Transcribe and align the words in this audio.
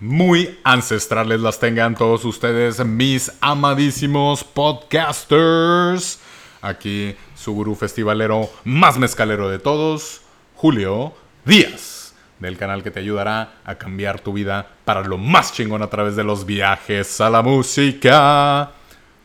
muy 0.00 0.58
ancestrales 0.64 1.40
las 1.40 1.60
tengan 1.60 1.94
todos 1.94 2.24
ustedes, 2.24 2.84
mis 2.84 3.30
amadísimos 3.42 4.42
podcasters. 4.42 6.18
Aquí 6.62 7.14
su 7.36 7.52
gurú 7.52 7.74
festivalero 7.74 8.48
más 8.64 8.98
mezcalero 8.98 9.50
de 9.50 9.58
todos, 9.58 10.22
Julio 10.54 11.12
Díaz, 11.44 12.14
del 12.38 12.56
canal 12.56 12.82
que 12.82 12.90
te 12.90 13.00
ayudará 13.00 13.60
a 13.64 13.74
cambiar 13.74 14.20
tu 14.20 14.32
vida 14.32 14.70
para 14.86 15.02
lo 15.02 15.18
más 15.18 15.52
chingón 15.52 15.82
a 15.82 15.90
través 15.90 16.16
de 16.16 16.24
los 16.24 16.46
viajes 16.46 17.20
a 17.20 17.28
la 17.28 17.42
música. 17.42 18.72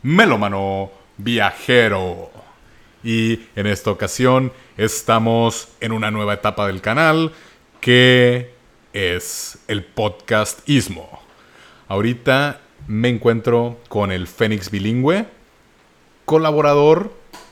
Melómano 0.04 0.92
Viajero. 1.18 2.32
Y 3.02 3.40
en 3.56 3.68
esta 3.68 3.92
ocasión 3.92 4.52
estamos 4.76 5.70
en 5.80 5.94
una 5.94 6.12
nueva 6.12 6.34
etapa 6.34 6.68
del 6.68 6.82
canal 6.82 7.32
que 7.80 8.55
es 8.96 9.58
el 9.68 9.84
podcast 9.84 10.68
Ismo. 10.70 11.20
Ahorita 11.90 12.62
me 12.88 13.10
encuentro 13.10 13.78
con 13.90 14.10
el 14.10 14.26
Fénix 14.26 14.72
Bilingüe, 14.72 15.26
colaborador 16.24 17.12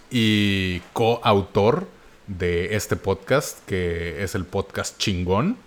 y 0.09 0.79
coautor 0.93 1.85
de 2.27 2.77
este 2.77 2.95
podcast, 2.95 3.59
que 3.65 4.23
es 4.23 4.35
el 4.35 4.45
podcast 4.45 4.97
Chingón. 4.97 5.57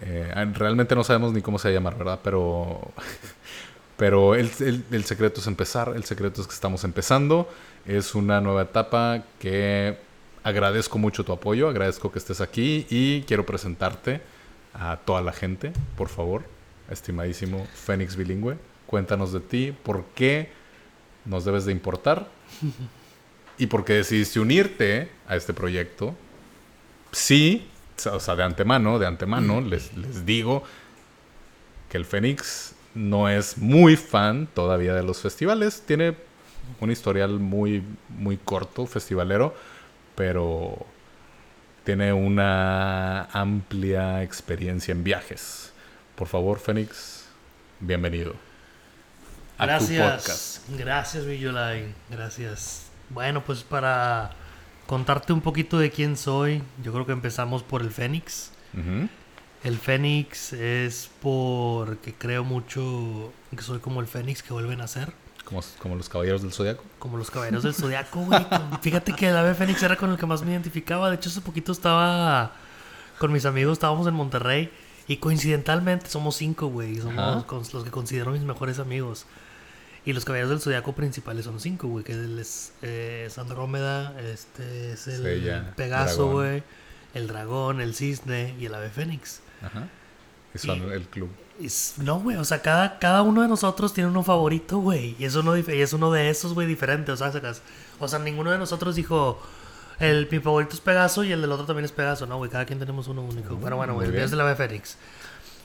Eh, 0.00 0.32
realmente 0.54 0.94
no 0.94 1.02
sabemos 1.02 1.32
ni 1.32 1.42
cómo 1.42 1.58
se 1.58 1.68
va 1.68 1.72
a 1.72 1.74
llamar, 1.74 1.98
¿verdad? 1.98 2.20
Pero, 2.22 2.92
pero 3.96 4.36
el, 4.36 4.48
el 4.92 5.04
secreto 5.04 5.40
es 5.40 5.46
empezar, 5.48 5.92
el 5.96 6.04
secreto 6.04 6.40
es 6.40 6.46
que 6.46 6.54
estamos 6.54 6.84
empezando. 6.84 7.48
Es 7.84 8.14
una 8.14 8.40
nueva 8.40 8.62
etapa 8.62 9.24
que 9.40 9.96
agradezco 10.44 10.98
mucho 10.98 11.24
tu 11.24 11.32
apoyo, 11.32 11.68
agradezco 11.68 12.12
que 12.12 12.20
estés 12.20 12.40
aquí 12.40 12.86
y 12.88 13.22
quiero 13.22 13.44
presentarte 13.44 14.29
a 14.74 14.96
toda 14.98 15.20
la 15.22 15.32
gente, 15.32 15.72
por 15.96 16.08
favor, 16.08 16.44
estimadísimo 16.90 17.66
Fénix 17.74 18.16
Bilingüe. 18.16 18.56
Cuéntanos 18.86 19.32
de 19.32 19.40
ti, 19.40 19.74
por 19.82 20.04
qué 20.14 20.50
nos 21.24 21.44
debes 21.44 21.64
de 21.64 21.72
importar 21.72 22.28
y 23.58 23.66
por 23.66 23.84
qué 23.84 23.94
decidiste 23.94 24.40
unirte 24.40 25.08
a 25.28 25.36
este 25.36 25.54
proyecto. 25.54 26.14
Sí, 27.12 27.68
o 28.10 28.20
sea, 28.20 28.36
de 28.36 28.42
antemano, 28.42 28.98
de 28.98 29.06
antemano, 29.06 29.60
les, 29.60 29.96
les 29.96 30.24
digo 30.24 30.62
que 31.88 31.96
el 31.96 32.04
Fénix 32.04 32.74
no 32.94 33.28
es 33.28 33.58
muy 33.58 33.96
fan 33.96 34.48
todavía 34.54 34.94
de 34.94 35.02
los 35.02 35.20
festivales. 35.20 35.82
Tiene 35.86 36.16
un 36.80 36.90
historial 36.90 37.38
muy, 37.38 37.82
muy 38.08 38.36
corto, 38.36 38.86
festivalero, 38.86 39.54
pero 40.14 40.86
tiene 41.84 42.12
una 42.12 43.24
amplia 43.24 44.22
experiencia 44.22 44.92
en 44.92 45.04
viajes. 45.04 45.72
Por 46.14 46.28
favor, 46.28 46.58
Fénix, 46.58 47.26
bienvenido. 47.80 48.34
A 49.58 49.66
gracias, 49.66 50.62
gracias, 50.68 51.26
Villolay, 51.26 51.94
gracias. 52.08 52.86
Bueno, 53.10 53.44
pues 53.44 53.62
para 53.62 54.30
contarte 54.86 55.32
un 55.32 55.40
poquito 55.40 55.78
de 55.78 55.90
quién 55.90 56.16
soy, 56.16 56.62
yo 56.82 56.92
creo 56.92 57.06
que 57.06 57.12
empezamos 57.12 57.62
por 57.62 57.82
el 57.82 57.90
Fénix. 57.90 58.52
El 59.62 59.78
Fénix 59.78 60.52
es 60.52 61.10
porque 61.20 62.14
creo 62.14 62.44
mucho 62.44 63.32
que 63.54 63.62
soy 63.62 63.80
como 63.80 64.00
el 64.00 64.06
Fénix 64.06 64.42
que 64.42 64.52
vuelven 64.52 64.80
a 64.80 64.86
ser. 64.86 65.12
Como, 65.78 65.96
los 65.96 66.08
caballeros 66.08 66.42
del 66.42 66.52
zodiaco. 66.52 66.84
Como 66.98 67.16
los 67.16 67.30
caballeros 67.30 67.62
del 67.62 67.74
zodiaco, 67.74 68.20
güey. 68.20 68.46
Fíjate 68.82 69.12
que 69.14 69.28
el 69.28 69.36
ave 69.36 69.54
fénix 69.54 69.82
era 69.82 69.96
con 69.96 70.10
el 70.10 70.16
que 70.16 70.26
más 70.26 70.42
me 70.42 70.52
identificaba. 70.52 71.10
De 71.10 71.16
hecho, 71.16 71.28
hace 71.28 71.40
poquito 71.40 71.72
estaba 71.72 72.52
con 73.18 73.32
mis 73.32 73.44
amigos, 73.44 73.74
estábamos 73.74 74.06
en 74.06 74.14
Monterrey. 74.14 74.70
Y 75.08 75.16
coincidentalmente 75.16 76.08
somos 76.08 76.36
cinco, 76.36 76.68
güey. 76.68 77.00
Somos 77.00 77.72
los 77.72 77.84
que 77.84 77.90
considero 77.90 78.30
mis 78.30 78.42
mejores 78.42 78.78
amigos. 78.78 79.26
Y 80.04 80.12
los 80.12 80.24
caballeros 80.24 80.50
del 80.50 80.60
zodiaco 80.60 80.94
principales 80.94 81.44
son 81.44 81.60
cinco, 81.60 81.88
güey. 81.88 82.04
Que 82.04 82.12
es, 82.40 82.72
eh, 82.82 83.28
Andrómeda, 83.36 84.18
este 84.20 84.92
es 84.92 85.08
el 85.08 85.72
Pegaso, 85.76 86.30
güey. 86.30 86.62
El 87.12 87.26
dragón, 87.26 87.80
el 87.80 87.94
cisne 87.94 88.54
y 88.60 88.66
el 88.66 88.74
ave 88.74 88.88
fénix. 88.88 89.40
Ajá. 89.62 89.88
Y 90.54 90.58
son 90.58 90.92
el 90.92 91.06
club 91.08 91.30
no, 91.98 92.20
güey, 92.20 92.36
o 92.36 92.44
sea, 92.44 92.62
cada, 92.62 92.98
cada 92.98 93.22
uno 93.22 93.42
de 93.42 93.48
nosotros 93.48 93.92
tiene 93.92 94.08
uno 94.08 94.22
favorito, 94.22 94.78
güey. 94.78 95.14
Y 95.18 95.24
es 95.24 95.34
uno, 95.34 95.56
y 95.56 95.64
es 95.68 95.92
uno 95.92 96.10
de 96.10 96.30
esos, 96.30 96.54
güey, 96.54 96.66
diferente. 96.66 97.12
O 97.12 97.16
sea, 97.16 97.32
o 97.98 98.08
sea, 98.08 98.18
ninguno 98.18 98.50
de 98.50 98.58
nosotros 98.58 98.96
dijo, 98.96 99.40
el, 99.98 100.28
mi 100.30 100.38
favorito 100.38 100.74
es 100.74 100.80
Pegaso 100.80 101.22
y 101.24 101.32
el 101.32 101.40
del 101.40 101.52
otro 101.52 101.66
también 101.66 101.84
es 101.84 101.92
Pegaso, 101.92 102.26
¿no, 102.26 102.38
güey? 102.38 102.50
Cada 102.50 102.64
quien 102.64 102.78
tenemos 102.78 103.08
uno 103.08 103.22
único. 103.22 103.58
Pero 103.62 103.76
bueno, 103.76 103.94
güey, 103.94 104.08
el 104.08 104.14
mío 104.14 104.24
es 104.24 104.32
el 104.32 104.40
ave 104.40 104.56
fénix. 104.56 104.96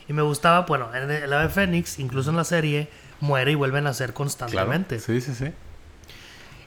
Y 0.07 0.13
me 0.13 0.21
gustaba, 0.21 0.61
bueno, 0.61 0.93
el, 0.93 1.31
ave 1.31 1.49
fénix, 1.49 1.99
incluso 1.99 2.29
en 2.29 2.35
la 2.35 2.43
serie, 2.43 2.89
muere 3.21 3.51
y 3.51 3.55
vuelve 3.55 3.77
a 3.77 3.81
nacer 3.81 4.13
constantemente. 4.13 4.99
Sí, 4.99 5.21
sí, 5.21 5.33
sí. 5.33 5.51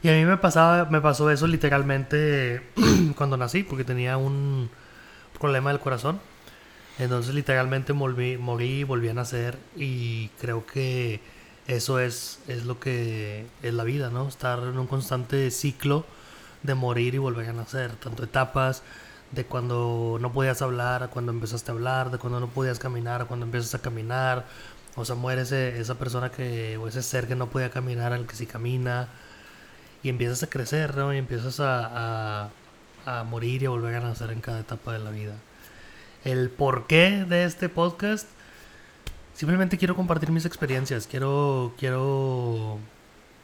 Y 0.02 0.08
a 0.08 0.12
mí 0.12 0.24
me 0.24 0.36
pasaba, 0.36 0.88
me 0.90 1.00
pasó 1.00 1.30
eso 1.30 1.46
literalmente 1.46 2.62
cuando 3.16 3.36
nací, 3.36 3.62
porque 3.62 3.84
tenía 3.84 4.16
un 4.16 4.70
problema 5.38 5.70
del 5.70 5.80
corazón. 5.80 6.20
Entonces 6.98 7.34
literalmente 7.34 7.92
morí, 7.92 8.36
morí 8.38 8.84
volví 8.84 9.08
a 9.08 9.14
nacer 9.14 9.56
y 9.76 10.28
creo 10.40 10.66
que 10.66 11.20
eso 11.68 12.00
es, 12.00 12.40
es 12.48 12.64
lo 12.64 12.80
que 12.80 13.46
es 13.62 13.74
la 13.74 13.84
vida, 13.84 14.10
¿no? 14.10 14.26
Estar 14.28 14.58
en 14.60 14.78
un 14.78 14.86
constante 14.86 15.50
ciclo 15.50 16.04
de 16.62 16.74
morir 16.74 17.14
y 17.14 17.18
volver 17.18 17.48
a 17.50 17.52
nacer, 17.52 17.92
tanto 17.96 18.24
etapas 18.24 18.82
de 19.32 19.44
cuando 19.44 20.18
no 20.20 20.32
podías 20.32 20.62
hablar 20.62 21.02
a 21.02 21.08
cuando 21.08 21.32
empezaste 21.32 21.70
a 21.70 21.74
hablar, 21.74 22.10
de 22.10 22.18
cuando 22.18 22.40
no 22.40 22.48
podías 22.48 22.78
caminar 22.78 23.22
a 23.22 23.24
cuando 23.26 23.46
empiezas 23.46 23.74
a 23.74 23.80
caminar, 23.80 24.46
o 24.96 25.04
sea, 25.04 25.14
muere 25.14 25.42
esa 25.42 25.94
persona 25.96 26.30
que, 26.30 26.76
o 26.78 26.88
ese 26.88 27.02
ser 27.02 27.28
que 27.28 27.36
no 27.36 27.48
podía 27.50 27.70
caminar 27.70 28.12
al 28.12 28.26
que 28.26 28.34
sí 28.36 28.46
camina, 28.46 29.08
y 30.02 30.08
empiezas 30.08 30.42
a 30.44 30.48
crecer, 30.48 30.96
¿no? 30.96 31.12
Y 31.14 31.18
empiezas 31.18 31.60
a, 31.60 32.46
a, 32.46 33.20
a 33.20 33.24
morir 33.24 33.62
y 33.62 33.66
a 33.66 33.70
volver 33.70 33.94
a 33.96 34.00
nacer 34.00 34.30
en 34.32 34.40
cada 34.40 34.60
etapa 34.60 34.92
de 34.92 35.00
la 35.00 35.10
vida 35.10 35.34
el 36.28 36.50
porqué 36.50 37.24
de 37.28 37.44
este 37.44 37.68
podcast. 37.68 38.28
Simplemente 39.34 39.78
quiero 39.78 39.94
compartir 39.96 40.30
mis 40.30 40.44
experiencias. 40.44 41.06
Quiero, 41.06 41.74
quiero 41.78 42.78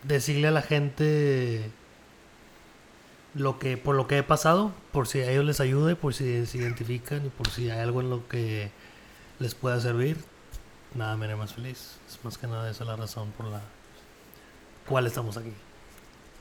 decirle 0.02 0.48
a 0.48 0.50
la 0.50 0.62
gente 0.62 1.70
lo 3.34 3.58
que, 3.58 3.76
por 3.76 3.94
lo 3.94 4.06
que 4.06 4.18
he 4.18 4.22
pasado, 4.22 4.72
por 4.92 5.08
si 5.08 5.20
a 5.20 5.30
ellos 5.30 5.44
les 5.44 5.60
ayude, 5.60 5.96
por 5.96 6.14
si 6.14 6.46
se 6.46 6.58
identifican 6.58 7.26
y 7.26 7.28
por 7.28 7.48
si 7.48 7.70
hay 7.70 7.80
algo 7.80 8.00
en 8.00 8.10
lo 8.10 8.26
que 8.28 8.70
les 9.38 9.54
pueda 9.54 9.80
servir. 9.80 10.18
Nada 10.94 11.16
me 11.16 11.26
haré 11.26 11.36
más 11.36 11.54
feliz. 11.54 11.98
Es 12.08 12.24
más 12.24 12.38
que 12.38 12.46
nada 12.46 12.70
esa 12.70 12.84
la 12.84 12.96
razón 12.96 13.32
por 13.36 13.46
la 13.46 13.60
cual 14.88 15.06
estamos 15.06 15.36
aquí. 15.36 15.52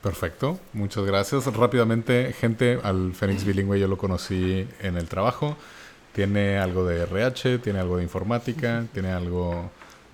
Perfecto, 0.02 0.60
muchas 0.74 1.04
gracias. 1.04 1.46
Rápidamente, 1.46 2.34
gente, 2.34 2.78
al 2.82 3.14
Fénix 3.14 3.44
Bilingüe 3.44 3.80
yo 3.80 3.88
lo 3.88 3.96
conocí 3.96 4.68
en 4.80 4.96
el 4.96 5.08
trabajo. 5.08 5.56
Tiene 6.14 6.58
algo 6.58 6.86
de 6.86 7.02
RH, 7.02 7.58
tiene 7.58 7.80
algo 7.80 7.96
de 7.96 8.04
informática, 8.04 8.86
tiene 8.92 9.10
algo 9.10 9.70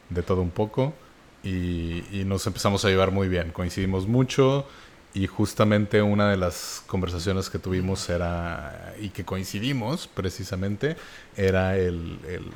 de 0.09 0.23
todo 0.23 0.41
un 0.41 0.51
poco 0.51 0.95
y, 1.43 2.25
nos 2.25 2.47
empezamos 2.47 2.85
a 2.85 2.89
llevar 2.89 3.11
muy 3.11 3.29
bien. 3.29 3.51
Coincidimos 3.51 4.07
mucho 4.07 4.67
y 5.15 5.27
justamente 5.27 6.03
una 6.03 6.31
de 6.31 6.37
las 6.37 6.83
conversaciones 6.87 7.51
que 7.51 7.59
tuvimos 7.59 8.09
era, 8.09 8.95
y 9.01 9.11
que 9.11 9.25
coincidimos 9.25 10.07
precisamente, 10.07 10.97
era 11.37 11.77
el, 11.77 12.19
el, 12.29 12.51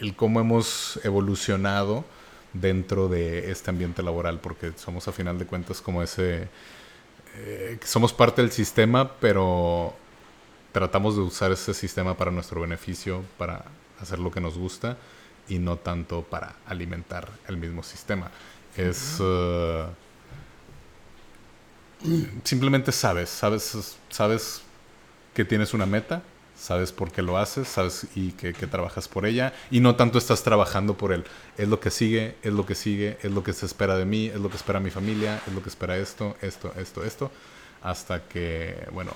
el 0.00 0.14
cómo 0.16 0.40
hemos 0.40 1.00
evolucionado 1.02 2.04
dentro 2.52 3.08
de 3.08 3.50
este 3.50 3.70
ambiente 3.70 4.02
laboral, 4.02 4.40
porque 4.40 4.72
somos 4.76 5.08
a 5.08 5.12
final 5.12 5.38
de 5.38 5.46
cuentas 5.46 5.80
como 5.80 6.02
ese... 6.02 6.48
Eh, 7.36 7.78
somos 7.84 8.12
parte 8.12 8.42
del 8.42 8.50
sistema, 8.50 9.12
pero 9.20 9.94
tratamos 10.72 11.16
de 11.16 11.22
usar 11.22 11.52
ese 11.52 11.74
sistema 11.74 12.16
para 12.16 12.30
nuestro 12.30 12.60
beneficio, 12.60 13.24
para 13.38 13.64
hacer 14.00 14.18
lo 14.18 14.30
que 14.30 14.40
nos 14.40 14.56
gusta 14.56 14.96
y 15.48 15.58
no 15.58 15.76
tanto 15.76 16.22
para 16.22 16.54
alimentar 16.66 17.28
el 17.48 17.56
mismo 17.56 17.82
sistema. 17.82 18.30
Es... 18.76 19.18
Uh, 19.20 19.86
simplemente 22.44 22.92
sabes, 22.92 23.28
sabes, 23.28 23.96
sabes 24.08 24.62
que 25.34 25.44
tienes 25.44 25.74
una 25.74 25.84
meta, 25.86 26.22
sabes 26.56 26.92
por 26.92 27.12
qué 27.12 27.20
lo 27.22 27.36
haces, 27.36 27.68
sabes 27.68 28.06
y 28.14 28.32
que, 28.32 28.52
que, 28.52 28.66
trabajas 28.66 29.08
por 29.08 29.26
ella 29.26 29.52
y 29.70 29.80
no 29.80 29.96
tanto 29.96 30.18
estás 30.18 30.42
trabajando 30.42 30.96
por 30.96 31.12
él. 31.12 31.24
Es 31.58 31.68
lo 31.68 31.80
que 31.80 31.90
sigue, 31.90 32.36
es 32.42 32.52
lo 32.52 32.64
que 32.64 32.74
sigue, 32.74 33.18
es 33.22 33.30
lo 33.30 33.42
que 33.42 33.52
se 33.52 33.66
espera 33.66 33.96
de 33.96 34.04
mí, 34.04 34.26
es 34.26 34.40
lo 34.40 34.48
que 34.48 34.56
espera 34.56 34.80
mi 34.80 34.90
familia, 34.90 35.42
es 35.46 35.52
lo 35.52 35.62
que 35.62 35.68
espera 35.68 35.98
esto, 35.98 36.36
esto, 36.40 36.72
esto, 36.78 37.04
esto, 37.04 37.30
hasta 37.82 38.22
que, 38.24 38.88
bueno, 38.92 39.12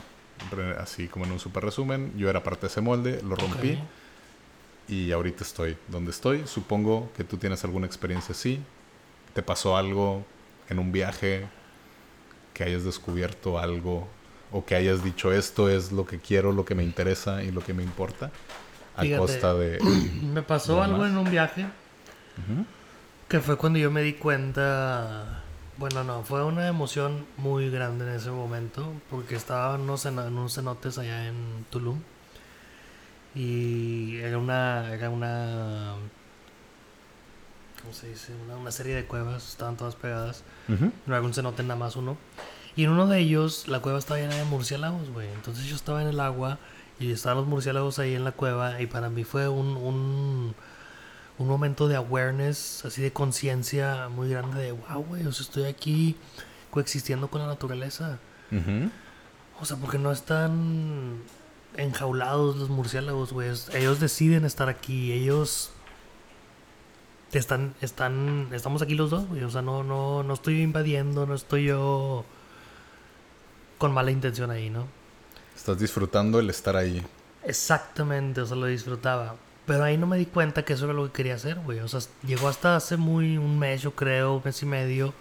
así 0.78 1.08
como 1.08 1.24
en 1.24 1.32
un 1.32 1.40
super 1.40 1.64
resumen, 1.64 2.12
yo 2.16 2.28
era 2.30 2.42
parte 2.42 2.62
de 2.62 2.66
ese 2.68 2.80
molde, 2.80 3.20
lo 3.22 3.36
rompí 3.36 3.78
y 4.88 5.12
ahorita 5.12 5.44
estoy 5.44 5.76
donde 5.88 6.10
estoy. 6.10 6.46
Supongo 6.46 7.10
que 7.16 7.24
tú 7.24 7.36
tienes 7.36 7.64
alguna 7.64 7.86
experiencia 7.86 8.32
así. 8.32 8.60
¿Te 9.32 9.42
pasó 9.42 9.76
algo 9.76 10.24
en 10.68 10.78
un 10.78 10.92
viaje 10.92 11.46
que 12.52 12.64
hayas 12.64 12.84
descubierto 12.84 13.58
algo 13.58 14.06
o 14.52 14.64
que 14.64 14.76
hayas 14.76 15.02
dicho 15.02 15.32
esto 15.32 15.68
es 15.68 15.90
lo 15.90 16.06
que 16.06 16.18
quiero, 16.20 16.52
lo 16.52 16.64
que 16.64 16.74
me 16.74 16.84
interesa 16.84 17.42
y 17.42 17.50
lo 17.50 17.60
que 17.62 17.74
me 17.74 17.82
importa? 17.82 18.30
a 18.96 19.02
Fíjate. 19.02 19.18
costa 19.18 19.54
de... 19.54 19.78
Me 20.22 20.42
pasó 20.42 20.76
¿No 20.76 20.82
algo 20.82 20.98
más? 20.98 21.10
en 21.10 21.18
un 21.18 21.30
viaje 21.30 21.66
que 23.28 23.40
fue 23.40 23.56
cuando 23.56 23.78
yo 23.78 23.90
me 23.90 24.02
di 24.02 24.14
cuenta. 24.14 25.42
Bueno, 25.76 26.04
no, 26.04 26.22
fue 26.22 26.44
una 26.44 26.68
emoción 26.68 27.26
muy 27.36 27.68
grande 27.70 28.04
en 28.08 28.14
ese 28.14 28.30
momento 28.30 28.92
porque 29.10 29.34
estaba 29.34 29.74
en 29.74 29.82
en 29.82 30.18
unos 30.18 30.54
cenotes 30.54 30.98
allá 30.98 31.26
en 31.26 31.66
Tulum 31.70 32.00
y 33.34 34.16
era 34.18 34.38
una. 34.38 34.94
Era 34.94 35.10
una 35.10 35.94
¿Cómo 37.82 37.92
se 37.92 38.08
dice? 38.08 38.32
Una, 38.46 38.56
una 38.56 38.70
serie 38.70 38.94
de 38.94 39.04
cuevas, 39.04 39.48
estaban 39.48 39.76
todas 39.76 39.94
pegadas. 39.94 40.42
No 40.68 41.14
era 41.14 41.20
un 41.20 41.34
cenote 41.34 41.62
nada 41.62 41.76
más 41.76 41.96
uno. 41.96 42.16
Y 42.76 42.84
en 42.84 42.90
uno 42.90 43.06
de 43.06 43.18
ellos, 43.18 43.68
la 43.68 43.80
cueva 43.80 43.98
estaba 43.98 44.18
llena 44.18 44.36
de 44.36 44.44
murciélagos, 44.44 45.10
güey. 45.10 45.28
Entonces 45.32 45.66
yo 45.66 45.76
estaba 45.76 46.00
en 46.00 46.08
el 46.08 46.18
agua 46.18 46.58
y 46.98 47.12
estaban 47.12 47.38
los 47.38 47.46
murciélagos 47.46 47.98
ahí 47.98 48.14
en 48.14 48.24
la 48.24 48.32
cueva. 48.32 48.80
Y 48.80 48.86
para 48.86 49.10
mí 49.10 49.24
fue 49.24 49.48
un, 49.48 49.76
un, 49.76 50.54
un 51.38 51.48
momento 51.48 51.88
de 51.88 51.96
awareness, 51.96 52.84
así 52.84 53.02
de 53.02 53.12
conciencia 53.12 54.08
muy 54.08 54.28
grande 54.28 54.60
de, 54.60 54.72
wow, 54.72 55.02
güey, 55.02 55.26
o 55.26 55.32
sea, 55.32 55.42
estoy 55.42 55.64
aquí 55.64 56.16
coexistiendo 56.70 57.28
con 57.28 57.40
la 57.40 57.46
naturaleza. 57.46 58.18
O 59.60 59.64
sea, 59.64 59.76
porque 59.78 59.98
no 59.98 60.12
están 60.12 61.22
enjaulados 61.76 62.56
los 62.56 62.68
murciélagos, 62.68 63.32
güey. 63.32 63.50
Ellos 63.72 64.00
deciden 64.00 64.44
estar 64.44 64.68
aquí. 64.68 65.12
Ellos 65.12 65.70
están, 67.32 67.74
están, 67.80 68.48
estamos 68.52 68.82
aquí 68.82 68.94
los 68.94 69.10
dos, 69.10 69.26
güey. 69.28 69.42
O 69.42 69.50
sea, 69.50 69.62
no, 69.62 69.82
no, 69.82 70.22
no 70.22 70.34
estoy 70.34 70.62
invadiendo, 70.62 71.26
no 71.26 71.34
estoy 71.34 71.66
yo 71.66 72.24
con 73.78 73.92
mala 73.92 74.10
intención 74.10 74.50
ahí, 74.50 74.70
¿no? 74.70 74.86
Estás 75.56 75.78
disfrutando 75.78 76.38
el 76.38 76.50
estar 76.50 76.76
ahí. 76.76 77.04
Exactamente, 77.44 78.40
o 78.40 78.46
sea, 78.46 78.56
lo 78.56 78.66
disfrutaba. 78.66 79.36
Pero 79.66 79.84
ahí 79.84 79.96
no 79.96 80.06
me 80.06 80.18
di 80.18 80.26
cuenta 80.26 80.64
que 80.64 80.74
eso 80.74 80.84
era 80.84 80.94
lo 80.94 81.06
que 81.06 81.12
quería 81.12 81.34
hacer, 81.36 81.58
güey. 81.60 81.80
O 81.80 81.88
sea, 81.88 82.00
llegó 82.26 82.48
hasta 82.48 82.76
hace 82.76 82.96
muy 82.96 83.38
un 83.38 83.58
mes, 83.58 83.82
yo 83.82 83.94
creo, 83.94 84.36
un 84.36 84.42
mes 84.44 84.62
y 84.62 84.66
medio, 84.66 85.14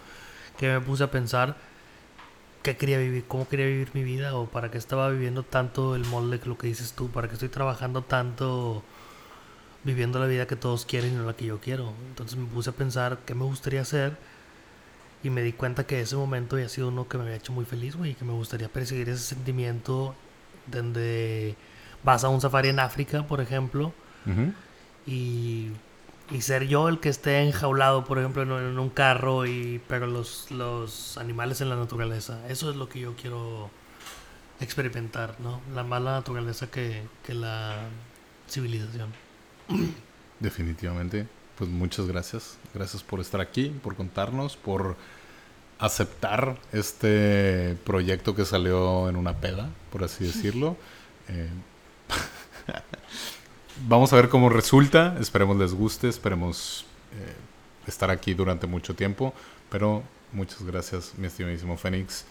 que 0.58 0.68
me 0.68 0.80
puse 0.80 1.04
a 1.04 1.10
pensar 1.10 1.56
qué 2.62 2.76
quería 2.76 2.98
vivir, 2.98 3.24
cómo 3.26 3.48
quería 3.48 3.66
vivir 3.66 3.90
mi 3.94 4.04
vida 4.04 4.34
o 4.34 4.46
para 4.46 4.70
qué 4.70 4.78
estaba 4.78 5.10
viviendo 5.10 5.42
tanto 5.42 5.96
el 5.96 6.04
molde 6.06 6.40
que 6.40 6.48
lo 6.48 6.58
que 6.58 6.66
dices 6.66 6.92
tú, 6.92 7.10
para 7.10 7.28
qué 7.28 7.34
estoy 7.34 7.50
trabajando 7.50 8.02
tanto 8.02 8.82
viviendo 9.84 10.18
la 10.18 10.26
vida 10.26 10.46
que 10.46 10.56
todos 10.56 10.86
quieren 10.86 11.12
y 11.12 11.16
no 11.16 11.24
la 11.24 11.34
que 11.34 11.44
yo 11.46 11.60
quiero. 11.60 11.92
Entonces 12.08 12.38
me 12.38 12.46
puse 12.46 12.70
a 12.70 12.72
pensar 12.72 13.18
qué 13.26 13.34
me 13.34 13.44
gustaría 13.44 13.82
hacer 13.82 14.16
y 15.22 15.30
me 15.30 15.42
di 15.42 15.52
cuenta 15.52 15.86
que 15.86 16.00
ese 16.00 16.16
momento 16.16 16.56
había 16.56 16.68
sido 16.68 16.88
uno 16.88 17.08
que 17.08 17.18
me 17.18 17.24
había 17.24 17.36
hecho 17.36 17.52
muy 17.52 17.64
feliz, 17.64 17.96
güey, 17.96 18.12
y 18.12 18.14
que 18.14 18.24
me 18.24 18.32
gustaría 18.32 18.68
perseguir 18.68 19.08
ese 19.08 19.22
sentimiento 19.22 20.14
donde 20.66 21.56
vas 22.02 22.24
a 22.24 22.28
un 22.28 22.40
safari 22.40 22.68
en 22.70 22.80
África, 22.80 23.26
por 23.26 23.40
ejemplo, 23.40 23.92
Ujú. 24.26 24.52
y, 25.06 25.70
y 26.30 26.40
ser 26.40 26.66
yo 26.66 26.88
el 26.88 26.98
que 27.00 27.08
esté 27.10 27.40
enjaulado, 27.42 28.04
por 28.04 28.18
ejemplo, 28.18 28.42
en, 28.42 28.50
en 28.52 28.78
un 28.78 28.90
carro, 28.90 29.46
y 29.46 29.80
pero 29.88 30.06
los, 30.06 30.50
los 30.50 31.18
animales 31.18 31.60
en 31.60 31.68
la 31.68 31.76
naturaleza. 31.76 32.40
Eso 32.48 32.70
es 32.70 32.76
lo 32.76 32.88
que 32.88 33.00
yo 33.00 33.14
quiero 33.16 33.70
experimentar, 34.60 35.36
¿no? 35.40 35.60
La 35.74 35.82
mala 35.84 36.12
naturaleza 36.12 36.70
que, 36.70 37.02
que 37.24 37.34
la 37.34 37.74
civilización. 38.48 39.10
Definitivamente. 40.40 41.26
Pues 41.56 41.70
muchas 41.70 42.06
gracias. 42.06 42.58
Gracias 42.74 43.02
por 43.02 43.20
estar 43.20 43.40
aquí, 43.40 43.68
por 43.82 43.94
contarnos, 43.94 44.56
por 44.56 44.96
aceptar 45.78 46.56
este 46.72 47.76
proyecto 47.84 48.34
que 48.34 48.44
salió 48.44 49.08
en 49.08 49.16
una 49.16 49.34
peda, 49.36 49.68
por 49.92 50.02
así 50.02 50.24
decirlo. 50.26 50.76
Eh, 51.28 51.48
vamos 53.88 54.12
a 54.12 54.16
ver 54.16 54.28
cómo 54.28 54.48
resulta. 54.48 55.16
Esperemos 55.20 55.56
les 55.56 55.74
guste, 55.74 56.08
esperemos 56.08 56.84
eh, 57.12 57.34
estar 57.86 58.10
aquí 58.10 58.34
durante 58.34 58.66
mucho 58.66 58.94
tiempo. 58.94 59.34
Pero 59.70 60.02
muchas 60.32 60.62
gracias, 60.62 61.14
mi 61.16 61.26
estimadísimo 61.26 61.76
Fénix. 61.76 62.24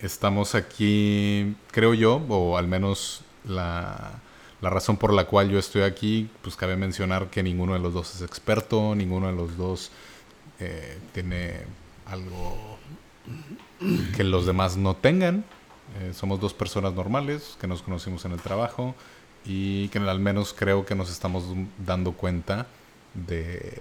Estamos 0.00 0.54
aquí, 0.54 1.54
creo 1.70 1.94
yo, 1.94 2.16
o 2.28 2.56
al 2.56 2.66
menos 2.66 3.22
la, 3.44 4.20
la 4.60 4.70
razón 4.70 4.96
por 4.96 5.12
la 5.12 5.26
cual 5.26 5.50
yo 5.50 5.58
estoy 5.58 5.82
aquí, 5.82 6.30
pues 6.42 6.56
cabe 6.56 6.76
mencionar 6.76 7.28
que 7.28 7.42
ninguno 7.42 7.74
de 7.74 7.80
los 7.80 7.92
dos 7.92 8.14
es 8.14 8.22
experto, 8.22 8.94
ninguno 8.94 9.26
de 9.26 9.34
los 9.34 9.56
dos 9.56 9.90
eh, 10.58 10.98
tiene 11.12 11.54
algo 12.06 12.78
que 14.16 14.24
los 14.24 14.46
demás 14.46 14.76
no 14.76 14.96
tengan. 14.96 15.44
Eh, 16.00 16.12
somos 16.14 16.40
dos 16.40 16.54
personas 16.54 16.94
normales 16.94 17.56
que 17.60 17.66
nos 17.66 17.82
conocimos 17.82 18.24
en 18.24 18.32
el 18.32 18.40
trabajo 18.40 18.94
y 19.44 19.88
que 19.88 19.98
al 19.98 20.20
menos 20.20 20.54
creo 20.56 20.84
que 20.84 20.94
nos 20.94 21.10
estamos 21.10 21.44
dando 21.84 22.12
cuenta 22.12 22.66
de, 23.14 23.78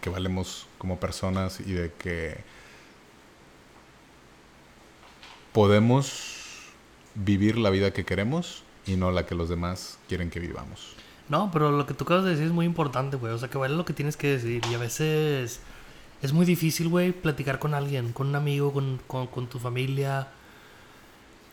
que 0.00 0.10
valemos 0.10 0.66
como 0.78 1.00
personas 1.00 1.60
y 1.60 1.72
de 1.72 1.92
que 1.92 2.38
podemos 5.52 6.70
vivir 7.14 7.58
la 7.58 7.70
vida 7.70 7.92
que 7.92 8.04
queremos 8.04 8.62
y 8.86 8.96
no 8.96 9.10
la 9.10 9.26
que 9.26 9.34
los 9.34 9.48
demás 9.48 9.98
quieren 10.08 10.30
que 10.30 10.40
vivamos. 10.40 10.94
No, 11.28 11.50
pero 11.52 11.70
lo 11.70 11.86
que 11.86 11.94
tú 11.94 12.04
acabas 12.04 12.24
de 12.24 12.30
decir 12.30 12.46
es 12.46 12.52
muy 12.52 12.66
importante, 12.66 13.16
güey. 13.16 13.32
O 13.32 13.38
sea, 13.38 13.48
que 13.48 13.58
vale 13.58 13.76
lo 13.76 13.84
que 13.84 13.92
tienes 13.92 14.16
que 14.16 14.28
decir. 14.28 14.62
Y 14.68 14.74
a 14.74 14.78
veces 14.78 15.60
es 16.22 16.32
muy 16.32 16.44
difícil, 16.44 16.88
güey, 16.88 17.12
platicar 17.12 17.60
con 17.60 17.72
alguien, 17.72 18.12
con 18.12 18.28
un 18.28 18.36
amigo, 18.36 18.72
con, 18.72 19.00
con, 19.06 19.28
con 19.28 19.46
tu 19.46 19.60
familia. 19.60 20.28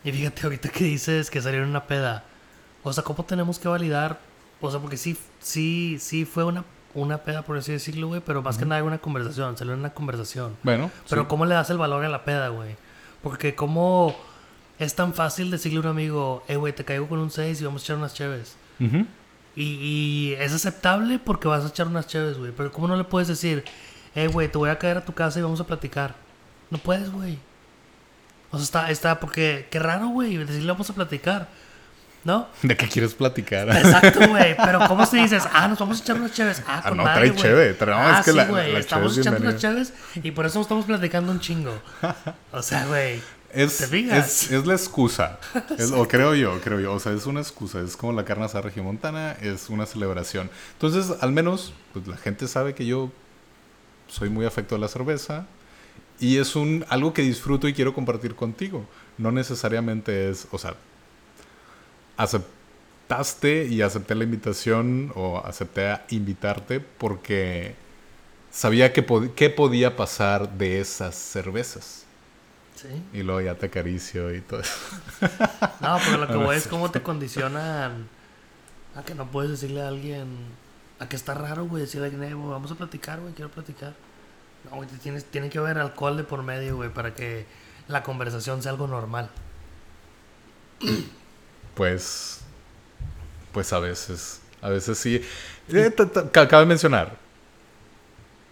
Y 0.03 0.11
fíjate, 0.11 0.41
ahorita 0.43 0.69
que 0.69 0.83
dices 0.83 1.29
que 1.29 1.41
salieron 1.41 1.69
una 1.69 1.85
peda. 1.85 2.25
O 2.83 2.93
sea, 2.93 3.03
¿cómo 3.03 3.23
tenemos 3.23 3.59
que 3.59 3.67
validar? 3.67 4.19
O 4.61 4.71
sea, 4.71 4.79
porque 4.79 4.97
sí, 4.97 5.17
sí, 5.39 5.97
sí 5.99 6.25
fue 6.25 6.43
una, 6.43 6.63
una 6.93 7.19
peda, 7.19 7.41
por 7.43 7.57
así 7.57 7.71
decirlo, 7.71 8.07
güey. 8.07 8.21
Pero 8.25 8.41
más 8.41 8.57
que 8.57 8.65
nada 8.65 8.83
una 8.83 8.97
conversación. 8.97 9.57
Salió 9.57 9.73
una 9.73 9.91
conversación. 9.91 10.55
Bueno, 10.63 10.89
Pero 11.09 11.23
sí. 11.23 11.27
¿cómo 11.27 11.45
le 11.45 11.55
das 11.55 11.69
el 11.69 11.77
valor 11.77 12.03
a 12.03 12.09
la 12.09 12.23
peda, 12.23 12.49
güey? 12.49 12.75
Porque 13.21 13.55
cómo 13.55 14.15
es 14.79 14.95
tan 14.95 15.13
fácil 15.13 15.51
decirle 15.51 15.79
a 15.79 15.81
un 15.81 15.87
amigo, 15.87 16.43
eh, 16.47 16.55
güey, 16.55 16.73
te 16.73 16.85
caigo 16.85 17.07
con 17.07 17.19
un 17.19 17.31
6 17.31 17.59
y 17.61 17.65
vamos 17.65 17.81
a 17.81 17.85
echar 17.85 17.97
unas 17.97 18.13
cheves. 18.13 18.55
Ujú. 18.79 19.05
Y, 19.55 19.63
y 19.63 20.33
es 20.39 20.53
aceptable 20.53 21.19
porque 21.19 21.47
vas 21.47 21.65
a 21.65 21.69
echar 21.69 21.87
unas 21.87 22.07
cheves, 22.07 22.37
güey. 22.37 22.51
Pero 22.55 22.71
¿cómo 22.71 22.87
no 22.87 22.95
le 22.95 23.03
puedes 23.03 23.27
decir, 23.27 23.63
eh, 24.15 24.27
güey, 24.27 24.51
te 24.51 24.57
voy 24.57 24.69
a 24.69 24.77
caer 24.77 24.97
a 24.97 25.05
tu 25.05 25.13
casa 25.13 25.39
y 25.39 25.41
vamos 25.41 25.59
a 25.59 25.65
platicar? 25.65 26.15
No 26.69 26.77
puedes, 26.77 27.11
güey. 27.11 27.39
O 28.51 28.57
sea, 28.57 28.63
está, 28.63 28.91
está, 28.91 29.19
porque 29.19 29.67
qué 29.71 29.79
raro, 29.79 30.07
güey, 30.09 30.37
decirle 30.37 30.71
vamos 30.71 30.89
a 30.89 30.93
platicar. 30.93 31.49
¿No? 32.27 32.45
¿De 32.61 32.75
qué 32.75 32.89
quieres 32.89 33.13
platicar? 33.13 33.69
Exacto, 33.69 34.27
güey. 34.27 34.53
Pero 34.57 34.79
¿cómo 34.89 35.05
se 35.05 35.15
dices? 35.15 35.43
Ah, 35.53 35.69
nos 35.69 35.79
vamos 35.79 35.97
a 35.99 36.03
echar 36.03 36.17
unas 36.17 36.33
cheves. 36.33 36.61
Ah, 36.67 36.81
Ah, 36.83 36.89
con 36.89 36.97
no, 36.97 37.03
madre, 37.05 37.29
trae 37.31 37.41
cheve, 37.41 37.73
trae- 37.79 37.95
no, 37.95 37.95
ah, 38.05 38.19
es 38.19 38.25
que 38.25 38.31
sí, 38.31 38.37
la- 38.37 38.45
la 38.51 38.79
Estamos 38.79 39.13
es 39.13 39.19
echando 39.19 39.39
unas 39.47 39.61
cheves 39.61 39.93
y 40.15 40.31
por 40.31 40.45
eso 40.45 40.59
estamos 40.59 40.83
platicando 40.83 41.31
un 41.31 41.39
chingo. 41.39 41.71
O 42.51 42.61
sea, 42.61 42.85
güey. 42.85 43.21
Es, 43.53 43.77
¿Te 43.77 43.87
fijas? 43.87 44.43
es, 44.43 44.51
es 44.51 44.65
la 44.67 44.73
excusa. 44.73 45.39
Es- 45.77 45.91
o 45.93 46.05
creo 46.05 46.35
yo, 46.35 46.59
creo 46.59 46.81
yo. 46.81 46.93
O 46.95 46.99
sea, 46.99 47.13
es 47.13 47.25
una 47.27 47.39
excusa. 47.39 47.79
Es 47.79 47.95
como 47.95 48.11
la 48.11 48.25
carne 48.25 48.43
asada 48.43 48.63
regiomontana. 48.63 49.31
Es 49.41 49.69
una 49.69 49.85
celebración. 49.85 50.49
Entonces, 50.73 51.15
al 51.21 51.31
menos, 51.31 51.71
pues 51.93 52.07
la 52.07 52.17
gente 52.17 52.49
sabe 52.49 52.75
que 52.75 52.85
yo 52.85 53.09
soy 54.09 54.27
muy 54.29 54.45
afecto 54.45 54.75
a 54.75 54.79
la 54.79 54.89
cerveza. 54.89 55.45
Y 56.19 56.39
es 56.39 56.57
un 56.57 56.83
algo 56.89 57.13
que 57.13 57.21
disfruto 57.21 57.69
y 57.69 57.73
quiero 57.73 57.93
compartir 57.93 58.35
contigo. 58.35 58.85
No 59.17 59.31
necesariamente 59.31 60.29
es, 60.29 60.47
o 60.51 60.57
sea, 60.57 60.73
aceptaste 62.17 63.65
y 63.65 63.81
acepté 63.81 64.15
la 64.15 64.23
invitación 64.25 65.11
o 65.15 65.37
acepté 65.45 65.87
a 65.89 66.05
invitarte 66.09 66.79
porque 66.79 67.75
sabía 68.51 68.91
que, 68.93 69.05
pod- 69.05 69.33
qué 69.35 69.49
podía 69.49 69.95
pasar 69.95 70.49
de 70.57 70.79
esas 70.81 71.15
cervezas. 71.15 72.03
Sí. 72.75 72.87
Y 73.13 73.23
luego 73.23 73.41
ya 73.41 73.55
te 73.55 73.67
acaricio 73.67 74.33
y 74.35 74.41
todo 74.41 74.59
eso. 74.59 74.73
No, 75.81 75.97
pero 76.03 76.17
lo 76.17 76.27
que 76.27 76.35
voy 76.35 76.55
es 76.57 76.67
cómo 76.69 76.91
te 76.91 77.01
condicionan 77.01 78.07
a 78.95 79.03
que 79.03 79.15
no 79.15 79.29
puedes 79.31 79.51
decirle 79.51 79.81
a 79.81 79.87
alguien, 79.87 80.27
a 80.99 81.07
que 81.07 81.15
está 81.15 81.33
raro, 81.33 81.65
güey, 81.67 81.83
decirle 81.83 82.07
a 82.07 82.09
alguien, 82.11 82.31
"Eh, 82.31 82.33
vamos 82.35 82.71
a 82.71 82.75
platicar, 82.75 83.19
güey, 83.19 83.33
quiero 83.33 83.49
platicar. 83.51 83.93
No, 84.65 84.77
güey, 84.77 84.89
tienes, 85.01 85.23
tiene 85.25 85.49
que 85.49 85.59
haber 85.59 85.77
alcohol 85.77 86.17
de 86.17 86.23
por 86.23 86.43
medio, 86.43 86.75
güey, 86.77 86.89
para 86.91 87.13
que 87.13 87.45
la 87.87 88.03
conversación 88.03 88.61
sea 88.61 88.71
algo 88.71 88.87
normal. 88.87 89.29
Pues, 91.77 92.41
pues 93.53 93.71
a 93.71 93.79
veces, 93.79 94.41
a 94.61 94.69
veces 94.69 94.97
sí. 94.97 95.21
Eh, 95.71 95.93
cabe 96.31 96.65
mencionar, 96.65 97.15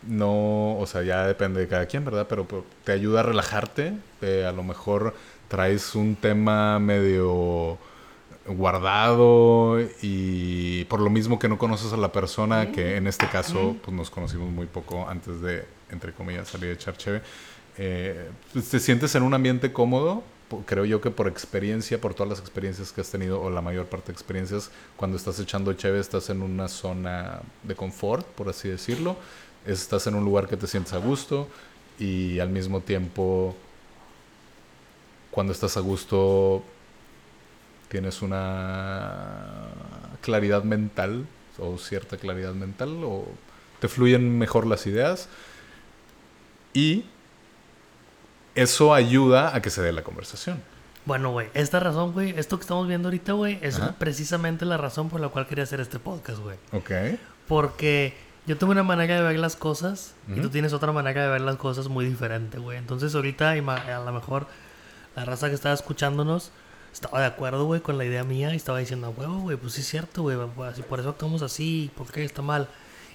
no, 0.04 0.78
o 0.78 0.86
sea, 0.86 1.02
ya 1.02 1.26
depende 1.26 1.62
de 1.62 1.68
cada 1.68 1.88
quien, 1.88 2.06
¿verdad? 2.06 2.28
Pero, 2.30 2.48
pero 2.48 2.66
te 2.84 2.92
ayuda 2.92 3.22
a 3.22 3.24
relajarte. 3.24 3.94
eh, 4.22 4.46
a 4.48 4.52
lo 4.52 4.64
mejor 4.64 5.16
traes 5.48 5.96
un 5.96 6.16
tema 6.16 6.80
medio 6.80 7.78
guardado 8.48 9.80
y 10.04 10.86
por 10.86 11.00
lo 11.02 11.10
mismo 11.10 11.40
que 11.40 11.50
no 11.50 11.58
conoces 11.58 11.94
a 11.94 11.98
la 11.98 12.12
persona, 12.12 12.72
que 12.72 12.98
en 12.98 13.08
este 13.08 13.28
caso 13.28 13.76
pues 13.84 13.96
nos 13.98 14.12
conocimos 14.12 14.52
muy 14.52 14.68
poco 14.68 15.10
antes 15.10 15.42
de, 15.42 15.66
entre 15.90 16.14
comillas, 16.14 16.50
salir 16.50 16.70
a 16.70 16.74
echar 16.74 16.96
cheve, 16.98 17.22
eh, 17.78 18.30
pues, 18.54 18.70
te 18.70 18.80
sientes 18.80 19.16
en 19.16 19.24
un 19.24 19.34
ambiente 19.34 19.74
cómodo 19.74 20.24
creo 20.66 20.86
yo 20.86 21.02
que 21.02 21.12
por 21.12 21.28
experiencia, 21.28 22.00
por 22.00 22.14
todas 22.14 22.30
las 22.30 22.40
experiencias 22.40 22.92
que 22.92 23.02
has 23.02 23.10
tenido, 23.10 23.42
o 23.42 23.50
la 23.50 23.62
mayor 23.62 23.86
parte 23.88 24.08
de 24.08 24.14
experiencias, 24.14 24.72
cuando 24.96 25.18
estás 25.18 25.40
echando 25.40 25.74
cheve, 25.74 26.00
estás 26.00 26.30
en 26.30 26.42
una 26.42 26.68
zona 26.68 27.42
de 27.64 27.76
confort, 27.76 28.26
por 28.28 28.50
así 28.50 28.70
decirlo. 28.70 29.18
Estás 29.66 30.08
en 30.08 30.16
un 30.16 30.24
lugar 30.24 30.48
que 30.48 30.58
te 30.58 30.68
sientes 30.68 30.94
a 30.94 30.98
gusto 30.98 31.48
y 32.00 32.40
al 32.40 32.50
mismo 32.50 32.82
tiempo, 32.82 33.56
cuando 35.32 35.54
estás 35.54 35.78
a 35.78 35.80
gusto, 35.80 36.64
tienes 37.90 38.22
una 38.22 39.70
claridad 40.22 40.64
mental 40.64 41.26
o 41.58 41.78
cierta 41.78 42.18
claridad 42.18 42.54
mental 42.54 43.04
o 43.04 43.26
te 43.80 43.88
fluyen 43.88 44.38
mejor 44.38 44.68
las 44.68 44.88
ideas 44.88 45.30
y 46.74 47.06
eso 48.56 48.94
ayuda 48.94 49.56
a 49.56 49.62
que 49.62 49.70
se 49.70 49.82
dé 49.82 49.92
la 49.92 50.04
conversación. 50.04 50.62
Bueno, 51.06 51.32
güey, 51.32 51.50
esta 51.54 51.80
razón, 51.80 52.14
güey, 52.14 52.34
esto 52.38 52.58
que 52.58 52.62
estamos 52.64 52.88
viendo 52.88 53.10
ahorita, 53.10 53.34
güey, 53.34 53.60
es 53.62 53.78
Ajá. 53.80 53.96
precisamente 54.00 54.66
la 54.66 54.78
razón 54.78 55.10
por 55.10 55.20
la 55.22 55.28
cual 55.30 55.46
quería 55.46 55.64
hacer 55.64 55.80
este 55.80 56.00
podcast, 56.00 56.40
güey. 56.40 56.58
Ok. 56.72 56.92
Porque 57.48 58.16
yo 58.48 58.58
tengo 58.58 58.72
una 58.72 58.84
manera 58.84 59.16
de 59.16 59.22
ver 59.22 59.38
las 59.40 59.56
cosas 59.56 60.16
y 60.36 60.40
tú 60.40 60.50
tienes 60.50 60.74
otra 60.74 60.92
manera 60.92 61.24
de 61.24 61.30
ver 61.30 61.42
las 61.42 61.58
cosas 61.58 61.88
muy 61.90 62.06
diferente, 62.06 62.58
güey. 62.58 62.78
Entonces 62.78 63.14
ahorita 63.14 63.52
a 63.52 63.56
lo 64.04 64.12
mejor 64.12 64.48
la 65.16 65.26
raza 65.26 65.50
que 65.50 65.56
estaba 65.56 65.76
escuchándonos 65.76 66.52
estaba 66.92 67.20
de 67.20 67.28
acuerdo, 67.28 67.66
güey, 67.66 67.82
con 67.82 67.98
la 67.98 68.06
idea 68.06 68.24
mía 68.24 68.54
y 68.54 68.56
estaba 68.56 68.80
diciendo, 68.80 69.14
huevo, 69.16 69.40
güey, 69.42 69.58
pues 69.58 69.74
sí 69.74 69.82
es 69.82 69.88
cierto, 69.88 70.22
güey, 70.24 70.38
así- 70.68 70.82
por 70.82 71.00
eso 71.00 71.10
actuamos 71.10 71.42
así, 71.42 71.92
¿por 71.96 72.08
qué 72.12 72.24
está 72.24 72.42
mal? 72.42 72.68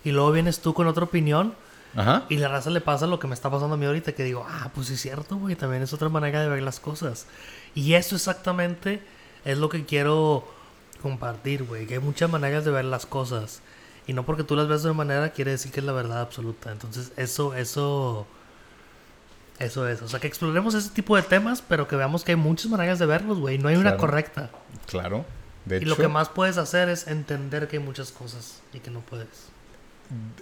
Y 0.05 0.13
luego 0.13 0.31
vienes 0.33 0.61
tú 0.61 0.75
con 0.75 0.87
otra 0.87 1.05
opinión 1.05 1.55
Ajá. 1.97 2.25
y 2.29 2.37
la 2.37 2.49
raza 2.49 2.71
le 2.71 2.81
pasa 2.81 3.07
lo 3.09 3.19
que 3.19 3.27
me 3.27 3.35
está 3.35 3.51
pasando 3.51 3.75
a 3.75 3.77
mí 3.77 3.85
ahorita, 3.87 4.13
que 4.13 4.23
digo, 4.25 4.47
ah, 4.49 4.71
pues 4.75 4.87
sí 4.89 4.95
es 4.95 5.01
cierto, 5.01 5.37
güey, 5.37 5.57
también 5.57 5.83
es 5.83 5.93
otra 5.93 6.09
manera 6.09 6.41
de 6.41 6.49
ver 6.49 6.63
las 6.63 6.79
cosas. 6.81 7.27
Y 7.75 7.95
eso 7.95 8.15
exactamente 8.17 9.03
es 9.45 9.59
lo 9.59 9.69
que 9.69 9.85
quiero 9.85 10.47
compartir, 11.03 11.65
güey, 11.65 11.87
que 11.87 11.95
hay 11.95 12.01
muchas 12.01 12.31
maneras 12.31 12.65
de 12.65 12.71
ver 12.71 12.85
las 12.85 13.07
cosas. 13.07 13.61
Y 14.07 14.13
no 14.13 14.25
porque 14.25 14.45
tú 14.45 14.55
las 14.57 14.69
ves 14.69 14.83
de 14.83 14.91
una 14.91 14.99
manera 14.99 15.31
quiere 15.31 15.51
decir 15.53 15.71
que 15.73 15.81
es 15.81 15.87
la 15.87 15.93
verdad 15.93 16.21
absoluta. 16.21 16.73
Entonces, 16.73 17.13
eso, 17.17 17.55
eso, 17.55 18.27
eso 19.59 19.89
es. 19.89 20.03
O 20.03 20.09
sea, 20.09 20.21
que 20.21 20.27
exploremos 20.27 20.75
ese 20.75 20.91
tipo 20.91 21.17
de 21.17 21.23
temas, 21.23 21.63
pero 21.67 21.87
que 21.87 21.97
veamos 21.97 22.25
que 22.25 22.33
hay 22.33 22.37
muchas 22.37 22.71
maneras 22.71 22.99
de 22.99 23.07
verlos, 23.07 23.39
güey. 23.39 23.59
No 23.59 23.69
hay 23.69 23.77
una 23.77 23.91
Claro. 23.91 23.99
correcta. 23.99 24.51
Claro. 24.87 25.25
De 25.65 25.77
y 25.77 25.79
hecho, 25.81 25.89
lo 25.91 25.97
que 25.97 26.09
más 26.09 26.29
puedes 26.29 26.57
hacer 26.57 26.89
es 26.89 27.07
entender 27.07 27.69
que 27.69 27.77
hay 27.77 27.83
muchas 27.83 28.11
cosas 28.11 28.63
y 28.73 28.81
que 28.81 28.91
no 28.91 29.01
puedes. 29.01 29.29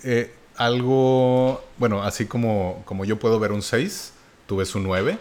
eh, 0.04 0.34
algo, 0.58 1.64
bueno, 1.78 2.02
así 2.02 2.26
como, 2.26 2.82
como 2.84 3.04
yo 3.04 3.18
puedo 3.18 3.38
ver 3.38 3.52
un 3.52 3.62
6, 3.62 4.12
tú 4.46 4.56
ves 4.56 4.74
un 4.74 4.82
9, 4.82 5.16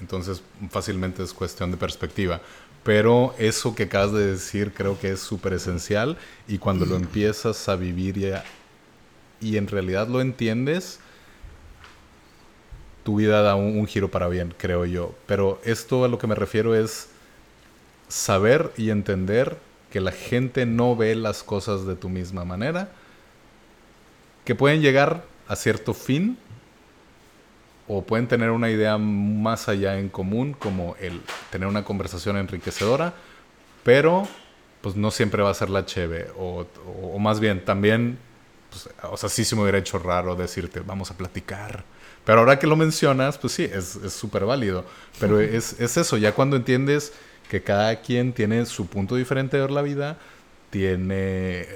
entonces 0.00 0.42
fácilmente 0.70 1.24
es 1.24 1.34
cuestión 1.34 1.72
de 1.72 1.76
perspectiva. 1.76 2.40
Pero 2.84 3.34
eso 3.36 3.74
que 3.74 3.82
acabas 3.82 4.12
de 4.12 4.26
decir 4.26 4.72
creo 4.72 4.98
que 4.98 5.10
es 5.10 5.20
súper 5.20 5.54
esencial 5.54 6.16
y 6.46 6.58
cuando 6.58 6.86
lo 6.86 6.94
empiezas 6.94 7.68
a 7.68 7.74
vivir 7.74 8.16
y, 9.40 9.56
en 9.56 9.66
realidad 9.66 10.06
lo 10.06 10.20
entiendes, 10.20 11.00
tu 13.02 13.16
vida 13.16 13.42
da 13.42 13.56
un 13.56 13.84
giro 13.88 14.08
para 14.08 14.28
bien, 14.28 14.54
creo 14.56 14.84
yo. 14.84 15.16
Pero 15.26 15.60
esto 15.64 16.04
a 16.04 16.08
lo 16.08 16.18
que 16.18 16.28
me 16.28 16.36
refiero 16.36 16.76
es 16.76 17.08
saber 18.06 18.72
y 18.76 18.90
entender 18.90 19.58
que 19.90 20.00
la 20.00 20.12
gente 20.12 20.64
no 20.64 20.94
ve 20.94 21.16
las 21.16 21.42
cosas 21.42 21.86
de 21.86 21.96
tu 21.96 22.08
misma 22.08 22.44
manera, 22.44 22.92
que 24.46 24.56
pueden 24.56 24.82
llegar 24.82 25.24
a 25.48 25.56
cierto 25.56 25.94
fin 25.94 26.38
o 27.88 28.02
pueden 28.02 28.26
tener 28.26 28.50
una 28.50 28.70
idea 28.70 28.98
más 28.98 29.68
allá 29.68 29.98
en 29.98 30.08
común, 30.08 30.54
como 30.54 30.96
el 31.00 31.20
tener 31.50 31.68
una 31.68 31.84
conversación 31.84 32.36
enriquecedora, 32.36 33.14
pero 33.84 34.28
pues 34.80 34.96
no 34.96 35.10
siempre 35.10 35.42
va 35.42 35.50
a 35.50 35.54
ser 35.54 35.70
la 35.70 35.86
cheve, 35.86 36.28
o, 36.38 36.66
o- 36.86 37.16
o 37.16 37.18
más 37.18 37.40
bien 37.40 37.64
también, 37.64 38.18
pues, 38.70 38.88
o 39.10 39.16
sea, 39.16 39.28
sí 39.28 39.44
se 39.44 39.56
me 39.56 39.62
hubiera 39.62 39.78
hecho 39.78 39.98
raro 39.98 40.36
decirte, 40.36 40.80
vamos 40.80 41.10
a 41.10 41.16
platicar. 41.16 41.84
Pero 42.24 42.40
ahora 42.40 42.58
que 42.58 42.66
lo 42.66 42.76
mencionas, 42.76 43.38
pues 43.38 43.52
sí, 43.54 43.64
es 43.64 43.96
es 43.96 44.12
súper 44.12 44.44
válido. 44.46 44.84
Pero 45.20 45.40
es, 45.40 45.80
es 45.80 45.96
eso, 45.96 46.16
ya 46.16 46.32
cuando 46.32 46.56
entiendes 46.56 47.12
que 47.50 47.62
cada 47.62 47.96
quien 48.02 48.32
tiene 48.32 48.66
su 48.66 48.86
punto 48.88 49.16
diferente 49.16 49.56
de 49.56 49.62
ver 49.62 49.70
la 49.72 49.82
vida, 49.82 50.18
tiene 50.70 51.66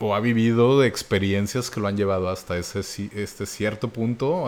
o 0.00 0.14
ha 0.14 0.20
vivido 0.20 0.80
de 0.80 0.88
experiencias 0.88 1.70
que 1.70 1.78
lo 1.78 1.86
han 1.86 1.96
llevado 1.96 2.30
hasta 2.30 2.56
ese 2.56 2.80
este 3.14 3.46
cierto 3.46 3.88
punto, 3.90 4.46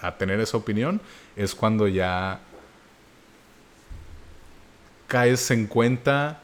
a 0.00 0.18
tener 0.18 0.40
esa 0.40 0.56
opinión, 0.56 1.00
es 1.36 1.54
cuando 1.54 1.86
ya 1.86 2.40
caes 5.06 5.50
en 5.52 5.66
cuenta 5.66 6.42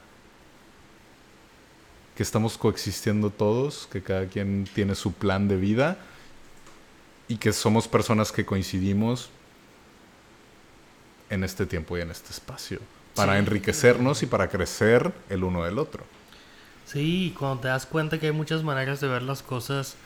que 2.17 2.23
estamos 2.23 2.57
coexistiendo 2.57 3.31
todos, 3.31 3.89
que 3.91 4.03
cada 4.03 4.27
quien 4.27 4.69
tiene 4.73 4.95
su 4.95 5.13
plan 5.13 5.49
de 5.49 5.57
vida 5.57 5.99
y 7.27 7.39
que 7.39 7.53
somos 7.53 7.89
personas 7.89 8.31
que 8.31 8.47
coincidimos 8.47 9.31
en 11.29 11.43
este 11.43 11.67
tiempo 11.67 11.99
y 11.99 12.03
en 12.03 12.11
este 12.13 12.31
espacio 12.31 12.79
para 13.17 13.33
Sí. 13.33 13.39
enriquecernos 13.41 14.23
y 14.23 14.27
para 14.27 14.49
crecer 14.49 15.13
el 15.29 15.43
uno 15.43 15.65
del 15.65 15.79
otro. 15.79 16.05
Sí, 16.87 17.35
cuando 17.39 17.61
te 17.63 17.69
das 17.69 17.87
cuenta 17.87 18.19
que 18.19 18.27
hay 18.27 18.33
muchas 18.33 18.63
maneras 18.63 19.01
de 19.01 19.09
ver 19.09 19.23
las 19.23 19.43
cosas, 19.43 19.97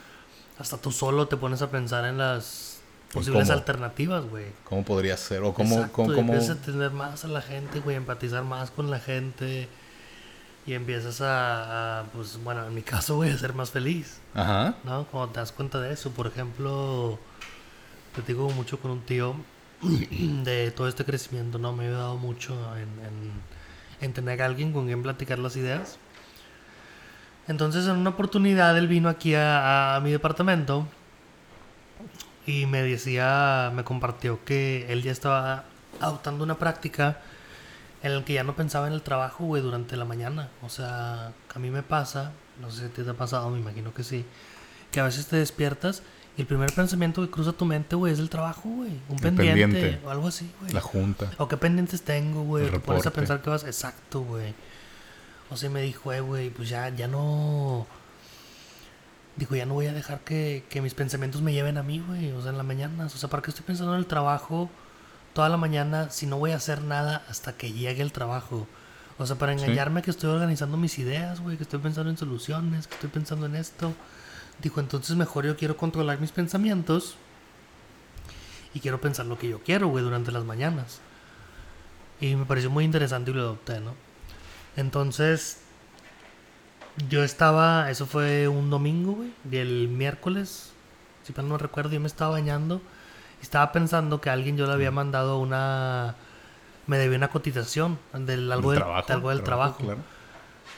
hasta 0.59 0.77
tú 0.79 0.93
solo 0.93 1.27
te 1.29 1.37
pones 1.37 1.61
a 1.63 1.71
pensar 1.71 2.05
en 2.05 2.19
las 2.19 2.81
Pues, 3.13 3.27
posibles 3.27 3.49
¿cómo? 3.49 3.59
alternativas, 3.59 4.25
güey. 4.27 4.47
¿Cómo 4.65 4.85
podría 4.85 5.17
ser? 5.17 5.43
¿O 5.43 5.53
cómo, 5.55 5.75
Exacto, 5.77 5.93
cómo- 5.95 6.13
y 6.13 6.15
cómo- 6.15 6.33
empiezas 6.33 6.57
a 6.57 6.59
entender 6.61 6.91
más 6.93 7.25
a 7.25 7.29
la 7.29 7.43
gente, 7.43 7.81
güey, 7.81 7.97
empatizar 7.97 8.45
más 8.45 8.71
con 8.71 8.91
la 8.91 9.01
gente 9.01 9.69
y 10.67 10.75
empiezas 10.75 11.21
a, 11.21 12.01
a, 12.01 12.05
pues, 12.05 12.39
bueno, 12.45 12.67
en 12.67 12.75
mi 12.75 12.83
caso, 12.83 13.17
güey, 13.17 13.31
a 13.31 13.39
ser 13.39 13.55
más 13.55 13.71
feliz, 13.71 14.21
Ajá. 14.35 14.77
¿no? 14.85 15.05
Cuando 15.07 15.33
te 15.33 15.41
das 15.41 15.53
cuenta 15.53 15.81
de 15.81 15.93
eso, 15.93 16.11
por 16.11 16.27
ejemplo, 16.27 17.19
platico 18.15 18.51
mucho 18.51 18.79
con 18.79 18.91
un 18.93 19.01
tío 19.01 19.35
de 19.83 20.71
todo 20.71 20.87
este 20.89 21.05
crecimiento, 21.05 21.59
¿no? 21.59 21.73
Me 21.73 21.85
ha 21.85 21.89
ayudado 21.89 22.17
mucho 22.17 22.55
en, 22.77 22.83
en, 22.83 23.33
en 24.01 24.13
tener 24.13 24.43
a 24.43 24.47
alguien 24.47 24.73
con 24.73 24.87
quien 24.87 25.03
platicar 25.03 25.39
las 25.39 25.57
ideas. 25.57 25.99
Entonces, 27.49 27.87
en 27.87 27.97
una 27.97 28.11
oportunidad, 28.11 28.77
él 28.77 28.89
vino 28.89 29.09
aquí 29.09 29.35
a, 29.35 29.97
a 29.97 30.01
mi 30.01 30.11
departamento 30.11 30.87
y 32.47 32.67
me 32.67 32.83
decía, 32.83 33.73
me 33.75 33.85
compartió 33.85 34.45
que 34.45 34.87
él 34.91 35.03
ya 35.03 35.13
estaba 35.13 35.65
adoptando 36.01 36.45
una 36.45 36.57
práctica 36.57 37.19
en 38.03 38.17
la 38.17 38.25
que 38.25 38.35
ya 38.35 38.45
no 38.45 38.55
pensaba 38.55 38.87
en 38.87 38.93
el 38.93 39.03
trabajo, 39.03 39.45
güey, 39.45 39.63
durante 39.63 39.97
la 39.97 40.05
mañana. 40.05 40.49
O 40.63 40.69
sea, 40.69 41.33
a 41.55 41.59
mí 41.59 41.71
me 41.71 41.83
pasa, 41.83 42.33
no 42.61 42.71
sé 42.71 42.89
si 42.89 43.03
te 43.03 43.09
ha 43.09 43.15
pasado, 43.15 43.51
me 43.51 43.59
imagino 43.59 43.93
que 43.93 44.05
sí, 44.05 44.25
que 44.93 45.01
a 45.01 45.05
veces 45.05 45.27
te 45.27 45.37
despiertas 45.37 46.03
y 46.37 46.43
el 46.43 46.47
primer 46.47 46.73
pensamiento 46.73 47.21
que 47.23 47.31
cruza 47.31 47.53
tu 47.53 47.65
mente, 47.65 47.97
güey, 47.97 48.13
es 48.13 48.21
el 48.21 48.31
trabajo, 48.31 48.69
güey. 48.69 48.93
Un 49.09 49.17
El 49.17 49.21
pendiente, 49.21 49.61
pendiente. 49.61 50.07
o 50.07 50.11
algo 50.11 50.29
así, 50.29 50.49
güey. 50.61 50.73
La 50.73 50.81
junta. 50.81 51.31
O 51.39 51.49
qué 51.49 51.57
pendientes 51.57 52.03
tengo, 52.03 52.45
güey. 52.45 52.71
Te 52.71 52.79
pones 52.79 53.05
a 53.07 53.11
pensar 53.11 53.43
que 53.43 53.51
vas. 53.51 53.65
Exacto, 53.65 54.21
güey. 54.21 54.55
O 55.51 55.57
sea, 55.57 55.71
me 55.71 55.81
dijo, 55.83 56.13
eh, 56.13 56.21
güey, 56.21 56.51
pues 56.51 56.69
ya, 56.69 56.89
ya 56.91 57.09
no. 57.09 57.87
Digo, 59.37 59.55
ya 59.55 59.67
no 59.67 59.75
voy 59.75 59.87
a 59.87 59.93
dejar 59.93 60.21
que, 60.21 60.65
que 60.69 60.83
mis 60.83 60.95
pensamientos 60.95 61.43
me 61.43 61.53
lleven 61.53 61.79
a 61.79 61.83
mí, 61.83 62.03
güey. 62.07 62.33
O 62.33 62.43
sea, 62.43 62.51
en 62.51 62.57
la 62.59 62.65
mañana. 62.65 63.07
O 63.07 63.09
sea, 63.09 63.31
¿para 63.31 63.43
qué 63.43 63.51
estoy 63.51 63.65
pensando 63.65 63.95
en 63.95 64.01
el 64.01 64.07
trabajo 64.07 64.69
toda 65.33 65.49
la 65.49 65.57
mañana 65.57 66.11
si 66.11 66.27
no 66.27 66.39
voy 66.39 66.51
a 66.51 66.57
hacer 66.57 66.83
nada 66.83 67.25
hasta 67.29 67.53
que 67.57 67.73
llegue 67.73 68.03
el 68.03 68.13
trabajo? 68.13 68.67
O 69.17 69.27
sea, 69.27 69.37
para 69.37 69.57
Sí. 69.57 69.65
engañarme 69.65 70.03
que 70.03 70.11
estoy 70.11 70.31
organizando 70.31 70.77
mis 70.77 70.99
ideas, 70.99 71.41
güey, 71.41 71.57
que 71.57 71.63
estoy 71.63 71.79
pensando 71.81 72.11
en 72.11 72.17
soluciones, 72.17 72.87
que 72.87 72.95
estoy 72.95 73.11
pensando 73.11 73.47
en 73.47 73.57
esto. 73.57 73.93
Dijo, 74.63 74.81
entonces 74.81 75.17
mejor 75.17 75.47
yo 75.47 75.57
quiero 75.57 75.77
controlar 75.77 76.21
mis 76.21 76.31
pensamientos 76.33 77.15
y 78.75 78.81
quiero 78.81 79.01
pensar 79.01 79.27
lo 79.27 79.39
que 79.39 79.49
yo 79.49 79.61
quiero, 79.63 79.89
güey, 79.89 80.05
durante 80.05 80.31
las 80.33 80.45
mañanas. 80.45 81.01
Y 82.21 82.35
me 82.35 82.45
pareció 82.45 82.71
muy 82.71 82.85
interesante 82.85 83.31
y 83.31 83.35
lo 83.35 83.41
adopté, 83.43 83.81
¿no? 83.81 83.95
Entonces, 84.79 85.59
yo 87.09 87.25
estaba, 87.25 87.91
eso 87.91 88.07
fue 88.07 88.47
un 88.47 88.71
domingo, 88.71 89.15
güey, 89.15 89.33
y 89.51 89.57
el 89.57 89.89
miércoles, 89.89 90.73
si 91.25 91.33
mal 91.33 91.49
no 91.49 91.59
recuerdo, 91.59 91.91
yo 91.91 91.99
me 91.99 92.07
estaba 92.07 92.31
bañando 92.31 92.81
y 93.41 93.43
estaba 93.43 93.73
pensando 93.73 94.21
que 94.21 94.31
alguien 94.31 94.57
yo 94.57 94.69
le 94.69 94.73
había 94.73 94.93
mandado 94.93 95.41
una, 95.41 96.15
me 96.87 96.97
debía 96.97 97.19
una 97.19 97.29
cotización 97.29 97.99
del 98.15 98.53
algo 98.53 98.73
El 98.73 98.79
del, 98.79 98.89
de 99.05 99.13
algo 99.13 99.31
del 99.31 99.43
trabajo. 99.43 99.79
claro. 99.79 99.99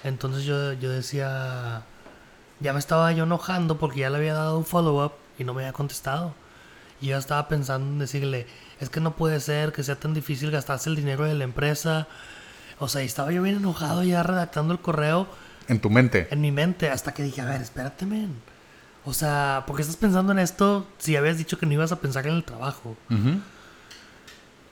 Entonces 0.03 0.45
yo, 0.45 0.73
yo 0.73 0.89
decía, 0.91 1.83
ya 2.61 2.73
me 2.73 2.79
estaba 2.79 3.13
yo 3.13 3.25
enojando 3.25 3.77
porque 3.77 4.01
ya 4.01 4.09
le 4.09 4.17
había 4.17 4.33
dado 4.33 4.57
un 4.57 4.65
follow-up 4.65 5.13
y 5.39 5.45
no 5.45 5.53
me 5.53 5.61
había 5.61 5.75
contestado. 5.75 6.33
Y 7.03 7.09
yo 7.09 7.19
estaba 7.19 7.49
pensando 7.49 7.87
en 7.87 7.99
decirle, 7.99 8.47
es 8.81 8.89
que 8.89 9.01
no 9.01 9.15
puede 9.15 9.41
ser 9.41 9.73
que 9.73 9.83
sea 9.83 9.97
tan 9.97 10.15
difícil 10.15 10.51
gastarse 10.51 10.89
el 10.89 10.97
dinero 10.97 11.25
de 11.25 11.35
la 11.35 11.45
empresa. 11.45 12.09
O 12.81 12.89
sea, 12.89 13.03
y 13.03 13.07
estaba 13.07 13.31
yo 13.31 13.43
bien 13.43 13.57
enojado 13.57 14.03
ya 14.03 14.23
redactando 14.23 14.73
el 14.73 14.81
correo 14.81 15.29
En 15.69 15.81
tu 15.81 15.91
mente. 15.91 16.27
en 16.31 16.41
mi 16.41 16.51
mente 16.51 16.91
hasta 16.91 17.13
que 17.15 17.23
dije, 17.23 17.41
a 17.41 17.45
ver, 17.45 17.61
espérate, 17.61 18.07
men. 18.07 18.35
O 19.05 19.15
sea, 19.15 19.65
¿por 19.67 19.77
qué 19.77 19.83
estás 19.83 19.97
pensando 19.97 20.33
en 20.33 20.39
esto 20.39 20.87
si 20.99 21.15
habías 21.17 21.39
dicho 21.39 21.59
que 21.59 21.67
no 21.67 21.73
ibas 21.75 21.93
a 21.93 22.01
pensar 22.01 22.27
en 22.27 22.35
el 22.35 22.45
trabajo? 22.45 22.97
Ujú. 23.11 23.41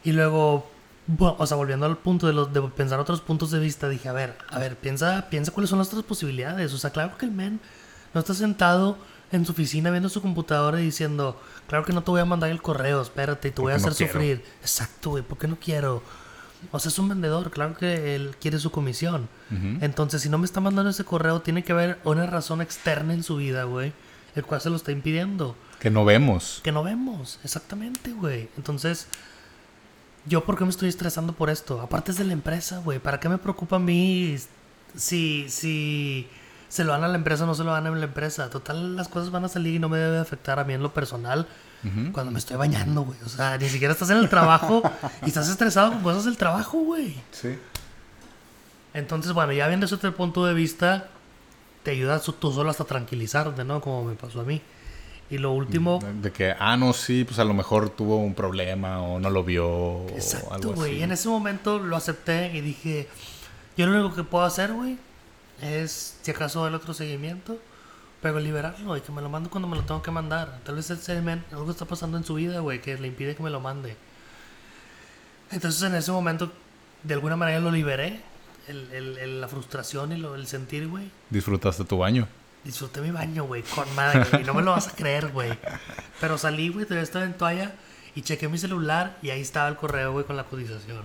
Y 0.05 0.13
luego 0.13 0.71
Bueno, 1.07 1.37
o 1.39 1.47
sea, 1.47 1.57
volviendo 1.57 1.87
al 1.87 1.97
punto 1.97 2.27
de, 2.27 2.35
los, 2.35 2.53
de 2.53 2.61
pensar 2.63 3.01
otros 3.01 3.23
puntos 3.23 3.51
de 3.51 3.59
vista, 3.59 3.89
dije, 3.89 4.09
a 4.11 4.13
ver, 4.13 4.37
a 4.51 4.59
ver, 4.59 4.77
piensa, 4.77 5.27
piensa 5.31 5.53
cuáles 5.53 5.71
son 5.71 5.79
las 5.79 5.89
otras 5.89 6.03
posibilidades. 6.05 6.73
O 6.75 6.79
sea, 6.79 6.91
claro 6.91 7.17
que 7.17 7.25
el 7.25 7.33
men 7.33 7.61
no 8.13 8.21
está 8.21 8.35
sentado 8.35 8.99
en 9.33 9.47
su 9.47 9.53
oficina 9.53 9.91
viendo 9.91 10.11
su 10.11 10.21
computadora 10.21 10.81
y 10.81 10.85
diciendo, 10.85 11.41
claro 11.67 11.85
que 11.87 11.95
no 11.95 12.03
te 12.03 12.11
voy 12.11 12.21
a 12.21 12.27
mandar 12.27 12.51
el 12.51 12.61
correo, 12.61 13.01
espérate, 13.01 13.49
y 13.49 13.51
te 13.53 13.61
voy 13.63 13.73
a 13.73 13.79
no 13.79 13.87
hacer 13.89 14.09
sufrir. 14.09 14.45
Exacto, 14.61 15.11
güey, 15.11 15.23
¿por 15.23 15.39
qué 15.39 15.49
no 15.49 15.57
quiero? 15.59 16.03
O 16.73 16.79
sea, 16.79 16.91
es 16.91 16.99
un 16.99 17.09
vendedor, 17.09 17.51
claro 17.51 17.77
que 17.77 18.15
él 18.15 18.37
quiere 18.41 18.59
su 18.59 18.71
comisión. 18.71 19.29
Entonces, 19.81 20.23
si 20.23 20.29
no 20.29 20.39
me 20.39 20.45
está 20.45 20.61
mandando 20.61 20.91
ese 20.91 21.05
correo, 21.05 21.41
tiene 21.41 21.65
que 21.65 21.73
haber 21.73 21.99
una 22.05 22.27
razón 22.27 22.61
externa 22.61 23.15
en 23.15 23.23
su 23.23 23.37
vida, 23.37 23.65
güey, 23.65 23.93
el 24.35 24.45
cual 24.45 24.61
se 24.61 24.71
lo 24.71 24.77
está 24.77 24.93
impidiendo. 24.93 25.57
Que 25.79 25.91
no 25.91 26.05
vemos. 26.05 26.61
Que 26.63 26.73
no 26.73 26.83
vemos, 26.83 27.39
exactamente, 27.45 28.13
güey. 28.13 28.49
Entonces, 28.57 29.07
¿yo 30.27 30.45
por 30.45 30.59
qué 30.59 30.65
me 30.65 30.71
estoy 30.71 30.89
estresando 30.89 31.33
por 31.33 31.51
esto? 31.51 31.81
Aparte 31.81 32.11
es 32.11 32.19
de 32.19 32.25
la 32.25 32.33
empresa, 32.33 32.79
güey. 32.79 32.99
¿Para 32.99 33.21
qué 33.21 33.29
me 33.29 33.39
preocupa 33.39 33.77
a 33.77 33.81
mí 33.81 34.37
si, 34.97 35.49
si 35.49 36.29
se 36.69 36.85
lo 36.85 36.93
dan 36.93 37.05
a 37.05 37.09
la 37.09 37.17
empresa 37.17 37.45
o 37.45 37.47
no 37.47 37.55
se 37.55 37.65
lo 37.65 37.73
dan 37.73 37.87
a 37.87 37.91
la 37.91 38.05
empresa? 38.05 38.51
Total, 38.51 38.97
las 38.97 39.09
cosas 39.09 39.31
van 39.31 39.45
a 39.45 39.49
salir 39.49 39.75
y 39.75 39.79
no 39.79 39.89
me 39.89 39.99
debe 39.99 40.19
afectar 40.19 40.59
a 40.59 40.65
mí 40.65 40.75
en 40.75 40.83
lo 40.83 40.93
personal 40.93 41.47
Cuando 42.13 42.33
me 42.33 42.39
estoy 42.39 42.57
bañando, 42.57 43.03
güey. 43.03 43.19
O 43.25 43.29
sea, 43.29 43.57
ni 43.57 43.69
siquiera 43.69 43.93
estás 43.93 44.11
en 44.11 44.19
el 44.19 44.29
trabajo 44.29 44.83
y 45.23 45.29
estás 45.29 45.49
estresado 45.49 45.93
con 45.93 46.03
cosas 46.03 46.25
del 46.25 46.37
trabajo, 46.37 46.79
güey. 46.79 47.15
Sí. 47.31 47.57
Entonces, 48.95 49.33
bueno, 49.33 49.53
ya 49.53 49.69
viendo 49.69 49.87
ese 49.87 49.95
otro 49.95 50.15
punto 50.15 50.45
de 50.45 50.55
vista, 50.55 51.09
te 51.83 51.93
ayuda 51.93 52.21
tú 52.21 52.53
solo 52.53 52.71
hasta 52.71 52.85
tranquilizarte, 52.85 53.65
¿no? 53.65 53.81
Como 53.81 54.05
me 54.05 54.15
pasó 54.15 54.41
a 54.41 54.45
mí. 54.45 54.61
Y 55.31 55.37
lo 55.39 55.53
último, 55.53 56.01
De 56.23 56.33
que, 56.33 56.55
ah, 56.59 56.77
no, 56.79 56.95
sí, 56.95 57.25
pues 57.25 57.39
a 57.39 57.45
lo 57.45 57.53
mejor 57.53 57.91
tuvo 57.91 58.17
un 58.17 58.35
problema 58.35 59.03
o 59.03 59.21
no 59.21 59.29
lo 59.29 59.45
vio 59.45 59.69
o 59.69 60.09
exacto, 60.09 60.55
algo 60.55 60.73
güey. 60.73 60.93
así. 60.95 61.03
En 61.03 61.13
ese 61.13 61.29
momento 61.29 61.79
lo 61.79 61.97
acepté 61.97 62.51
y 62.57 62.63
dije, 62.63 63.09
yo 63.77 63.87
lo 63.87 64.01
único 64.01 64.17
que 64.17 64.25
puedo 64.25 64.45
hacer, 64.45 64.73
güey, 64.73 64.97
es, 65.61 66.17
si 66.23 66.31
acaso, 66.31 66.67
el 66.67 66.75
otro 66.75 66.95
seguimiento, 66.95 67.59
pero 68.23 68.41
liberarlo 68.41 68.97
y 68.97 69.01
que 69.01 69.13
me 69.13 69.23
lo 69.23 69.29
mande 69.29 69.49
cuando 69.49 69.69
me 69.69 69.77
lo 69.77 69.83
tengo 69.85 70.03
que 70.03 70.11
mandar. 70.11 70.59
Tal 70.65 70.75
vez 70.77 70.91
ese 70.91 71.21
men, 71.23 71.45
algo 71.53 71.71
está 71.71 71.85
pasando 71.85 72.17
en 72.17 72.25
su 72.25 72.35
vida, 72.35 72.61
güey, 72.61 72.81
que 72.81 72.97
le 72.99 73.07
impide 73.09 73.37
que 73.37 73.43
me 73.43 73.51
lo 73.51 73.61
mande. 73.61 73.97
Entonces, 75.51 75.83
en 75.83 75.95
ese 75.95 76.11
momento, 76.13 76.53
de 77.03 77.15
alguna 77.15 77.37
manera 77.37 77.61
lo 77.61 77.71
liberé. 77.71 78.21
El, 78.67 78.93
el- 78.93 79.19
el- 79.19 79.41
la 79.41 79.49
frustración 79.49 80.13
y 80.13 80.19
lo, 80.19 80.35
el 80.35 80.47
sentir, 80.47 80.89
güey. 80.89 81.11
Disfrutaste 81.31 81.85
tu 81.85 81.97
baño. 81.97 82.29
Disfruté 82.65 83.01
mi 83.01 83.11
baño, 83.11 83.45
güey, 83.45 83.63
con 83.63 83.87
madre, 83.95 84.27
güey. 84.31 84.45
No 84.45 84.53
me 84.53 84.61
lo 84.63 84.73
vas 84.73 84.89
a 84.89 84.93
creer, 84.93 85.29
güey. 85.29 85.57
Pero 86.21 86.37
salí, 86.37 86.69
güey, 86.69 86.85
todavía 86.85 87.05
estaba 87.05 87.25
en 87.25 87.33
toalla 87.33 87.73
y 88.15 88.21
chequé 88.23 88.47
mi 88.49 88.59
celular 88.59 89.17
y 89.23 89.31
ahí 89.31 89.41
estaba 89.41 89.69
el 89.69 89.77
correo, 89.77 90.13
güey, 90.13 90.27
con 90.27 90.37
la 90.37 90.45
cotización. 90.45 91.03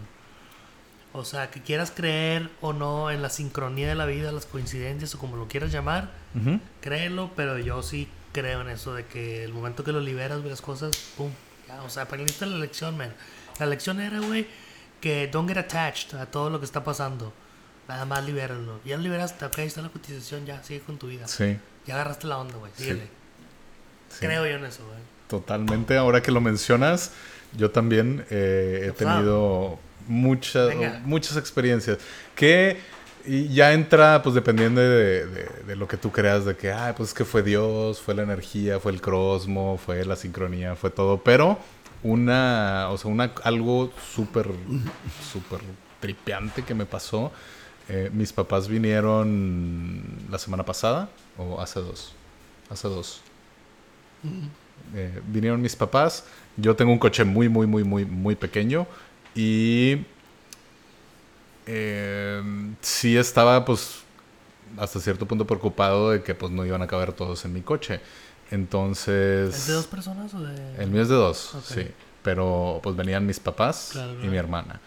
O 1.14 1.24
sea, 1.26 1.52
que 1.52 1.62
quieras 1.62 1.92
creer 1.96 2.50
o 2.60 2.74
no 2.74 3.12
en 3.12 3.22
la 3.22 3.30
sincronía 3.30 3.88
de 3.88 3.96
la 3.96 4.06
vida, 4.08 4.32
las 4.32 4.46
coincidencias 4.48 5.14
o 5.16 5.20
como 5.20 5.36
lo 5.38 5.48
quieras 5.48 5.72
llamar, 5.72 6.10
Ujú. 6.36 6.60
créelo, 6.82 7.30
pero 7.36 7.58
yo 7.60 7.84
sí 7.84 8.08
creo 8.32 8.62
en 8.62 8.70
eso 8.70 8.96
de 8.96 9.06
que 9.06 9.44
el 9.44 9.54
momento 9.54 9.84
que 9.84 9.92
lo 9.92 10.00
liberas, 10.02 10.40
güey, 10.40 10.50
las 10.50 10.62
cosas, 10.62 10.92
pum, 11.16 11.30
ya, 11.68 11.84
o 11.84 11.90
sea, 11.90 12.04
aprendiste 12.04 12.46
la 12.48 12.58
lección, 12.58 12.98
man. 12.98 13.14
La 13.60 13.68
lección 13.68 14.02
era, 14.02 14.20
güey, 14.20 14.48
que 15.02 15.28
don't 15.28 15.48
get 15.48 15.58
attached 15.60 16.16
a 16.20 16.26
todo 16.26 16.50
lo 16.50 16.60
que 16.60 16.66
está 16.66 16.84
pasando. 16.84 17.32
Nada 17.88 18.06
más 18.06 18.26
libéralo. 18.26 18.80
Ya 18.84 18.98
lo 18.98 19.04
liberaste, 19.04 19.46
ok, 19.46 19.60
ahí 19.60 19.68
está 19.68 19.82
la 19.84 19.90
cotización, 19.90 20.46
ya, 20.48 20.64
sigue 20.64 20.80
con 20.80 20.98
tu 20.98 21.08
vida. 21.08 21.28
Sí, 21.28 21.58
Ya 21.86 21.94
agarraste 21.94 22.26
la 22.26 22.40
onda, 22.40 22.56
güey, 22.58 22.72
síguele. 22.76 23.08
sí. 24.10 24.18
Creo 24.20 24.48
yo 24.48 24.56
en 24.56 24.66
eso, 24.66 24.84
güey. 24.88 24.98
Totalmente. 25.28 25.96
Ahora 25.98 26.22
que 26.22 26.32
lo 26.32 26.42
mencionas, 26.42 27.12
yo 27.56 27.70
también 27.72 28.26
eh, 28.32 28.88
he 28.90 28.94
¿Qué 28.94 29.04
pasó? 29.06 29.80
Muchas, 30.08 30.74
muchas 31.06 31.38
experiencias 31.38 31.98
que 32.36 32.78
y 33.26 33.48
ya 33.54 33.72
entra, 33.72 34.22
pues 34.22 34.36
dependiendo 34.36 34.82
de, 34.82 35.26
de- 35.28 35.50
de 35.66 35.76
lo 35.78 35.88
que 35.88 35.96
tú 35.96 36.12
creas, 36.12 36.44
de 36.44 36.58
que, 36.58 36.72
ah, 36.74 36.94
pues 36.98 37.10
es 37.10 37.16
que 37.16 37.24
fue 37.24 37.42
Dios, 37.42 38.02
fue 38.02 38.14
la 38.16 38.24
energía, 38.24 38.80
fue 38.82 38.92
el 38.92 39.00
crosmo, 39.00 39.80
fue 39.84 40.04
la 40.06 40.16
sincronía, 40.18 40.76
fue 40.76 40.90
todo, 40.90 41.24
pero 41.24 41.58
una, 42.04 42.88
o 42.90 42.98
sea, 42.98 43.10
una, 43.10 43.32
algo 43.44 43.94
súper, 44.14 44.50
súper 45.32 45.60
tripeante 46.02 46.64
que 46.64 46.74
me 46.76 46.86
pasó. 46.86 47.32
eh, 47.88 48.10
mis 48.14 48.34
papás 48.34 48.68
vinieron 48.68 50.02
la 50.30 50.38
semana 50.38 50.64
pasada, 50.66 51.08
o 51.38 51.62
hace 51.62 51.80
dos, 51.80 52.14
hace 52.70 52.90
dos. 52.90 53.22
Eh, 54.96 55.22
vinieron 55.28 55.62
mis 55.62 55.76
papás. 55.76 56.26
Yo 56.56 56.76
tengo 56.76 56.92
un 56.92 57.00
coche 57.00 57.24
muy, 57.24 57.50
muy, 57.50 57.66
muy, 57.68 57.84
muy, 57.84 58.06
muy 58.06 58.36
pequeño. 58.36 58.86
Y 59.36 60.06
eh, 61.66 62.42
sí 62.82 63.18
estaba, 63.18 63.66
pues, 63.66 64.02
hasta 64.78 65.00
cierto 65.00 65.26
punto 65.28 65.46
preocupado 65.46 66.12
de 66.12 66.24
que, 66.24 66.36
pues, 66.36 66.52
no 66.52 66.66
iban 66.66 66.82
a 66.82 66.88
caber 66.88 67.14
todos 67.14 67.44
en 67.46 67.54
mi 67.54 67.62
coche. 67.62 68.02
Entonces... 68.52 69.56
¿Es 69.56 69.68
de 69.68 69.74
dos 69.74 69.88
personas 69.88 70.34
o 70.34 70.40
de.? 70.42 70.76
El 70.84 70.90
mío 70.90 71.02
es 71.02 71.10
de 71.10 71.16
dos, 71.16 71.56
sí. 71.66 71.88
Pero, 72.22 72.80
pues, 72.84 72.96
venían 72.96 73.26
mis 73.26 73.40
papás 73.40 73.90
Claro, 73.94 74.14
y 74.24 74.28
mi 74.28 74.38
hermana. 74.38 74.80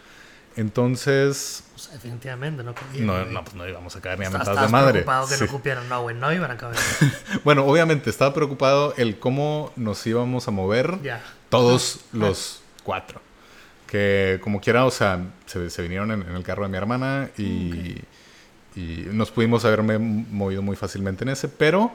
Entonces... 0.56 1.64
Sea, 1.76 1.92
definitivamente, 1.94 2.62
no 2.64 2.74
No, 2.94 3.24
no, 3.26 3.44
pues 3.44 3.54
no 3.54 3.68
íbamos 3.68 3.94
a 3.94 4.00
caer 4.00 4.18
ni 4.18 4.24
a 4.24 4.30
mentadas 4.30 4.62
de 4.66 4.72
madre. 4.72 4.92
preocupado 5.02 5.28
que 5.28 5.34
Sí. 5.34 5.44
no 5.44 5.50
cupieran. 5.50 5.88
No, 5.88 6.02
güey, 6.02 6.16
no 6.16 6.32
iban 6.32 6.50
a 6.50 6.56
caber. 6.56 6.78
Bueno, 7.44 7.66
obviamente 7.66 8.08
estaba 8.08 8.32
preocupado 8.32 8.94
el 8.96 9.18
cómo 9.18 9.72
nos 9.76 10.06
íbamos 10.06 10.48
a 10.48 10.50
mover 10.52 10.98
todos 11.50 12.00
los 12.12 12.62
cuatro. 12.84 13.20
Que 13.86 14.40
como 14.42 14.60
quiera, 14.60 14.84
o 14.84 14.90
sea, 14.90 15.20
se, 15.46 15.70
se 15.70 15.82
vinieron 15.82 16.10
en, 16.10 16.22
en 16.22 16.34
el 16.34 16.42
carro 16.42 16.64
de 16.64 16.68
mi 16.68 16.76
hermana 16.76 17.30
y, 17.38 18.02
y 18.74 19.06
nos 19.12 19.30
pudimos 19.30 19.64
haberme 19.64 19.98
movido 19.98 20.62
muy 20.62 20.76
fácilmente 20.76 21.24
en 21.24 21.30
ese, 21.30 21.48
pero 21.48 21.92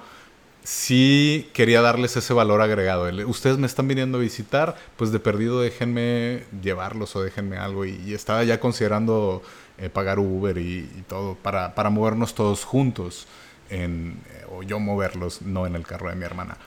sí 0.64 1.50
quería 1.54 1.82
darles 1.82 2.16
ese 2.16 2.34
valor 2.34 2.62
agregado. 2.62 3.08
El, 3.08 3.26
Ustedes 3.26 3.58
me 3.58 3.68
están 3.68 3.88
viniendo 3.88 4.18
a 4.18 4.22
visitar, 4.22 4.76
pues 4.96 5.12
de 5.12 5.20
perdido 5.20 5.62
déjenme 5.62 6.44
llevarlos 6.62 7.16
o 7.16 7.24
déjenme 7.24 7.58
algo. 7.58 7.86
Y, 7.86 8.02
y 8.06 8.14
estaba 8.14 8.44
ya 8.44 8.60
considerando 8.60 9.42
eh, 9.78 9.90
pagar 9.90 10.20
Uber 10.20 10.58
y, 10.58 10.90
y 10.98 11.04
todo 11.08 11.36
para, 11.36 11.76
para 11.76 11.90
movernos 11.90 12.36
todos 12.36 12.64
juntos. 12.64 13.28
En, 13.70 14.18
eh, 14.30 14.46
o 14.52 14.64
yo 14.64 14.80
moverlos, 14.80 15.42
no 15.42 15.66
en 15.66 15.76
el 15.76 15.86
carro 15.86 16.10
de 16.10 16.16
mi 16.16 16.26
hermana. 16.26 16.58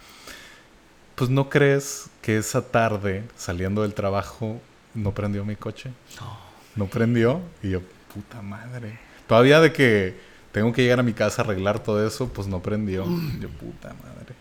Pues 1.15 1.31
no 1.31 1.49
crees 1.49 2.07
que 2.23 2.39
esa 2.39 2.63
tarde, 2.63 3.25
saliendo 3.37 3.83
del 3.83 3.95
trabajo, 3.95 4.61
no 4.95 5.13
prendió 5.13 5.45
mi 5.45 5.57
coche. 5.57 5.91
No. 6.21 6.39
No 6.77 6.87
prendió. 6.87 7.41
Y 7.63 7.71
yo, 7.71 7.81
puta 8.13 8.43
madre. 8.43 8.99
Todavía 9.27 9.61
de 9.61 9.73
que 9.73 10.17
tengo 10.53 10.73
que 10.73 10.83
llegar 10.83 11.01
a 11.01 11.03
mi 11.03 11.13
casa 11.13 11.43
a 11.43 11.45
arreglar 11.45 11.79
todo 11.81 12.07
eso, 12.07 12.29
pues 12.29 12.47
no 12.49 12.61
prendió. 12.63 13.05
Yo, 13.41 13.49
puta 13.51 13.89
madre. 14.03 14.35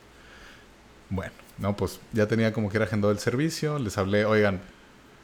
Bueno, 1.09 1.31
no, 1.57 1.75
pues 1.75 1.99
ya 2.11 2.27
tenía 2.27 2.53
como 2.53 2.69
que 2.69 2.77
era 2.77 2.85
agendado 2.85 3.11
el 3.11 3.19
servicio. 3.19 3.77
Les 3.79 3.97
hablé, 3.97 4.25
oigan, 4.25 4.61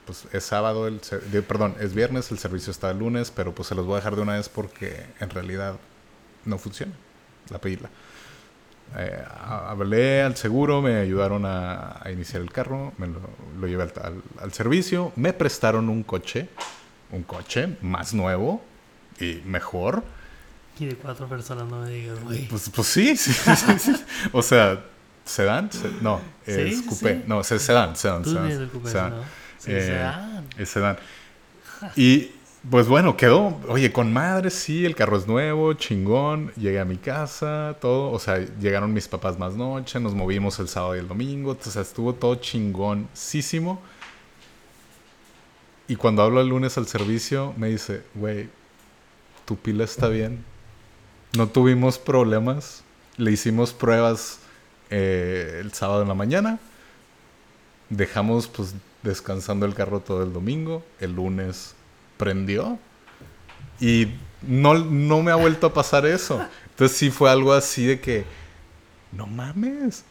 pues 0.05 0.27
es 0.33 0.43
sábado, 0.43 0.87
el 0.87 1.01
de- 1.31 1.41
perdón, 1.41 1.75
es 1.79 1.93
viernes, 1.93 2.31
el 2.31 2.37
servicio 2.39 2.71
está 2.71 2.91
el 2.91 2.99
lunes, 2.99 3.31
pero 3.35 3.53
pues 3.55 3.67
se 3.67 3.75
los 3.75 3.85
voy 3.85 3.93
a 3.93 3.97
dejar 3.97 4.15
de 4.15 4.21
una 4.21 4.33
vez 4.33 4.49
porque 4.49 5.05
en 5.19 5.29
realidad 5.29 5.75
no 6.45 6.57
funciona 6.57 6.93
la 7.49 7.59
pila. 7.59 7.89
Eh, 8.97 9.23
hablé 9.45 10.21
al 10.23 10.35
seguro, 10.35 10.81
me 10.81 10.97
ayudaron 10.97 11.45
a, 11.45 11.99
a 12.03 12.11
iniciar 12.11 12.41
el 12.41 12.51
carro, 12.51 12.91
me 12.97 13.07
lo, 13.07 13.19
lo 13.59 13.67
llevé 13.67 13.83
al, 13.83 13.93
al- 14.03 14.23
al 14.41 14.51
servicio, 14.53 15.11
me 15.15 15.31
prestaron 15.33 15.89
un 15.89 16.03
coche, 16.03 16.49
un 17.11 17.23
coche 17.23 17.77
más 17.81 18.13
nuevo 18.13 18.63
y 19.19 19.41
mejor. 19.45 20.03
Y 20.79 20.85
de 20.85 20.95
cuatro 20.95 21.27
personas 21.27 21.67
no 21.69 21.81
me 21.81 21.89
digas, 21.91 22.19
güey. 22.23 22.47
Pues, 22.47 22.69
pues 22.73 22.87
sí, 22.87 23.15
sí, 23.17 23.31
sí, 23.33 23.79
sí. 23.79 23.95
O 24.31 24.41
sea, 24.41 24.81
sedán, 25.25 25.71
Se- 25.71 25.91
no, 26.01 26.19
es 26.45 26.79
Sí, 26.79 26.85
coupé, 26.87 27.23
no, 27.27 27.43
sedán, 27.43 27.95
sedán, 27.95 28.23
sedán, 28.25 29.13
Eh, 29.67 30.41
es 30.57 30.69
sedán. 30.69 30.97
Y 31.95 32.31
pues 32.67 32.87
bueno, 32.89 33.15
quedó, 33.15 33.57
oye, 33.69 33.93
con 33.93 34.11
madre, 34.11 34.49
sí, 34.49 34.85
el 34.85 34.93
carro 34.93 35.17
es 35.17 35.27
nuevo, 35.27 35.73
chingón, 35.75 36.51
llegué 36.57 36.79
a 36.79 36.85
mi 36.85 36.97
casa, 36.97 37.77
todo, 37.79 38.11
o 38.11 38.19
sea, 38.19 38.39
llegaron 38.59 38.93
mis 38.93 39.07
papás 39.07 39.39
más 39.39 39.55
noche, 39.55 39.99
nos 39.99 40.13
movimos 40.13 40.59
el 40.59 40.67
sábado 40.67 40.95
y 40.95 40.99
el 40.99 41.07
domingo, 41.07 41.57
o 41.59 41.69
sea, 41.69 41.81
estuvo 41.81 42.13
todo 42.13 42.35
chingoncísimo. 42.35 43.81
Y 45.87 45.95
cuando 45.95 46.21
hablo 46.21 46.41
el 46.41 46.49
lunes 46.49 46.77
al 46.77 46.85
servicio, 46.85 47.53
me 47.57 47.69
dice, 47.69 48.03
güey, 48.13 48.49
tu 49.45 49.55
pila 49.55 49.85
está 49.85 50.09
bien, 50.09 50.43
no 51.37 51.47
tuvimos 51.47 51.97
problemas, 51.97 52.83
le 53.15 53.31
hicimos 53.31 53.71
pruebas 53.73 54.39
eh, 54.89 55.59
el 55.61 55.71
sábado 55.73 56.01
en 56.01 56.09
la 56.09 56.13
mañana, 56.13 56.59
dejamos 57.89 58.49
pues 58.49 58.75
descansando 59.01 59.65
el 59.65 59.75
carro 59.75 60.01
todo 60.01 60.23
el 60.23 60.33
domingo, 60.33 60.83
el 60.99 61.13
lunes 61.15 61.73
prendió 62.19 62.77
y 63.79 64.09
no, 64.41 64.73
no 64.75 65.23
me 65.23 65.31
ha 65.31 65.35
vuelto 65.35 65.67
a 65.67 65.73
pasar 65.73 66.05
eso. 66.05 66.45
Entonces 66.69 66.97
sí 66.97 67.09
fue 67.09 67.31
algo 67.31 67.53
así 67.53 67.85
de 67.85 67.99
que, 67.99 68.25
no 69.13 69.25
mames. 69.25 70.03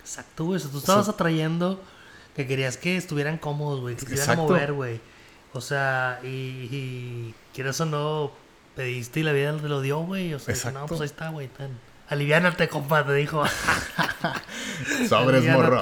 Exacto, 0.00 0.44
güey. 0.44 0.56
O 0.56 0.60
sea, 0.60 0.70
tú 0.70 0.78
estabas 0.78 1.08
atrayendo 1.10 1.82
Que 2.34 2.46
querías 2.46 2.78
que 2.78 2.96
estuvieran 2.96 3.36
cómodos, 3.36 3.80
güey. 3.80 3.96
Que 3.96 4.06
se 4.06 4.14
iban 4.14 4.30
a 4.30 4.42
mover, 4.42 4.72
güey. 4.72 5.00
O 5.52 5.60
sea, 5.60 6.20
y, 6.22 6.26
y 6.26 7.34
quieras 7.52 7.80
o 7.80 7.86
no, 7.86 8.32
pediste 8.76 9.20
y 9.20 9.22
la 9.24 9.32
vida 9.32 9.56
te 9.56 9.68
lo 9.68 9.82
dio, 9.82 9.98
güey. 10.00 10.34
O 10.34 10.38
sea, 10.38 10.70
no, 10.70 10.86
pues 10.86 11.00
ahí 11.00 11.06
está, 11.06 11.30
güey. 11.30 11.50
Aliviánate, 12.08 12.68
compa, 12.68 13.04
te 13.04 13.14
dijo. 13.14 13.44
Sobres, 15.08 15.44
morro. 15.44 15.80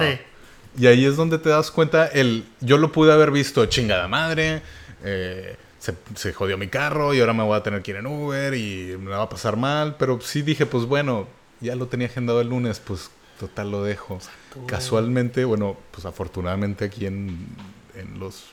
Y 0.77 0.87
ahí 0.87 1.05
es 1.05 1.15
donde 1.15 1.39
te 1.39 1.49
das 1.49 1.71
cuenta, 1.71 2.05
el, 2.05 2.45
yo 2.61 2.77
lo 2.77 2.91
pude 2.91 3.11
haber 3.11 3.31
visto 3.31 3.65
chingada 3.65 4.07
madre, 4.07 4.61
eh, 5.03 5.55
se, 5.79 5.95
se 6.15 6.33
jodió 6.33 6.57
mi 6.57 6.67
carro 6.67 7.13
y 7.13 7.19
ahora 7.19 7.33
me 7.33 7.43
voy 7.43 7.57
a 7.57 7.63
tener 7.63 7.81
que 7.81 7.91
ir 7.91 7.97
en 7.97 8.05
Uber 8.05 8.53
y 8.53 8.95
me 8.99 9.11
va 9.11 9.23
a 9.23 9.29
pasar 9.29 9.57
mal, 9.57 9.95
pero 9.97 10.21
sí 10.21 10.43
dije, 10.43 10.65
pues 10.65 10.85
bueno, 10.85 11.27
ya 11.61 11.75
lo 11.75 11.87
tenía 11.87 12.07
agendado 12.07 12.41
el 12.41 12.49
lunes, 12.49 12.79
pues 12.79 13.09
total 13.39 13.71
lo 13.71 13.83
dejo. 13.83 14.19
Casualmente, 14.67 15.45
bueno, 15.45 15.77
pues 15.91 16.05
afortunadamente 16.05 16.85
aquí 16.85 17.05
en, 17.05 17.47
en 17.95 18.19
los 18.19 18.45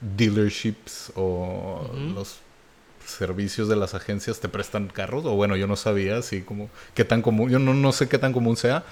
dealerships 0.00 1.12
o 1.14 1.88
los 2.14 2.38
servicios 3.04 3.68
de 3.68 3.76
las 3.76 3.94
agencias 3.94 4.40
te 4.40 4.48
prestan 4.48 4.88
carros, 4.88 5.24
o 5.24 5.34
bueno, 5.34 5.56
yo 5.56 5.66
no 5.66 5.76
sabía 5.76 6.18
así 6.18 6.42
como 6.42 6.68
qué 6.94 7.04
tan 7.04 7.22
común, 7.22 7.50
yo 7.50 7.58
no, 7.58 7.72
no 7.72 7.92
sé 7.92 8.08
qué 8.08 8.18
tan 8.18 8.32
común 8.32 8.56
sea, 8.56 8.84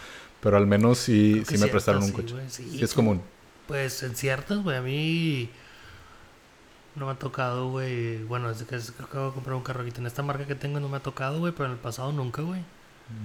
pero 0.45 0.57
al 0.59 0.67
menos 0.69 0.99
sí, 0.99 1.33
Creo 1.33 1.45
que 1.47 1.51
sí 1.51 1.53
me 1.55 1.59
ciertas, 1.59 1.73
prestaron 1.73 2.03
un 2.05 2.09
sí, 2.11 2.15
coche. 2.15 2.35
sí, 2.49 2.69
Sí, 2.71 2.85
es 2.85 2.95
común. 2.95 3.23
Pues 3.67 4.03
en 4.03 4.15
ciertas, 4.15 4.59
güey, 4.63 4.77
a 4.77 4.83
mí 4.83 5.51
no 6.97 7.07
me 7.07 7.13
ha 7.13 7.15
tocado, 7.17 7.71
güey. 7.71 8.23
Bueno, 8.25 8.49
desde 8.49 8.67
que 8.67 8.77
acabo 8.77 9.29
de 9.29 9.33
comprar 9.35 9.57
un 9.57 9.63
carro 9.63 9.81
ahorita 9.81 10.01
en 10.01 10.07
esta 10.07 10.23
marca 10.23 10.47
que 10.47 10.55
tengo 10.55 10.81
no 10.81 10.89
me 10.89 10.99
ha 10.99 11.01
tocado, 11.01 11.39
güey, 11.41 11.53
pero 11.53 11.67
en 11.67 11.73
el 11.73 11.79
pasado 11.79 12.13
nunca, 12.13 12.43
güey. 12.43 12.61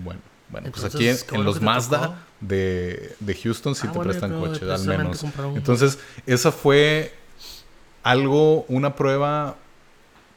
Bueno, 0.03 0.21
bueno, 0.49 0.69
pues 0.71 0.85
Entonces, 0.85 1.23
aquí 1.23 1.35
en, 1.35 1.43
los 1.45 1.59
que 1.59 1.65
Mazda 1.65 2.17
de, 2.41 3.15
de 3.19 3.35
Houston 3.35 3.75
sí 3.75 3.81
Ah, 3.87 3.91
te 3.91 3.97
bueno, 3.97 4.11
prestan 4.11 4.31
coches, 4.39 4.63
al 4.69 4.83
menos. 4.97 5.23
un- 5.23 5.33
Entonces, 5.55 5.99
esa 6.25 6.51
fue 6.51 7.13
algo, 8.03 8.63
una 8.69 8.95
prueba 8.95 9.55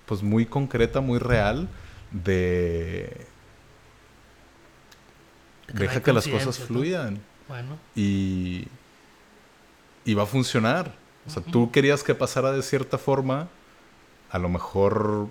pues 0.06 0.22
muy 0.22 0.44
concreta, 0.46 1.00
muy 1.00 1.18
real 1.18 1.68
de 2.12 3.26
deja 5.72 6.02
que 6.02 6.12
las 6.12 6.26
cosas 6.28 6.58
fluyan 6.58 7.20
Bueno, 7.48 7.78
y, 7.94 8.66
y 10.04 10.14
va 10.14 10.24
a 10.24 10.26
funcionar. 10.26 10.94
O 11.26 11.30
sea, 11.30 11.42
tú 11.42 11.70
querías 11.70 12.02
que 12.02 12.14
pasara 12.14 12.52
de 12.52 12.62
cierta 12.62 12.98
forma, 12.98 13.48
a 14.30 14.38
lo 14.38 14.48
mejor 14.48 15.28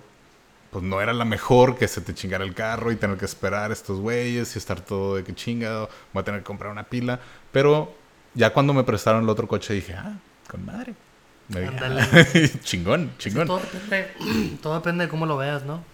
pues 0.70 0.82
no 0.82 1.02
era 1.02 1.12
la 1.12 1.26
mejor 1.26 1.76
que 1.76 1.86
se 1.86 2.00
te 2.00 2.14
chingara 2.14 2.44
el 2.44 2.54
carro 2.54 2.90
y 2.92 2.96
tener 2.96 3.18
que 3.18 3.26
esperar 3.26 3.70
estos 3.72 4.00
güeyes 4.00 4.54
y 4.54 4.58
estar 4.58 4.80
todo 4.80 5.16
de 5.16 5.24
que 5.24 5.34
chingado, 5.34 5.90
voy 6.14 6.22
a 6.22 6.24
tener 6.24 6.40
que 6.40 6.44
comprar 6.46 6.72
una 6.72 6.84
pila, 6.84 7.20
pero 7.52 7.94
ya 8.32 8.54
cuando 8.54 8.72
me 8.72 8.82
prestaron 8.82 9.22
el 9.24 9.28
otro 9.28 9.46
coche 9.46 9.74
dije, 9.74 9.92
ah, 9.94 10.14
con 10.48 10.64
madre. 10.64 10.94
Me 11.48 11.60
dije, 11.60 11.72
Ándale. 11.76 12.00
"Ah, 12.00 12.24
chingón, 12.64 13.12
chingón. 13.18 13.46
todo, 13.48 13.60
depende, 13.70 14.08
todo 14.62 14.74
depende 14.76 15.04
de 15.04 15.10
cómo 15.10 15.26
lo 15.26 15.36
veas, 15.36 15.62
¿no? 15.64 15.84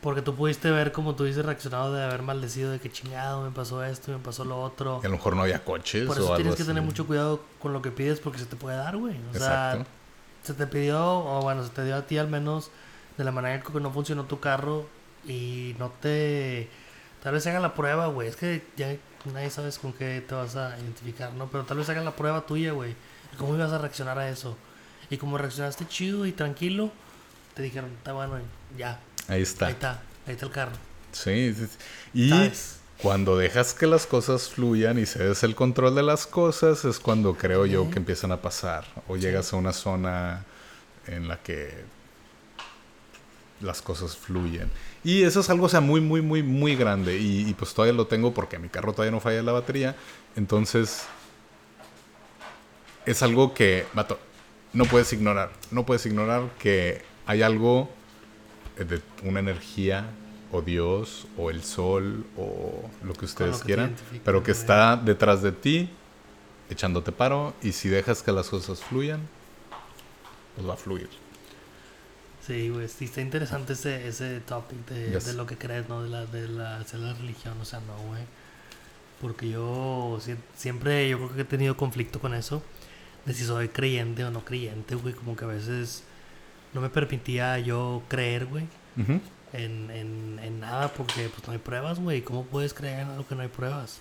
Porque 0.00 0.22
tú 0.22 0.34
pudiste 0.34 0.70
ver 0.70 0.92
como 0.92 1.14
tú 1.14 1.24
dices 1.24 1.44
reaccionado 1.44 1.92
de 1.92 2.04
haber 2.04 2.22
maldecido 2.22 2.70
de 2.70 2.78
que 2.78 2.92
chingado, 2.92 3.42
me 3.42 3.50
pasó 3.50 3.82
esto, 3.84 4.12
me 4.12 4.18
pasó 4.18 4.44
lo 4.44 4.60
otro. 4.60 5.00
Y 5.02 5.06
a 5.06 5.08
lo 5.08 5.16
mejor 5.16 5.34
no 5.34 5.42
había 5.42 5.64
coches 5.64 6.06
Por 6.06 6.16
o 6.16 6.20
eso 6.20 6.26
algo 6.26 6.36
tienes 6.36 6.54
que 6.54 6.62
así. 6.62 6.68
tener 6.68 6.82
mucho 6.82 7.06
cuidado 7.06 7.40
con 7.60 7.72
lo 7.72 7.82
que 7.82 7.90
pides 7.90 8.20
porque 8.20 8.38
se 8.38 8.46
te 8.46 8.56
puede 8.56 8.76
dar, 8.76 8.96
güey. 8.96 9.16
O 9.34 9.38
sea, 9.38 9.84
se 10.42 10.54
te 10.54 10.66
pidió, 10.66 11.02
o 11.02 11.42
bueno, 11.42 11.64
se 11.64 11.70
te 11.70 11.84
dio 11.84 11.96
a 11.96 12.02
ti 12.02 12.18
al 12.18 12.28
menos 12.28 12.70
de 13.16 13.24
la 13.24 13.32
manera 13.32 13.60
que 13.62 13.80
no 13.80 13.90
funcionó 13.90 14.24
tu 14.24 14.38
carro 14.38 14.86
y 15.26 15.74
no 15.78 15.90
te... 15.90 16.68
Tal 17.22 17.32
vez 17.32 17.46
hagan 17.48 17.62
la 17.62 17.74
prueba, 17.74 18.06
güey. 18.06 18.28
Es 18.28 18.36
que 18.36 18.64
ya 18.76 18.94
nadie 19.32 19.50
sabes 19.50 19.78
con 19.78 19.92
qué 19.92 20.20
te 20.20 20.34
vas 20.34 20.54
a 20.54 20.78
identificar, 20.78 21.32
¿no? 21.32 21.46
Pero 21.48 21.64
tal 21.64 21.78
vez 21.78 21.88
hagan 21.88 22.04
la 22.04 22.14
prueba 22.14 22.46
tuya, 22.46 22.72
güey. 22.72 22.94
¿Cómo 23.38 23.54
ibas 23.54 23.72
a 23.72 23.78
reaccionar 23.78 24.18
a 24.18 24.28
eso? 24.28 24.56
Y 25.10 25.16
como 25.16 25.38
reaccionaste 25.38 25.86
chido 25.88 26.26
y 26.26 26.32
tranquilo, 26.32 26.90
te 27.54 27.62
dijeron, 27.62 27.90
está 27.98 28.12
bueno, 28.12 28.38
ya, 28.76 29.00
Ahí 29.28 29.42
está. 29.42 29.66
ahí 29.66 29.72
está, 29.72 30.02
ahí 30.26 30.34
está 30.34 30.46
el 30.46 30.52
carro. 30.52 30.72
Sí, 31.12 31.54
sí, 31.54 31.66
sí. 31.66 31.78
Y 32.14 32.28
¿Sabes? 32.30 32.76
cuando 33.02 33.36
dejas 33.36 33.74
que 33.74 33.86
las 33.86 34.06
cosas 34.06 34.48
fluyan 34.50 34.98
y 34.98 35.06
cedes 35.06 35.42
el 35.42 35.54
control 35.54 35.94
de 35.94 36.02
las 36.02 36.26
cosas, 36.26 36.84
es 36.84 36.98
cuando 36.98 37.34
creo 37.34 37.66
yo 37.66 37.90
que 37.90 37.98
empiezan 37.98 38.32
a 38.32 38.40
pasar. 38.40 38.84
O 39.08 39.16
llegas 39.16 39.52
a 39.52 39.56
una 39.56 39.72
zona 39.72 40.44
en 41.06 41.28
la 41.28 41.38
que 41.42 41.84
las 43.60 43.82
cosas 43.82 44.16
fluyen. 44.16 44.70
Y 45.04 45.22
eso 45.22 45.40
es 45.40 45.50
algo, 45.50 45.66
o 45.66 45.68
sea, 45.68 45.80
muy, 45.80 46.00
muy, 46.00 46.20
muy, 46.20 46.42
muy 46.42 46.76
grande. 46.76 47.18
Y, 47.18 47.48
y 47.48 47.54
pues 47.54 47.74
todavía 47.74 47.94
lo 47.94 48.06
tengo 48.06 48.32
porque 48.34 48.58
mi 48.58 48.68
carro 48.68 48.92
todavía 48.92 49.12
no 49.12 49.20
falla 49.20 49.42
la 49.42 49.52
batería. 49.52 49.94
Entonces, 50.34 51.04
es 53.06 53.22
algo 53.22 53.54
que, 53.54 53.86
vato, 53.94 54.18
no 54.72 54.84
puedes 54.84 55.12
ignorar. 55.12 55.52
No 55.70 55.86
puedes 55.86 56.04
ignorar 56.06 56.50
que 56.58 57.02
hay 57.26 57.42
algo 57.42 57.88
de 58.76 59.00
una 59.24 59.40
energía 59.40 60.06
o 60.52 60.62
Dios 60.62 61.26
o 61.36 61.50
el 61.50 61.62
sol 61.62 62.24
o 62.36 62.88
lo 63.02 63.14
que 63.14 63.24
ustedes 63.24 63.52
lo 63.52 63.58
que 63.60 63.64
quieran, 63.64 63.94
pero 64.24 64.42
que 64.42 64.52
está 64.52 64.96
detrás 64.96 65.42
de 65.42 65.52
ti 65.52 65.90
echándote 66.70 67.12
paro 67.12 67.54
y 67.62 67.72
si 67.72 67.88
dejas 67.88 68.22
que 68.22 68.32
las 68.32 68.48
cosas 68.48 68.80
fluyan, 68.80 69.20
pues 70.54 70.68
va 70.68 70.74
a 70.74 70.76
fluir. 70.76 71.08
Sí, 72.46 72.68
güey, 72.68 72.88
sí, 72.88 73.06
está 73.06 73.20
interesante 73.20 73.72
ese, 73.72 74.06
ese 74.06 74.40
topic 74.40 74.78
de, 74.88 75.10
Yes. 75.14 75.26
de 75.26 75.32
lo 75.34 75.46
que 75.46 75.56
crees, 75.58 75.88
¿no? 75.88 76.02
De 76.02 76.08
la, 76.08 76.26
de 76.26 76.46
la, 76.48 76.78
de 76.78 76.98
la 76.98 77.12
religión, 77.14 77.54
o 77.60 77.64
sea, 77.64 77.80
no, 77.80 77.96
güey. 78.08 78.22
Porque 79.20 79.48
yo 79.50 80.18
sie- 80.24 80.36
siempre, 80.56 81.08
yo 81.08 81.16
creo 81.18 81.34
que 81.34 81.40
he 81.40 81.44
tenido 81.44 81.76
conflicto 81.76 82.20
con 82.20 82.34
eso, 82.34 82.62
de 83.24 83.34
si 83.34 83.44
soy 83.44 83.68
creyente 83.68 84.24
o 84.24 84.30
no 84.30 84.44
creyente, 84.44 84.94
güey, 84.94 85.12
como 85.14 85.34
que 85.34 85.44
a 85.44 85.48
veces 85.48 86.04
no 86.76 86.82
me 86.82 86.90
permitía 86.90 87.58
yo 87.58 88.02
creer, 88.06 88.46
güey, 88.46 88.66
en, 89.52 89.90
en, 89.90 90.38
en 90.42 90.60
nada, 90.60 90.92
porque 90.92 91.28
pues 91.28 91.46
no 91.46 91.52
hay 91.54 91.58
pruebas, 91.58 91.98
güey, 91.98 92.22
¿cómo 92.22 92.44
puedes 92.44 92.74
creer 92.74 93.00
en 93.00 93.08
algo 93.08 93.26
que 93.26 93.34
no 93.34 93.42
hay 93.42 93.48
pruebas? 93.48 94.00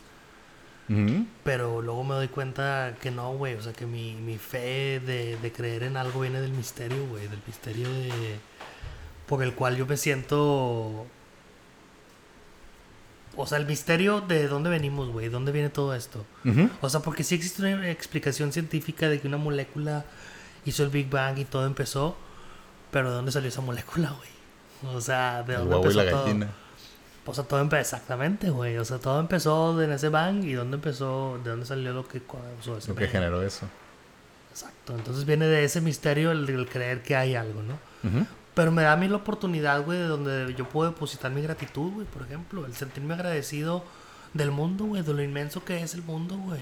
Pero 1.44 1.82
luego 1.82 2.04
me 2.04 2.14
doy 2.14 2.28
cuenta 2.28 2.96
que 3.02 3.10
no, 3.10 3.34
güey. 3.34 3.56
O 3.56 3.62
sea, 3.62 3.74
que 3.74 3.88
mi, 3.88 4.14
mi 4.14 4.38
fe 4.38 5.00
de, 5.00 5.36
de 5.42 5.52
creer 5.52 5.82
en 5.82 5.98
algo 5.98 6.20
viene 6.20 6.40
del 6.40 6.52
misterio, 6.52 7.08
güey. 7.08 7.28
Del 7.28 7.42
misterio 7.48 7.90
de... 7.90 8.12
Por 9.26 9.42
el 9.42 9.56
cual 9.56 9.78
yo 9.78 9.88
me 9.88 9.98
siento... 9.98 11.08
O 13.36 13.48
sea, 13.48 13.58
el 13.58 13.66
misterio 13.66 14.22
de 14.22 14.48
dónde 14.48 14.70
venimos, 14.70 15.10
güey. 15.10 15.30
¿Dónde 15.30 15.52
viene 15.52 15.70
todo 15.70 15.96
esto? 15.96 16.24
O 16.82 16.90
sea, 16.90 17.00
porque 17.00 17.24
sí 17.24 17.34
existe 17.34 17.64
una 17.64 17.90
explicación 17.90 18.52
científica 18.54 19.10
de 19.10 19.20
que 19.20 19.28
una 19.28 19.38
molécula 19.38 20.06
hizo 20.66 20.84
el 20.84 20.90
Big 20.90 21.10
Bang 21.10 21.40
y 21.40 21.46
todo 21.46 21.66
empezó. 21.66 22.16
Pero 22.96 23.10
¿de 23.10 23.16
dónde 23.18 23.34
salió 23.34 23.50
esa 23.50 23.60
molécula, 23.60 24.10
güey? 24.12 24.96
O 24.96 25.02
sea, 25.02 25.44
¿de 25.44 25.56
dónde 25.56 25.76
empezó 25.76 26.02
la 26.02 26.12
todo? 26.12 26.24
gallina. 26.24 26.50
O 27.26 27.34
sea, 27.34 27.44
todo 27.44 27.60
empezó 27.60 27.82
exactamente, 27.82 28.50
güey. 28.50 28.78
O 28.78 28.86
sea, 28.86 29.00
todo 29.00 29.20
empezó 29.20 29.82
en 29.82 29.92
ese 29.92 30.08
bang 30.08 30.46
y 30.46 30.54
dónde 30.54 30.76
empezó, 30.76 31.38
de 31.44 31.50
dónde 31.50 31.66
salió 31.66 31.92
lo 31.92 32.08
que 32.08 32.22
causó 32.22 32.78
ese 32.78 32.88
Lo 32.88 32.96
que 32.96 33.10
generó 33.10 33.44
eso. 33.44 33.68
Exacto. 34.50 34.96
Entonces 34.96 35.26
viene 35.26 35.46
de 35.46 35.66
ese 35.66 35.82
misterio 35.82 36.32
el, 36.32 36.50
el 36.50 36.70
creer 36.70 37.04
que 37.04 37.18
hay 37.18 37.36
algo, 37.36 37.62
¿no? 37.64 37.78
Pero 38.54 38.72
me 38.72 38.84
da 38.84 38.94
a 38.94 38.96
mí 38.96 39.10
la 39.10 39.18
oportunidad, 39.18 39.84
güey, 39.84 40.00
de 40.00 40.08
donde 40.08 40.56
yo 40.56 40.70
puedo 40.70 40.90
depositar 40.90 41.32
mi 41.32 41.42
gratitud, 41.42 41.92
güey, 41.92 42.08
por 42.08 42.22
ejemplo. 42.22 42.66
El 42.66 42.76
sentirme 42.76 43.16
agradecido 43.16 43.84
del 44.34 44.52
mundo, 44.52 44.86
güey, 44.86 45.02
de 45.02 45.14
lo 45.14 45.22
inmenso 45.22 45.66
que 45.66 45.84
es 45.84 45.96
el 45.96 46.02
mundo, 46.02 46.38
güey. 46.38 46.62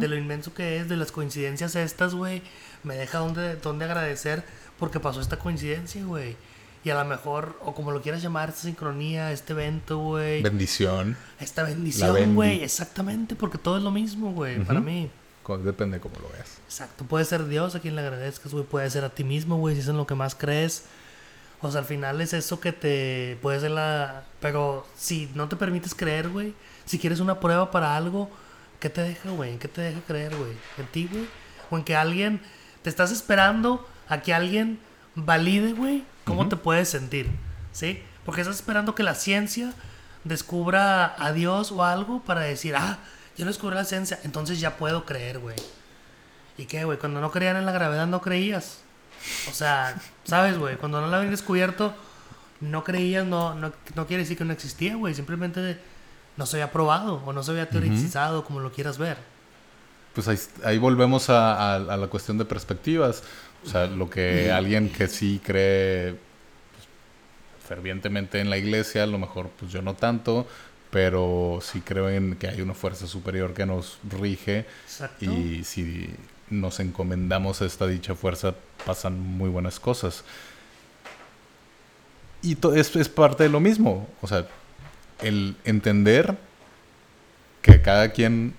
De 0.00 0.08
lo 0.08 0.16
inmenso 0.16 0.54
que 0.54 0.78
es, 0.78 0.88
de 0.88 0.96
las 0.96 1.12
coincidencias 1.12 1.76
estas, 1.76 2.14
güey. 2.14 2.40
Me 2.82 2.94
deja 2.94 3.18
donde, 3.18 3.56
donde 3.56 3.84
agradecer 3.84 4.42
porque 4.78 5.00
pasó 5.00 5.20
esta 5.20 5.38
coincidencia, 5.38 6.04
güey. 6.04 6.36
Y 6.84 6.90
a 6.90 6.94
lo 6.94 7.04
mejor, 7.04 7.58
o 7.64 7.74
como 7.74 7.90
lo 7.90 8.00
quieras 8.00 8.22
llamar, 8.22 8.50
esta 8.50 8.62
sincronía, 8.62 9.32
este 9.32 9.52
evento, 9.54 9.98
güey. 9.98 10.42
Bendición. 10.42 11.16
Esta 11.40 11.64
bendición, 11.64 12.14
bendi. 12.14 12.34
güey, 12.34 12.62
exactamente, 12.62 13.34
porque 13.34 13.58
todo 13.58 13.76
es 13.78 13.82
lo 13.82 13.90
mismo, 13.90 14.32
güey, 14.32 14.62
para 14.62 14.78
Ujú. 14.80 14.88
mí. 14.88 15.10
Co- 15.42 15.58
Depende 15.58 15.98
cómo 16.00 16.14
lo 16.20 16.28
veas. 16.28 16.58
Exacto, 16.66 17.04
puede 17.04 17.24
ser 17.24 17.46
Dios 17.48 17.74
a 17.74 17.80
quien 17.80 17.96
le 17.96 18.02
agradezcas, 18.02 18.52
güey, 18.52 18.64
puede 18.64 18.88
ser 18.90 19.04
a 19.04 19.10
ti 19.10 19.24
mismo, 19.24 19.56
güey, 19.58 19.74
si 19.74 19.80
es 19.80 19.88
en 19.88 19.96
lo 19.96 20.06
que 20.06 20.14
más 20.14 20.34
crees. 20.36 20.84
O 21.62 21.70
sea, 21.70 21.80
al 21.80 21.86
final 21.86 22.20
es 22.20 22.32
eso 22.34 22.60
que 22.60 22.72
te 22.72 23.38
puede 23.42 23.58
ser 23.60 23.70
la... 23.72 24.24
Pero 24.40 24.86
si 24.96 25.28
no 25.34 25.48
te 25.48 25.56
permites 25.56 25.94
creer, 25.94 26.28
güey, 26.28 26.54
si 26.84 26.98
quieres 26.98 27.18
una 27.18 27.40
prueba 27.40 27.70
para 27.70 27.96
algo, 27.96 28.30
¿qué 28.78 28.90
te 28.90 29.00
deja, 29.00 29.30
güey? 29.30 29.52
¿En 29.52 29.58
qué 29.58 29.66
te 29.66 29.80
deja 29.80 30.00
creer, 30.06 30.36
güey? 30.36 30.52
¿En 30.78 30.86
ti, 30.88 31.08
güey? 31.10 31.26
¿O 31.70 31.78
en 31.78 31.82
que 31.84 31.96
alguien... 31.96 32.40
Te 32.82 32.90
estás 32.90 33.10
esperando 33.10 33.84
a 34.08 34.20
que 34.20 34.32
alguien 34.34 34.78
valide, 35.14 35.72
güey, 35.72 36.04
cómo 36.24 36.48
te 36.48 36.56
puedes 36.56 36.88
sentir, 36.88 37.28
¿sí? 37.72 38.02
Porque 38.24 38.40
estás 38.42 38.56
esperando 38.56 38.94
que 38.94 39.02
la 39.02 39.14
ciencia 39.14 39.72
descubra 40.24 41.14
a 41.22 41.32
Dios 41.32 41.72
o 41.72 41.84
algo 41.84 42.20
para 42.20 42.40
decir, 42.40 42.74
ah, 42.76 42.98
yo 43.36 43.44
no 43.44 43.50
descubrí 43.50 43.76
la 43.76 43.84
ciencia, 43.84 44.18
entonces 44.24 44.60
ya 44.60 44.76
puedo 44.76 45.04
creer, 45.04 45.38
güey. 45.38 45.56
¿Y 46.58 46.64
qué, 46.66 46.84
güey? 46.84 46.98
Cuando 46.98 47.20
no 47.20 47.30
creían 47.30 47.56
en 47.56 47.66
la 47.66 47.72
gravedad 47.72 48.06
no 48.06 48.20
creías. 48.22 48.80
O 49.50 49.52
sea, 49.54 49.94
¿sabes, 50.24 50.58
güey? 50.58 50.76
Cuando 50.76 51.00
no 51.00 51.06
la 51.08 51.18
habían 51.18 51.30
descubierto, 51.30 51.94
no 52.60 52.82
creías, 52.82 53.26
no, 53.26 53.54
no, 53.54 53.72
no 53.94 54.06
quiere 54.06 54.22
decir 54.22 54.38
que 54.38 54.44
no 54.44 54.52
existía, 54.52 54.96
güey. 54.96 55.14
Simplemente 55.14 55.78
no 56.36 56.46
se 56.46 56.56
había 56.56 56.72
probado 56.72 57.22
o 57.26 57.32
no 57.32 57.42
se 57.42 57.50
había 57.50 57.68
teorizado, 57.68 58.44
como 58.44 58.60
lo 58.60 58.72
quieras 58.72 58.98
ver. 58.98 59.18
pues 60.14 60.28
ahí, 60.28 60.38
ahí 60.64 60.78
volvemos 60.78 61.28
a, 61.28 61.52
a- 61.54 61.74
a 61.76 61.96
la 61.98 62.06
cuestión 62.08 62.38
de 62.38 62.46
perspectivas. 62.46 63.22
O 63.64 63.68
sea, 63.68 63.86
lo 63.86 64.08
que 64.08 64.52
alguien 64.52 64.90
que 64.90 65.08
sí 65.08 65.40
cree 65.42 66.12
pues, 66.12 66.88
fervientemente 67.66 68.40
en 68.40 68.50
la 68.50 68.58
iglesia, 68.58 69.02
a 69.02 69.06
lo 69.06 69.18
mejor 69.18 69.50
pues 69.58 69.72
yo 69.72 69.82
no 69.82 69.94
tanto, 69.94 70.46
pero 70.90 71.58
sí 71.62 71.80
creo 71.80 72.08
en 72.08 72.36
que 72.36 72.48
hay 72.48 72.60
una 72.60 72.74
fuerza 72.74 73.06
superior 73.06 73.54
que 73.54 73.66
nos 73.66 73.98
rige 74.08 74.66
Exacto. 74.84 75.24
y 75.24 75.64
si 75.64 76.10
nos 76.48 76.78
encomendamos 76.80 77.60
a 77.60 77.66
esta 77.66 77.86
dicha 77.86 78.14
fuerza 78.14 78.54
pasan 78.84 79.18
muy 79.20 79.50
buenas 79.50 79.80
cosas. 79.80 80.24
Y 82.42 82.56
es, 82.76 82.94
es 82.94 83.08
parte 83.08 83.42
de 83.42 83.48
lo 83.48 83.58
mismo, 83.58 84.08
o 84.20 84.28
sea, 84.28 84.46
el 85.20 85.56
entender 85.64 86.36
que 87.62 87.82
cada 87.82 88.12
quien 88.12 88.54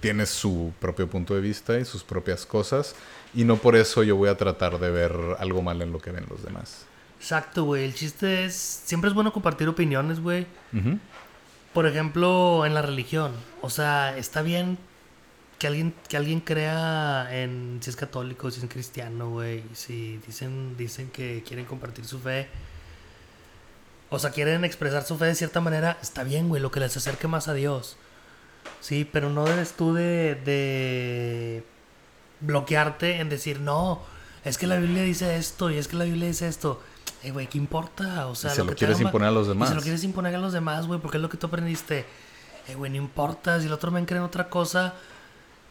tiene 0.00 0.26
su 0.26 0.74
propio 0.80 1.08
punto 1.08 1.34
de 1.34 1.40
vista 1.40 1.78
y 1.78 1.84
sus 1.86 2.04
propias 2.04 2.44
cosas 2.44 2.94
y 3.34 3.44
no 3.44 3.56
por 3.56 3.76
eso 3.76 4.02
yo 4.02 4.16
voy 4.16 4.28
a 4.28 4.36
tratar 4.36 4.78
de 4.78 4.90
ver 4.90 5.12
algo 5.38 5.62
mal 5.62 5.82
en 5.82 5.92
lo 5.92 5.98
que 5.98 6.10
ven 6.10 6.26
los 6.28 6.42
demás. 6.42 6.86
Exacto, 7.18 7.64
güey. 7.64 7.84
El 7.84 7.94
chiste 7.94 8.44
es. 8.44 8.54
Siempre 8.54 9.08
es 9.08 9.14
bueno 9.14 9.32
compartir 9.32 9.68
opiniones, 9.68 10.20
güey. 10.20 10.46
Por 11.72 11.86
ejemplo, 11.86 12.66
en 12.66 12.74
la 12.74 12.82
religión. 12.82 13.32
O 13.62 13.70
sea, 13.70 14.16
está 14.16 14.42
bien 14.42 14.78
que 15.58 15.66
alguien, 15.66 15.94
que 16.08 16.16
alguien 16.16 16.40
crea 16.40 17.28
en 17.30 17.78
si 17.80 17.90
es 17.90 17.96
católico, 17.96 18.50
si 18.50 18.60
es 18.60 18.70
cristiano, 18.70 19.30
güey. 19.30 19.64
Si 19.72 20.18
dicen, 20.26 20.76
dicen 20.76 21.10
que 21.10 21.42
quieren 21.46 21.64
compartir 21.64 22.04
su 22.04 22.18
fe. 22.20 22.48
O 24.10 24.18
sea, 24.18 24.30
quieren 24.30 24.64
expresar 24.64 25.02
su 25.04 25.16
fe 25.16 25.24
de 25.24 25.34
cierta 25.34 25.60
manera. 25.60 25.98
Está 26.02 26.24
bien, 26.24 26.48
güey, 26.48 26.60
lo 26.60 26.70
que 26.70 26.80
les 26.80 26.96
acerque 26.96 27.26
más 27.26 27.48
a 27.48 27.54
Dios. 27.54 27.96
Sí, 28.80 29.08
pero 29.10 29.30
no 29.30 29.44
debes 29.44 29.72
tú 29.72 29.94
de, 29.94 30.34
de 30.44 31.64
bloquearte 32.40 33.20
en 33.20 33.28
decir, 33.28 33.60
no, 33.60 34.02
es 34.44 34.58
que 34.58 34.66
la 34.66 34.76
Biblia 34.76 35.02
dice 35.02 35.36
esto 35.36 35.70
y 35.70 35.78
es 35.78 35.88
que 35.88 35.96
la 35.96 36.04
Biblia 36.04 36.28
dice 36.28 36.46
esto. 36.46 36.80
Eh, 37.22 37.30
güey, 37.30 37.46
¿qué 37.46 37.56
importa? 37.56 38.26
O 38.26 38.34
sea, 38.34 38.50
se 38.50 38.58
lo 38.58 38.66
que 38.66 38.72
te 38.72 38.78
quieres 38.80 39.00
imponer 39.00 39.28
a 39.28 39.30
los 39.30 39.46
y 39.46 39.50
demás. 39.50 39.70
se 39.70 39.74
lo 39.74 39.80
quieres 39.80 40.04
imponer 40.04 40.34
a 40.34 40.38
los 40.38 40.52
demás, 40.52 40.86
güey, 40.86 41.00
porque 41.00 41.16
es 41.16 41.22
lo 41.22 41.30
que 41.30 41.38
tú 41.38 41.46
aprendiste. 41.46 42.04
Eh, 42.68 42.74
güey, 42.74 42.90
no 42.90 42.98
importa. 42.98 43.58
Si 43.60 43.66
el 43.66 43.72
otro 43.72 43.90
me 43.90 44.04
cree 44.04 44.18
en 44.18 44.24
otra 44.24 44.50
cosa, 44.50 44.94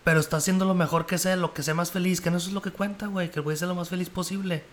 pero 0.03 0.19
está 0.19 0.37
haciendo 0.37 0.65
lo 0.65 0.73
mejor 0.73 1.05
que 1.05 1.19
sea, 1.19 1.35
lo 1.35 1.53
que 1.53 1.61
sea 1.61 1.75
más 1.75 1.91
feliz, 1.91 2.21
que 2.21 2.31
no 2.31 2.37
eso 2.37 2.47
es 2.47 2.53
lo 2.53 2.63
que 2.63 2.71
cuenta, 2.71 3.05
güey. 3.05 3.29
Que 3.29 3.39
el 3.39 3.43
güey 3.43 3.55
sea 3.55 3.67
lo 3.67 3.75
más 3.75 3.89
feliz 3.89 4.09
posible. 4.09 4.63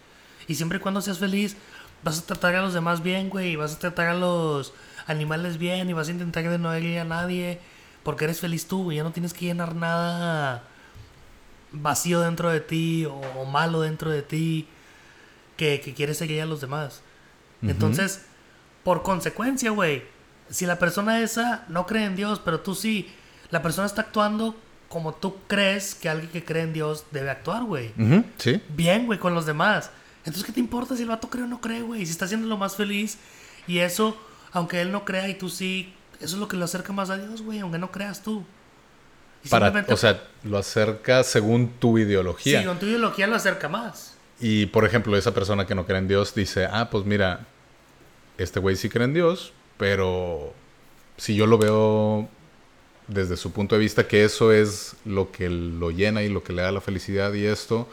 Y 0.49 0.55
siempre 0.55 0.79
y 0.79 0.81
cuando 0.81 1.03
seas 1.03 1.19
feliz, 1.19 1.57
vas 2.03 2.19
a 2.19 2.23
tratar 2.27 2.55
a 2.55 2.63
los 2.63 2.73
demás 2.73 3.03
bien, 3.03 3.29
güey. 3.29 3.51
Y 3.51 3.57
vas 3.57 3.75
a 3.75 3.79
tratar 3.79 4.07
a 4.09 4.15
los 4.15 4.73
animales 5.07 5.59
bien. 5.59 5.91
Y 5.91 5.93
vas 5.93 6.09
a 6.09 6.13
intentar 6.13 6.49
de 6.49 6.59
no 6.59 6.73
herir 6.73 7.01
a 7.01 7.05
nadie. 7.05 7.61
Porque 8.03 8.25
eres 8.25 8.41
feliz 8.41 8.67
tú, 8.67 8.85
güey. 8.85 8.97
Ya 8.97 9.03
no 9.03 9.13
tienes 9.13 9.35
que 9.35 9.45
llenar 9.45 9.75
nada 9.75 10.65
vacío 11.73 12.21
dentro 12.21 12.51
de 12.51 12.61
ti 12.61 13.05
o, 13.05 13.15
o 13.15 13.45
malo 13.45 13.81
dentro 13.83 14.11
de 14.11 14.23
ti 14.23 14.67
que, 15.57 15.81
que 15.81 15.95
quieres 15.95 16.19
seguir 16.19 16.41
a 16.43 16.47
los 16.47 16.61
demás. 16.61 17.03
Entonces, 17.63 18.25
por 18.85 19.03
consecuencia, 19.03 19.71
güey, 19.71 20.03
si 20.49 20.67
la 20.67 20.79
persona 20.79 21.21
esa 21.21 21.65
no 21.69 21.87
cree 21.87 22.05
en 22.05 22.17
Dios, 22.17 22.41
pero 22.43 22.61
tú 22.61 22.75
sí, 22.75 23.09
la 23.51 23.63
persona 23.63 23.87
está 23.87 24.03
actuando 24.03 24.57
como 24.89 25.15
tú 25.15 25.37
crees 25.47 25.95
que 25.95 26.09
alguien 26.09 26.31
que 26.31 26.45
cree 26.45 26.63
en 26.63 26.73
Dios 26.73 27.05
debe 27.11 27.31
actuar, 27.31 27.65
güey. 27.65 27.93
Sí. 28.39 28.61
Bien, 28.71 29.07
güey, 29.07 29.19
con 29.19 29.35
los 29.35 29.47
demás. 29.47 29.91
Entonces, 30.21 30.45
¿qué 30.45 30.53
te 30.53 30.61
importa 30.61 30.97
si 30.97 31.03
el 31.03 31.09
vato 31.09 31.31
cree 31.31 31.45
o 31.45 31.47
no 31.47 31.61
cree, 31.61 31.83
güey? 31.83 32.05
Si 32.05 32.13
está 32.13 32.25
haciendo 32.25 32.49
lo 32.49 32.57
más 32.57 32.77
feliz 32.77 33.19
y 33.67 33.79
eso, 33.79 34.17
aunque 34.53 34.81
él 34.81 34.91
no 34.91 35.05
crea 35.05 35.29
y 35.29 35.35
tú 35.35 35.49
sí, 35.49 35.95
eso 36.21 36.35
es 36.35 36.41
lo 36.41 36.49
que 36.49 36.57
lo 36.57 36.65
acerca 36.65 36.93
más 36.93 37.09
a 37.11 37.17
Dios, 37.17 37.43
güey, 37.43 37.61
aunque 37.61 37.79
no 37.79 37.93
creas 37.93 38.23
tú. 38.23 38.45
Para, 39.49 39.87
o 39.89 39.97
sea, 39.97 40.23
lo 40.45 40.59
acerca 40.59 41.23
según 41.25 41.69
tu 41.79 41.99
ideología. 41.99 42.61
Sí, 42.61 42.67
con 42.67 42.79
tu 42.79 42.87
ideología 42.87 43.27
lo 43.27 43.37
acerca 43.37 43.69
más. 43.69 44.17
Y 44.39 44.67
por 44.67 44.85
ejemplo, 44.85 45.17
esa 45.17 45.33
persona 45.33 45.67
que 45.67 45.75
no 45.75 45.87
cree 45.87 45.99
en 45.99 46.09
Dios 46.09 46.35
dice, 46.35 46.67
ah, 46.71 46.89
pues 46.91 47.05
mira, 47.05 47.47
este 48.39 48.61
güey 48.61 48.77
sí 48.77 48.89
cree 48.89 49.05
en 49.05 49.15
Dios, 49.15 49.53
pero 49.77 50.53
si 51.17 51.37
yo 51.37 51.47
lo 51.47 51.59
veo 51.59 52.29
desde 53.07 53.37
su 53.37 53.53
punto 53.53 53.75
de 53.75 53.81
vista, 53.81 54.07
que 54.07 54.25
eso 54.25 54.53
es 54.53 54.95
lo 55.05 55.31
que 55.33 55.49
lo 55.51 55.91
llena 55.91 56.23
y 56.23 56.29
lo 56.29 56.43
que 56.43 56.53
le 56.53 56.63
da 56.63 56.73
la 56.73 56.81
felicidad 56.81 57.33
y 57.35 57.47
esto, 57.47 57.89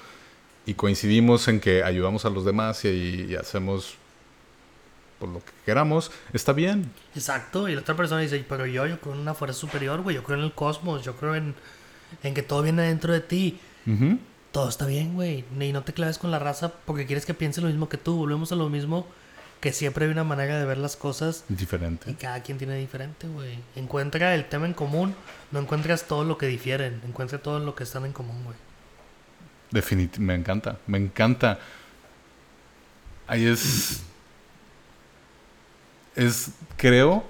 y 0.66 0.74
coincidimos 0.74 1.48
en 1.48 1.60
que 1.60 1.84
ayudamos 1.84 2.26
a 2.26 2.30
los 2.30 2.46
demás 2.46 2.84
y, 2.86 3.28
y 3.30 3.36
hacemos 3.36 3.96
pues, 5.20 5.32
lo 5.32 5.40
que 5.40 5.52
queramos, 5.66 6.12
está 6.34 6.54
bien. 6.54 6.92
Exacto, 7.16 7.68
y 7.68 7.76
la 7.76 7.82
otra 7.82 7.96
persona 7.96 8.22
dice, 8.22 8.44
pero 8.48 8.66
yo, 8.66 8.86
yo 8.86 9.00
creo 9.00 9.16
en 9.16 9.22
una 9.22 9.34
fuerza 9.34 9.60
superior, 9.60 10.02
güey, 10.02 10.16
yo 10.16 10.24
creo 10.24 10.38
en 10.38 10.44
el 10.46 10.54
cosmos, 10.54 11.04
yo 11.04 11.16
creo 11.16 11.36
en, 11.36 11.56
en 12.24 12.34
que 12.34 12.44
todo 12.44 12.62
viene 12.62 12.84
dentro 12.84 13.14
de 13.14 13.22
ti. 13.22 13.60
Todo 14.52 14.70
está 14.70 14.86
bien, 14.86 15.14
güey, 15.14 15.46
y 15.60 15.72
no 15.72 15.84
te 15.84 15.94
claves 15.94 16.18
con 16.18 16.32
la 16.32 16.40
raza 16.40 16.74
porque 16.86 17.06
quieres 17.06 17.26
que 17.26 17.34
piense 17.34 17.62
lo 17.62 17.68
mismo 17.68 17.88
que 17.90 17.98
tú. 17.98 18.18
Volvemos 18.18 18.52
a 18.52 18.56
lo 18.56 18.70
mismo, 18.70 19.08
que 19.62 19.72
siempre 19.72 20.06
hay 20.06 20.12
una 20.12 20.24
manera 20.24 20.58
de 20.60 20.66
ver 20.66 20.78
las 20.78 20.96
cosas 20.96 21.46
y 21.50 21.56
Diferente. 21.56 22.16
cada 22.16 22.42
quien 22.44 22.58
tiene 22.58 22.76
diferente, 22.76 23.28
güey. 23.28 23.60
Encuentra 23.76 24.36
el 24.36 24.46
tema 24.50 24.66
en 24.66 24.74
común, 24.74 25.16
no 25.52 25.60
encuentras 25.60 26.04
todo 26.06 26.24
lo 26.24 26.38
que 26.38 26.48
difieren, 26.48 27.02
encuentra 27.08 27.40
todo 27.40 27.60
lo 27.60 27.76
que 27.76 27.84
están 27.84 28.06
en 28.06 28.14
común, 28.14 28.44
güey. 28.44 28.56
Definitivamente, 29.72 30.20
me 30.22 30.36
encanta, 30.36 30.78
me 30.88 30.98
encanta. 30.98 31.60
Ahí 33.28 33.46
es. 33.46 34.04
Es, 36.18 36.52
creo 36.76 37.24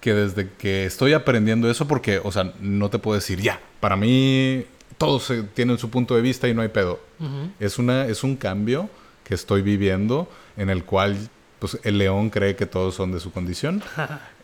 que 0.00 0.14
desde 0.14 0.50
que 0.52 0.84
estoy 0.84 1.12
aprendiendo 1.12 1.70
eso, 1.70 1.86
porque, 1.86 2.20
o 2.22 2.32
sea, 2.32 2.52
no 2.60 2.90
te 2.90 2.98
puedo 2.98 3.14
decir, 3.14 3.40
ya, 3.40 3.60
para 3.80 3.96
mí 3.96 4.64
todos 4.98 5.32
tienen 5.54 5.78
su 5.78 5.90
punto 5.90 6.14
de 6.16 6.22
vista 6.22 6.48
y 6.48 6.54
no 6.54 6.62
hay 6.62 6.68
pedo. 6.68 7.00
Es, 7.60 7.78
una, 7.78 8.06
es 8.06 8.24
un 8.24 8.36
cambio 8.36 8.88
que 9.24 9.34
estoy 9.34 9.62
viviendo 9.62 10.30
en 10.56 10.70
el 10.70 10.84
cual, 10.84 11.16
pues, 11.58 11.78
el 11.82 11.98
león 11.98 12.30
cree 12.30 12.56
que 12.56 12.66
todos 12.66 12.94
son 12.94 13.12
de 13.12 13.20
su 13.20 13.32
condición. 13.32 13.82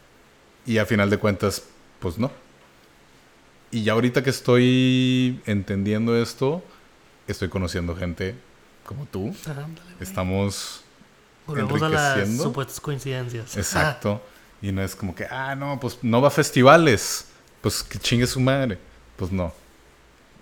Y 0.64 0.78
a 0.78 0.86
final 0.86 1.10
de 1.10 1.18
cuentas, 1.18 1.64
pues 1.98 2.18
no. 2.18 2.30
Y 3.72 3.82
ya 3.82 3.94
ahorita 3.94 4.22
que 4.22 4.30
estoy 4.30 5.40
entendiendo 5.44 6.16
esto, 6.16 6.62
estoy 7.26 7.48
conociendo 7.48 7.96
gente 7.96 8.36
como 8.84 9.06
tú. 9.06 9.34
Estamos 9.98 10.84
Volvemos 11.46 11.82
a 11.82 11.88
las 11.88 12.36
supuestas 12.36 12.80
coincidencias. 12.80 13.56
exacto. 13.56 14.20
Y 14.60 14.70
no 14.70 14.82
es 14.82 14.94
como 14.94 15.14
que, 15.14 15.24
ah, 15.24 15.56
no, 15.56 15.80
pues 15.80 15.98
no 16.02 16.20
va 16.22 16.28
a 16.28 16.30
festivales. 16.30 17.26
Pues 17.60 17.82
que 17.82 17.98
chingue 17.98 18.26
su 18.26 18.40
madre. 18.40 18.78
Pues 19.16 19.32
no. 19.32 19.52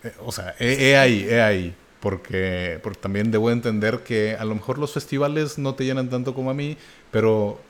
Eh, 0.05 0.15
o 0.25 0.31
sea, 0.31 0.55
he, 0.59 0.91
he 0.91 0.97
ahí, 0.97 1.27
he 1.29 1.41
ahí. 1.41 1.75
Porque, 2.01 2.81
porque 2.83 2.99
también 2.99 3.31
debo 3.31 3.51
entender 3.51 4.01
que 4.01 4.37
a 4.39 4.45
lo 4.45 4.55
mejor 4.55 4.79
los 4.79 4.93
festivales 4.93 5.59
no 5.59 5.75
te 5.75 5.85
llenan 5.85 6.09
tanto 6.09 6.35
como 6.35 6.51
a 6.51 6.55
mí, 6.55 6.77
pero 7.11 7.61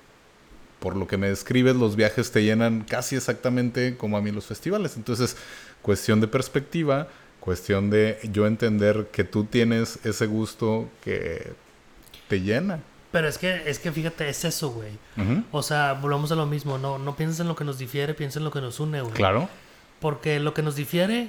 por 0.80 0.96
lo 0.96 1.06
que 1.06 1.16
me 1.16 1.28
describes, 1.28 1.76
los 1.76 1.94
viajes 1.94 2.32
te 2.32 2.42
llenan 2.42 2.84
casi 2.88 3.16
exactamente 3.16 3.96
como 3.96 4.16
a 4.16 4.22
mí 4.22 4.30
los 4.30 4.46
festivales. 4.46 4.96
Entonces, 4.96 5.36
cuestión 5.82 6.20
de 6.20 6.28
perspectiva, 6.28 7.08
cuestión 7.38 7.90
de 7.90 8.18
yo 8.32 8.46
entender 8.46 9.08
que 9.12 9.24
tú 9.24 9.44
tienes 9.44 9.98
ese 10.04 10.26
gusto 10.26 10.88
que 11.04 11.52
te 12.28 12.40
llena. 12.40 12.80
Pero 13.12 13.26
es 13.28 13.38
que, 13.38 13.68
es 13.68 13.78
que 13.80 13.90
fíjate, 13.90 14.28
es 14.28 14.44
eso, 14.44 14.70
güey. 14.70 14.92
O 15.52 15.62
sea, 15.62 15.94
volvamos 15.94 16.30
a 16.32 16.36
lo 16.36 16.46
mismo. 16.46 16.78
No, 16.78 16.98
no 16.98 17.16
pienses 17.16 17.40
en 17.40 17.48
lo 17.48 17.56
que 17.56 17.64
nos 17.64 17.78
difiere, 17.78 18.14
piensa 18.14 18.38
en 18.38 18.44
lo 18.44 18.50
que 18.52 18.60
nos 18.60 18.78
une, 18.80 19.00
güey. 19.02 19.12
Claro. 19.14 19.48
Porque 20.00 20.38
lo 20.40 20.54
que 20.54 20.62
nos 20.62 20.76
difiere 20.76 21.28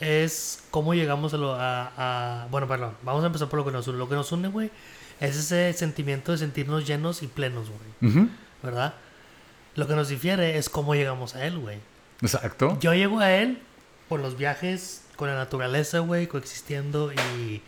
es 0.00 0.62
cómo 0.70 0.94
llegamos 0.94 1.34
a 1.34 1.36
lo. 1.36 1.54
A, 1.54 1.92
a- 1.96 2.46
Bueno, 2.50 2.66
perdón, 2.66 2.94
vamos 3.02 3.22
a 3.24 3.26
empezar 3.26 3.48
por 3.48 3.58
lo 3.58 3.64
que 3.64 3.72
nos 3.72 3.86
une. 3.88 3.98
Lo 3.98 4.08
que 4.08 4.14
nos 4.14 4.32
une, 4.32 4.48
güey, 4.48 4.70
es 5.20 5.36
ese 5.36 5.72
sentimiento 5.74 6.32
de 6.32 6.38
sentirnos 6.38 6.86
llenos 6.86 7.22
y 7.22 7.26
plenos, 7.26 7.68
güey. 8.00 8.28
¿Verdad? 8.62 8.94
Lo 9.74 9.86
que 9.86 9.94
nos 9.94 10.08
difiere 10.08 10.56
es 10.58 10.68
cómo 10.68 10.94
llegamos 10.94 11.34
a 11.34 11.44
él, 11.46 11.58
güey. 11.58 11.78
Exacto. 12.22 12.78
Yo 12.80 12.94
llego 12.94 13.20
a 13.20 13.32
él 13.32 13.58
por 14.08 14.18
los 14.20 14.36
viajes 14.38 15.04
con 15.16 15.28
la 15.28 15.34
naturaleza, 15.36 15.98
güey, 16.00 16.26
coexistiendo 16.26 17.12
y, 17.12 17.62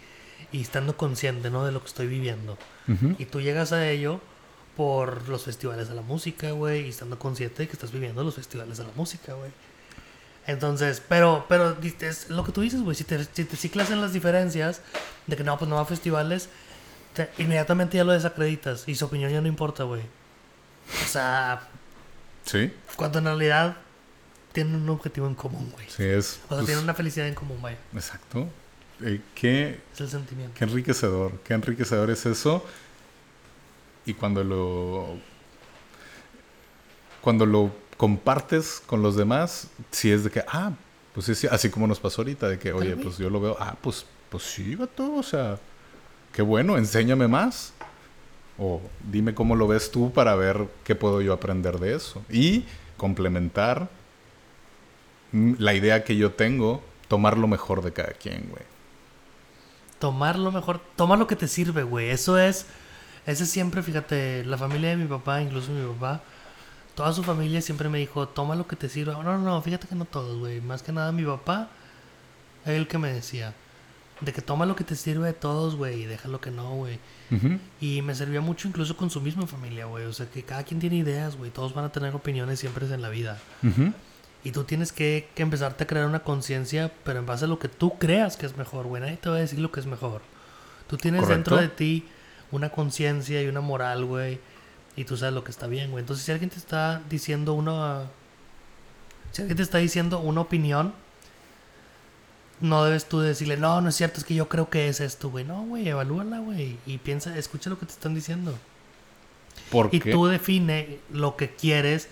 y 0.51 0.61
estando 0.63 0.97
consciente, 0.97 1.51
¿no? 1.51 1.65
De 1.65 1.73
lo 1.73 1.81
que 1.81 1.87
estoy 1.89 2.07
viviendo. 2.09 2.57
Y 3.19 3.25
tú 3.27 3.41
llegas 3.41 3.73
a 3.73 3.89
ello 3.89 4.21
por 4.77 5.29
los 5.29 5.45
festivales 5.45 5.89
de 5.89 5.95
la 5.95 6.03
música, 6.03 6.51
güey, 6.53 6.87
y 6.87 6.89
estando 6.91 7.19
consciente 7.19 7.63
de 7.63 7.69
que 7.69 7.75
estás 7.75 7.93
viviendo 7.93 8.25
los 8.25 8.35
festivales 8.35 8.79
de 8.79 8.85
la 8.85 8.91
música, 8.97 9.35
güey. 9.35 9.51
Entonces, 10.47 11.03
pero, 11.07 11.45
pero 11.49 11.77
es 12.01 12.31
lo 12.31 12.43
que 12.45 12.53
tú 12.53 12.63
dices, 12.63 12.81
güey, 12.83 12.97
si 12.97 13.05
te, 13.05 13.23
si 13.25 13.45
te 13.45 13.57
ciclas 13.57 13.91
en 13.91 14.01
las 14.01 14.13
diferencias 14.13 14.81
de 15.27 15.37
que 15.37 15.45
no, 15.45 15.59
pues 15.59 15.69
no 15.69 15.77
va 15.77 15.83
a 15.83 15.85
festivales, 15.85 16.49
te- 17.15 17.31
inmediatamente 17.39 17.97
ya 17.99 18.05
lo 18.05 18.13
desacreditas 18.13 18.89
y 18.89 18.95
su 18.95 19.05
opinión 19.05 19.31
ya 19.31 19.41
no 19.41 19.49
importa, 19.49 19.85
güey. 19.85 20.03
O 21.05 21.09
sea, 21.09 21.69
Sí, 22.45 22.73
cuando 22.97 23.19
en 23.19 23.27
realidad 23.27 23.77
tienen 24.53 24.75
un 24.77 24.89
objetivo 24.89 25.27
en 25.29 25.35
común, 25.35 25.71
güey. 25.73 25.87
sí 25.89 26.05
es. 26.05 26.41
O 26.47 26.49
sea, 26.49 26.57
pues, 26.57 26.67
tienen 26.67 26.83
una 26.85 26.95
felicidad 26.95 27.29
en 27.29 27.35
común, 27.35 27.61
vaya. 27.63 27.77
Exacto. 27.95 28.49
Eh, 29.03 29.21
qué, 29.35 29.81
Es 29.93 30.01
el 30.01 30.09
sentimiento. 30.09 30.55
qué 30.57 30.65
enriquecedor, 30.65 31.33
qué 31.45 31.55
enriquecedor 31.55 32.11
es 32.11 32.27
eso. 32.27 32.65
Y 34.07 34.15
cuando 34.15 34.45
lo. 34.45 35.19
Cuando 37.21 37.45
lo 37.45 37.71
compartes 37.97 38.83
con 38.87 39.03
los 39.03 39.15
demás, 39.15 39.69
si 39.91 40.11
es 40.11 40.25
de 40.25 40.31
que, 40.31 40.43
ah, 40.49 40.73
Pues 41.13 41.27
sí, 41.27 41.35
sí, 41.35 41.47
así 41.51 41.69
como 41.71 41.87
nos 41.87 42.01
pasó 42.01 42.23
ahorita, 42.23 42.49
de 42.49 42.59
que, 42.59 42.73
oye, 42.73 42.97
pues 42.97 43.19
yo 43.19 43.29
lo 43.29 43.41
veo, 43.41 43.57
ah, 43.61 43.77
pues, 43.81 44.07
pues 44.31 44.45
sí, 44.45 44.75
vato, 44.77 45.17
o 45.17 45.23
sea, 45.23 45.59
qué 46.33 46.41
bueno, 46.41 46.79
enséñame 46.79 47.29
más. 47.29 47.73
O 48.59 48.81
dime 49.11 49.35
cómo 49.35 49.57
lo 49.57 49.67
ves 49.67 49.91
tú 49.91 50.13
para 50.13 50.35
ver 50.35 50.67
qué 50.85 50.95
puedo 50.95 51.21
yo 51.21 51.33
aprender 51.33 51.79
de 51.79 51.95
eso. 51.95 52.23
Y 52.31 52.65
complementar 52.97 53.89
la 55.33 55.75
idea 55.75 56.05
que 56.05 56.17
yo 56.17 56.33
tengo, 56.33 56.83
tomar 57.09 57.39
lo 57.39 57.49
mejor 57.49 57.83
de 57.83 57.93
cada 57.93 58.13
quien, 58.13 58.49
güey. 58.51 58.63
Tomar 60.01 60.37
lo 60.39 60.51
mejor, 60.51 60.81
toma 60.97 61.17
lo 61.17 61.29
que 61.29 61.37
te 61.37 61.47
sirve, 61.47 61.85
güey. 61.85 62.11
Eso 62.11 62.39
es, 62.39 62.67
ese 63.27 63.47
siempre, 63.47 63.83
fíjate, 63.83 64.45
la 64.45 64.59
familia 64.59 64.91
de 64.91 64.97
mi 64.97 65.07
papá, 65.07 65.41
incluso 65.41 65.71
mi 65.71 65.87
papá, 65.95 66.23
toda 66.97 67.13
su 67.13 67.23
familia 67.23 67.63
siempre 67.63 67.89
me 67.89 67.99
dijo, 67.99 68.27
toma 68.27 68.57
lo 68.57 68.67
que 68.67 68.75
te 68.77 68.89
sirva. 68.89 69.13
No, 69.13 69.23
no, 69.23 69.39
no, 69.39 69.63
fíjate 69.63 69.87
que 69.87 69.95
no 69.95 70.07
todos, 70.07 70.39
güey. 70.39 70.61
Más 70.61 70.83
que 70.83 70.91
nada 70.91 71.13
mi 71.13 71.25
papá, 71.25 71.69
es 72.65 72.73
el 72.73 72.89
que 72.89 72.99
me 72.99 73.13
decía, 73.13 73.55
de 74.21 74.33
que 74.33 74.43
toma 74.43 74.67
lo 74.67 74.75
que 74.75 74.85
te 74.85 74.97
sirve 74.97 75.29
de 75.29 75.33
todos, 75.33 75.77
güey, 75.77 76.03
y 76.03 76.07
deja 76.07 76.29
lo 76.29 76.41
que 76.41 76.51
no, 76.51 76.75
güey. 76.75 76.99
Y 77.81 78.03
me 78.03 78.15
servía 78.15 78.41
mucho 78.41 78.69
incluso 78.69 78.97
con 78.97 79.09
su 79.09 79.21
misma 79.21 79.47
familia, 79.47 79.85
güey. 79.85 80.05
O 80.07 80.13
sea, 80.13 80.27
que 80.27 80.43
cada 80.43 80.65
quien 80.65 80.81
tiene 80.81 80.97
ideas, 80.97 81.37
güey. 81.37 81.51
Todos 81.51 81.75
van 81.75 81.85
a 81.85 81.93
tener 81.93 82.15
opiniones 82.15 82.59
siempre 82.59 82.93
en 82.93 83.03
la 83.03 83.09
vida. 83.09 83.39
Y 84.43 84.53
tú 84.53 84.65
tienes 84.65 84.93
que, 84.93 85.29
que 85.35 85.43
empezarte 85.43 85.85
a 85.85 85.87
crear 85.87 86.07
una 86.07 86.21
conciencia, 86.25 86.93
pero 87.05 87.19
en 87.19 87.27
base 87.27 87.45
a 87.45 87.49
lo 87.49 87.59
que 87.59 87.69
tú 87.69 87.99
creas 87.99 88.37
que 88.37 88.47
es 88.47 88.57
mejor, 88.57 88.87
güey. 88.87 89.03
Nadie 89.03 89.17
te 89.19 89.29
va 89.29 89.37
a 89.37 89.41
decir 89.41 89.59
lo 89.59 89.71
que 89.71 89.81
es 89.81 89.87
mejor. 89.87 90.23
Tú 90.87 90.97
tienes 90.97 91.21
Correcto. 91.21 91.57
dentro 91.57 91.57
de 91.59 91.69
ti 91.69 92.09
una 92.51 92.71
conciencia 92.71 93.43
y 93.43 93.49
una 93.49 93.61
moral, 93.61 94.05
güey. 94.07 94.41
Y 94.97 95.05
tú 95.05 95.17
sabes 95.17 95.35
lo 95.35 95.45
que 95.45 95.51
está 95.51 95.67
bien, 95.67 95.91
güey. 95.91 96.03
Entonces, 96.03 96.25
si 96.25 96.33
alguien 96.33 96.51
te 96.51 96.57
está 96.59 97.03
diciendo 97.09 97.53
una. 97.55 98.11
Si 99.33 99.43
alguien 99.43 99.57
te 99.57 99.63
está 99.63 99.79
diciendo 99.79 100.21
una 100.21 100.41
opinión, 100.41 100.95
no 102.61 102.85
debes 102.85 103.07
tú 103.09 103.21
decirle, 103.21 103.57
no, 103.57 103.81
no 103.81 103.89
es 103.89 103.97
cierto, 103.97 104.19
es 104.21 104.25
que 104.25 104.35
yo 104.35 104.49
creo 104.49 104.69
que 104.69 104.89
es 104.89 105.01
esto, 105.01 105.31
güey. 105.31 105.45
No, 105.45 105.63
güey, 105.65 105.89
evalúala, 105.89 106.39
güey. 106.41 106.79
Y 106.87 106.99
piensa, 106.99 107.37
escucha 107.39 107.71
lo 107.71 107.79
que 107.79 107.87
te 107.87 107.93
están 107.93 108.15
diciendo. 108.15 108.59
¿Por 109.71 109.89
Y 109.93 110.01
qué? 110.01 110.13
tú 110.13 110.27
define 110.27 111.01
lo 111.11 111.37
que 111.37 111.55
quieres 111.55 112.09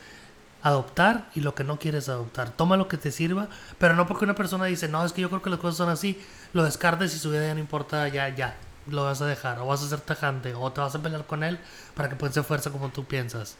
adoptar 0.63 1.31
y 1.35 1.41
lo 1.41 1.55
que 1.55 1.65
no 1.65 1.79
quieres 1.79 2.09
adoptar. 2.09 2.51
Toma 2.51 2.77
lo 2.77 2.89
que 2.89 2.97
te 2.97 3.11
sirva, 3.11 3.49
pero 3.79 3.95
no 3.95 4.07
porque 4.07 4.25
una 4.25 4.35
persona 4.35 4.65
dice, 4.67 4.89
no, 4.89 5.05
es 5.05 5.13
que 5.13 5.23
yo 5.23 5.29
creo 5.29 5.43
que 5.43 5.51
las 5.51 5.59
cosas 5.59 5.77
son 5.77 5.89
así, 5.89 6.21
lo 6.53 6.65
descartes 6.65 7.15
y 7.15 7.19
su 7.19 7.31
vida 7.31 7.47
ya 7.47 7.55
no 7.55 7.61
importa, 7.61 8.09
ya, 8.09 8.29
ya, 8.29 8.57
lo 8.89 9.05
vas 9.05 9.21
a 9.23 9.27
dejar, 9.27 9.59
o 9.61 9.67
vas 9.67 9.83
a 9.83 9.89
ser 9.89 10.01
tajante, 10.01 10.55
o 10.55 10.73
te 10.73 10.81
vas 10.81 10.95
a 10.95 11.03
pelear 11.03 11.27
con 11.27 11.45
él 11.45 11.59
para 11.95 12.09
que 12.09 12.17
piense 12.17 12.43
fuerza 12.43 12.71
como 12.71 12.89
tú 12.89 13.05
piensas. 13.05 13.57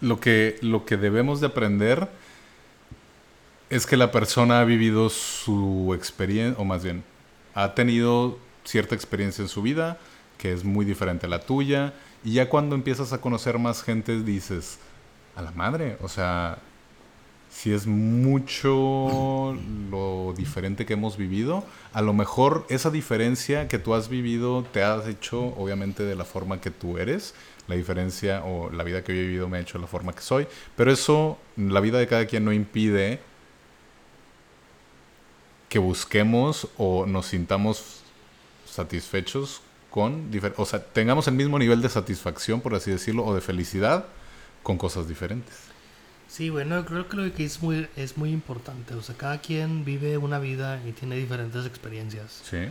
Lo 0.00 0.20
que, 0.20 0.58
lo 0.62 0.84
que 0.84 0.96
debemos 0.96 1.40
de 1.40 1.46
aprender 1.46 2.08
es 3.70 3.86
que 3.86 3.96
la 3.96 4.10
persona 4.10 4.60
ha 4.60 4.64
vivido 4.64 5.08
su 5.08 5.92
experiencia, 5.96 6.60
o 6.60 6.64
más 6.64 6.82
bien, 6.82 7.04
ha 7.54 7.74
tenido 7.74 8.38
cierta 8.64 8.94
experiencia 8.94 9.42
en 9.42 9.48
su 9.48 9.62
vida 9.62 9.98
que 10.42 10.52
es 10.52 10.64
muy 10.64 10.84
diferente 10.84 11.26
a 11.26 11.28
la 11.28 11.40
tuya. 11.40 11.94
Y 12.24 12.32
ya 12.32 12.48
cuando 12.48 12.74
empiezas 12.74 13.12
a 13.12 13.20
conocer 13.20 13.60
más 13.60 13.84
gente 13.84 14.24
dices, 14.24 14.80
a 15.36 15.42
la 15.42 15.50
madre, 15.52 15.96
o 16.02 16.08
sea, 16.08 16.58
si 17.50 17.72
es 17.72 17.86
mucho 17.86 19.56
lo 19.90 20.34
diferente 20.36 20.86
que 20.86 20.94
hemos 20.94 21.16
vivido, 21.16 21.64
a 21.92 22.00
lo 22.00 22.14
mejor 22.14 22.66
esa 22.70 22.90
diferencia 22.90 23.68
que 23.68 23.78
tú 23.78 23.94
has 23.94 24.08
vivido 24.08 24.64
te 24.72 24.82
has 24.82 25.06
hecho 25.06 25.54
obviamente 25.56 26.02
de 26.02 26.14
la 26.14 26.24
forma 26.24 26.60
que 26.60 26.70
tú 26.70 26.98
eres, 26.98 27.34
la 27.68 27.76
diferencia 27.76 28.42
o 28.44 28.70
la 28.70 28.84
vida 28.84 29.04
que 29.04 29.14
yo 29.14 29.20
he 29.20 29.26
vivido 29.26 29.48
me 29.48 29.58
ha 29.58 29.60
hecho 29.60 29.78
la 29.78 29.86
forma 29.86 30.12
que 30.12 30.22
soy, 30.22 30.46
pero 30.76 30.90
eso, 30.90 31.38
la 31.56 31.80
vida 31.80 31.98
de 31.98 32.06
cada 32.06 32.26
quien 32.26 32.44
no 32.44 32.52
impide 32.52 33.20
que 35.68 35.78
busquemos 35.78 36.68
o 36.78 37.06
nos 37.06 37.26
sintamos 37.26 38.00
satisfechos 38.66 39.60
con, 39.90 40.30
o 40.56 40.64
sea, 40.64 40.82
tengamos 40.82 41.28
el 41.28 41.34
mismo 41.34 41.58
nivel 41.58 41.82
de 41.82 41.90
satisfacción, 41.90 42.62
por 42.62 42.74
así 42.74 42.90
decirlo, 42.90 43.24
o 43.26 43.34
de 43.34 43.42
felicidad 43.42 44.06
con 44.62 44.78
cosas 44.78 45.08
diferentes. 45.08 45.72
Sí, 46.32 46.48
bueno, 46.48 46.84
creo 46.86 47.08
que 47.08 47.16
lo 47.18 47.34
que 47.34 47.44
es 47.44 47.62
muy, 47.62 47.86
es 47.94 48.16
muy 48.16 48.30
importante. 48.30 48.94
O 48.94 49.02
sea, 49.02 49.14
cada 49.14 49.42
quien 49.42 49.84
vive 49.84 50.16
una 50.16 50.38
vida 50.38 50.80
y 50.86 50.92
tiene 50.92 51.16
diferentes 51.16 51.66
experiencias. 51.66 52.40
Sí. 52.48 52.70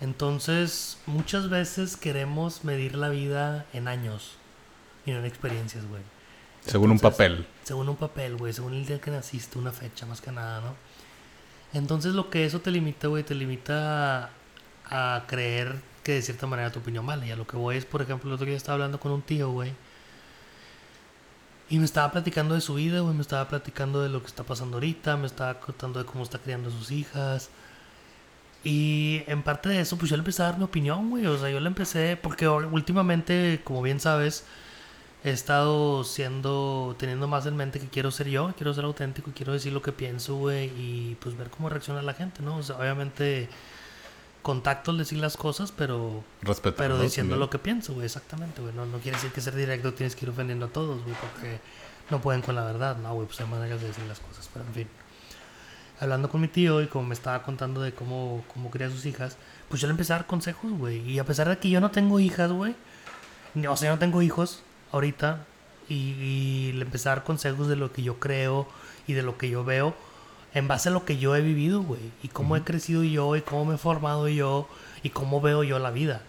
Entonces, 0.00 0.98
muchas 1.04 1.50
veces 1.50 1.98
queremos 1.98 2.64
medir 2.64 2.94
la 2.94 3.10
vida 3.10 3.66
en 3.74 3.86
años 3.86 4.36
y 5.04 5.10
no 5.10 5.18
en 5.18 5.26
experiencias, 5.26 5.86
güey. 5.86 6.00
Según 6.64 6.90
un 6.90 6.98
papel. 6.98 7.46
Según 7.64 7.88
un 7.90 7.96
papel, 7.96 8.36
güey. 8.36 8.54
Según 8.54 8.72
el 8.72 8.86
día 8.86 8.98
que 8.98 9.10
naciste, 9.10 9.58
una 9.58 9.70
fecha, 9.72 10.06
más 10.06 10.22
que 10.22 10.32
nada, 10.32 10.62
¿no? 10.62 10.74
Entonces, 11.78 12.14
lo 12.14 12.30
que 12.30 12.46
eso 12.46 12.60
te 12.60 12.70
limita, 12.70 13.08
güey, 13.08 13.24
te 13.24 13.34
limita 13.34 14.30
a, 14.88 15.16
a 15.16 15.26
creer 15.26 15.76
que 16.02 16.12
de 16.12 16.22
cierta 16.22 16.46
manera 16.46 16.72
tu 16.72 16.78
opinión 16.78 17.04
vale. 17.04 17.26
Y 17.26 17.30
a 17.30 17.36
lo 17.36 17.46
que 17.46 17.58
voy 17.58 17.76
es, 17.76 17.84
por 17.84 18.00
ejemplo, 18.00 18.30
el 18.30 18.34
otro 18.36 18.46
día 18.46 18.56
estaba 18.56 18.76
hablando 18.76 18.98
con 18.98 19.12
un 19.12 19.20
tío, 19.20 19.50
güey. 19.50 19.72
Y 21.70 21.78
me 21.78 21.84
estaba 21.84 22.12
platicando 22.12 22.54
de 22.54 22.60
su 22.60 22.74
vida, 22.74 23.00
güey. 23.00 23.14
Me 23.14 23.22
estaba 23.22 23.48
platicando 23.48 24.02
de 24.02 24.08
lo 24.08 24.20
que 24.20 24.26
está 24.26 24.44
pasando 24.44 24.76
ahorita. 24.76 25.16
Me 25.16 25.26
estaba 25.26 25.60
contando 25.60 25.98
de 25.98 26.04
cómo 26.04 26.22
está 26.22 26.38
criando 26.38 26.68
a 26.68 26.72
sus 26.72 26.90
hijas. 26.90 27.50
Y 28.64 29.22
en 29.26 29.42
parte 29.42 29.68
de 29.68 29.80
eso, 29.80 29.98
pues 29.98 30.10
yo 30.10 30.16
le 30.16 30.22
empecé 30.22 30.42
a 30.42 30.46
dar 30.46 30.58
mi 30.58 30.64
opinión, 30.64 31.10
güey. 31.10 31.26
O 31.26 31.38
sea, 31.38 31.50
yo 31.50 31.60
le 31.60 31.68
empecé, 31.68 32.18
porque 32.20 32.48
últimamente, 32.48 33.60
como 33.64 33.82
bien 33.82 34.00
sabes, 34.00 34.44
he 35.22 35.30
estado 35.30 36.04
siendo, 36.04 36.96
teniendo 36.98 37.28
más 37.28 37.46
en 37.46 37.56
mente 37.56 37.80
que 37.80 37.88
quiero 37.88 38.10
ser 38.10 38.28
yo, 38.28 38.52
quiero 38.56 38.72
ser 38.74 38.84
auténtico, 38.84 39.32
quiero 39.34 39.52
decir 39.52 39.72
lo 39.72 39.82
que 39.82 39.92
pienso, 39.92 40.36
güey, 40.36 40.66
y 40.78 41.16
pues 41.20 41.36
ver 41.36 41.50
cómo 41.50 41.68
reacciona 41.68 42.02
la 42.02 42.14
gente, 42.14 42.42
¿no? 42.42 42.56
O 42.58 42.62
sea, 42.62 42.76
obviamente, 42.78 43.48
contacto 44.44 44.92
al 44.92 44.98
decir 44.98 45.18
las 45.18 45.36
cosas, 45.36 45.72
pero, 45.72 46.22
Respeto. 46.42 46.76
pero 46.76 47.00
diciendo 47.00 47.34
lo 47.34 47.50
que 47.50 47.58
pienso, 47.58 47.94
güey, 47.94 48.06
exactamente, 48.06 48.62
güey. 48.62 48.72
No, 48.72 48.86
no 48.86 48.98
quiere 48.98 49.16
decir 49.16 49.32
que 49.32 49.40
ser 49.40 49.56
directo 49.56 49.92
tienes 49.94 50.14
que 50.14 50.26
ir 50.26 50.30
ofendiendo 50.30 50.66
a 50.66 50.68
todos, 50.68 51.02
güey, 51.02 51.16
porque 51.20 51.58
no 52.10 52.20
pueden 52.20 52.42
con 52.42 52.54
la 52.54 52.64
verdad, 52.64 52.96
¿no, 52.98 53.12
güey? 53.14 53.26
Pues 53.26 53.40
hay 53.40 53.46
maneras 53.48 53.80
de 53.80 53.88
decir 53.88 54.04
las 54.04 54.20
cosas, 54.20 54.48
pero 54.52 54.64
en 54.66 54.74
fin 54.74 54.88
hablando 56.00 56.28
con 56.28 56.40
mi 56.40 56.48
tío 56.48 56.82
y 56.82 56.86
como 56.86 57.06
me 57.06 57.14
estaba 57.14 57.42
contando 57.42 57.80
de 57.80 57.92
cómo, 57.92 58.44
cómo 58.52 58.70
cría 58.70 58.88
a 58.88 58.90
sus 58.90 59.06
hijas, 59.06 59.36
pues 59.68 59.80
yo 59.80 59.86
le 59.86 59.92
empecé 59.92 60.12
a 60.12 60.16
dar 60.16 60.26
consejos, 60.26 60.72
güey. 60.72 61.00
Y 61.10 61.18
a 61.18 61.24
pesar 61.24 61.48
de 61.48 61.58
que 61.58 61.70
yo 61.70 61.80
no 61.80 61.90
tengo 61.90 62.20
hijas, 62.20 62.50
güey, 62.50 62.74
o 63.68 63.76
sea, 63.76 63.88
yo 63.88 63.94
no 63.94 63.98
tengo 63.98 64.22
hijos 64.22 64.62
ahorita, 64.92 65.46
y, 65.88 65.94
y 65.94 66.72
le 66.72 66.84
empecé 66.84 67.08
a 67.08 67.16
dar 67.16 67.24
consejos 67.24 67.68
de 67.68 67.76
lo 67.76 67.92
que 67.92 68.02
yo 68.02 68.18
creo 68.18 68.66
y 69.06 69.12
de 69.12 69.22
lo 69.22 69.36
que 69.36 69.50
yo 69.50 69.64
veo 69.64 69.94
en 70.54 70.68
base 70.68 70.88
a 70.88 70.92
lo 70.92 71.04
que 71.04 71.18
yo 71.18 71.36
he 71.36 71.40
vivido, 71.40 71.82
güey. 71.82 72.00
Y 72.22 72.28
cómo 72.28 72.56
he 72.56 72.62
crecido 72.62 73.02
yo 73.02 73.36
y 73.36 73.42
cómo 73.42 73.64
me 73.64 73.74
he 73.74 73.78
formado 73.78 74.28
yo 74.28 74.68
y 75.02 75.10
cómo 75.10 75.40
veo 75.40 75.62
yo 75.64 75.78
la 75.78 75.90
vida. 75.90 76.22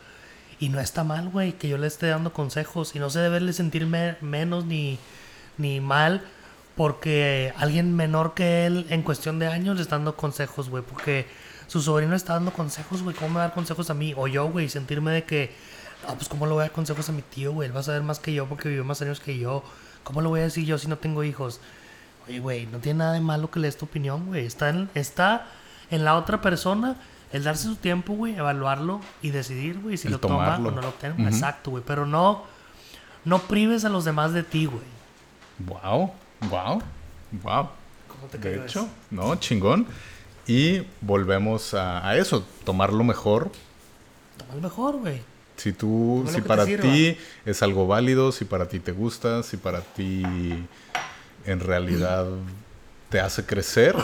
Y 0.60 0.70
no 0.70 0.80
está 0.80 1.04
mal, 1.04 1.30
güey, 1.30 1.54
que 1.54 1.70
yo 1.70 1.78
le 1.78 1.88
esté 1.88 2.08
dando 2.08 2.34
consejos 2.34 2.96
y 2.96 3.00
no 3.00 3.10
se 3.10 3.20
debe 3.20 3.54
sentirme 3.54 4.18
menos 4.22 4.66
ni, 4.66 4.98
ni 5.58 5.80
mal 5.80 6.24
porque 6.76 7.54
alguien 7.58 7.96
menor 7.96 8.34
que 8.34 8.66
él 8.66 8.86
en 8.90 9.02
cuestión 9.02 9.40
de 9.40 9.48
años 9.48 9.78
le 9.78 9.82
está 9.82 9.96
dando 9.96 10.16
consejos, 10.18 10.70
güey. 10.70 10.84
Porque 10.84 11.28
su 11.68 11.82
sobrino 11.82 12.16
está 12.16 12.34
dando 12.34 12.52
consejos, 12.52 13.02
güey. 13.02 13.16
¿Cómo 13.16 13.30
me 13.30 13.36
va 13.36 13.42
a 13.42 13.48
dar 13.48 13.56
consejos 13.56 13.90
a 13.90 13.94
mí? 13.94 14.14
O 14.18 14.28
yo, 14.28 14.50
güey, 14.50 14.70
sentirme 14.70 15.12
de 15.12 15.24
que, 15.24 15.52
ah, 16.08 16.14
pues 16.16 16.28
cómo 16.28 16.46
le 16.46 16.54
voy 16.54 16.62
a 16.62 16.64
dar 16.66 16.72
consejos 16.72 17.08
a 17.10 17.12
mi 17.12 17.22
tío, 17.22 17.54
güey. 17.54 17.68
Él 17.70 17.76
va 17.76 17.80
a 17.80 17.84
saber 17.84 18.04
más 18.04 18.20
que 18.20 18.34
yo 18.34 18.48
porque 18.48 18.70
vivió 18.70 18.84
más 18.84 19.02
años 19.02 19.20
que 19.20 19.38
yo. 19.38 19.64
¿Cómo 20.04 20.22
lo 20.22 20.30
voy 20.30 20.42
a 20.42 20.44
decir 20.44 20.66
yo 20.66 20.78
si 20.78 20.88
no 20.88 20.98
tengo 20.98 21.24
hijos? 21.24 21.62
Oye, 22.28 22.40
güey, 22.40 22.66
no 22.68 22.80
tiene 22.80 23.00
nada 23.00 23.14
de 23.14 23.22
malo 23.22 23.52
que 23.52 23.60
le 23.60 23.68
des 23.68 23.78
tu 23.78 23.86
opinión, 23.86 24.26
güey. 24.28 24.46
Está 24.46 24.70
en, 24.70 24.90
está 24.96 25.48
en 25.92 26.04
la 26.04 26.16
otra 26.16 26.42
persona 26.42 26.96
el 27.32 27.44
darse 27.44 27.64
su 27.64 27.76
tiempo, 27.76 28.14
güey, 28.14 28.36
evaluarlo 28.36 29.02
y 29.22 29.32
decidir, 29.32 29.80
güey, 29.80 29.98
si 29.98 30.08
El 30.08 30.14
lo 30.14 30.20
toma 30.20 30.56
o 30.56 30.60
no 30.60 30.82
lo 30.82 30.92
toma. 30.92 31.30
Exacto, 31.30 31.72
güey. 31.72 31.84
Pero 31.86 32.06
no, 32.06 32.44
no 33.26 33.40
prives 33.40 33.86
a 33.86 33.90
los 33.90 34.06
demás 34.06 34.34
de 34.34 34.44
ti, 34.44 34.66
güey. 34.66 34.86
Wow, 35.60 36.14
wow, 36.50 36.82
wow. 37.44 37.70
¿Cómo 38.08 38.28
te 38.32 38.38
De 38.38 38.56
hecho, 38.56 38.82
eso? 38.82 38.90
no, 39.12 39.36
chingón. 39.36 39.86
Y 40.48 40.84
volvemos 41.02 41.74
a, 41.74 42.08
a 42.08 42.16
eso, 42.18 42.46
tomar 42.64 42.94
lo 42.94 43.04
mejor. 43.04 43.52
Toma 44.38 44.54
el 44.54 44.62
mejor, 44.62 44.98
güey. 44.98 45.22
Si 45.58 45.74
tú, 45.74 46.24
Toma 46.26 46.32
lo 46.32 46.38
si 46.38 46.42
para 46.42 46.66
ti 46.66 47.18
es 47.46 47.64
algo 47.64 47.88
válido, 47.88 48.32
si 48.32 48.46
para 48.46 48.68
ti 48.68 48.80
te 48.80 48.92
gusta, 48.92 49.44
si 49.44 49.58
para 49.58 49.82
ti 49.82 50.24
en 51.46 51.60
realidad 51.60 52.28
te 53.10 53.20
hace 53.20 53.46
crecer, 53.46 53.96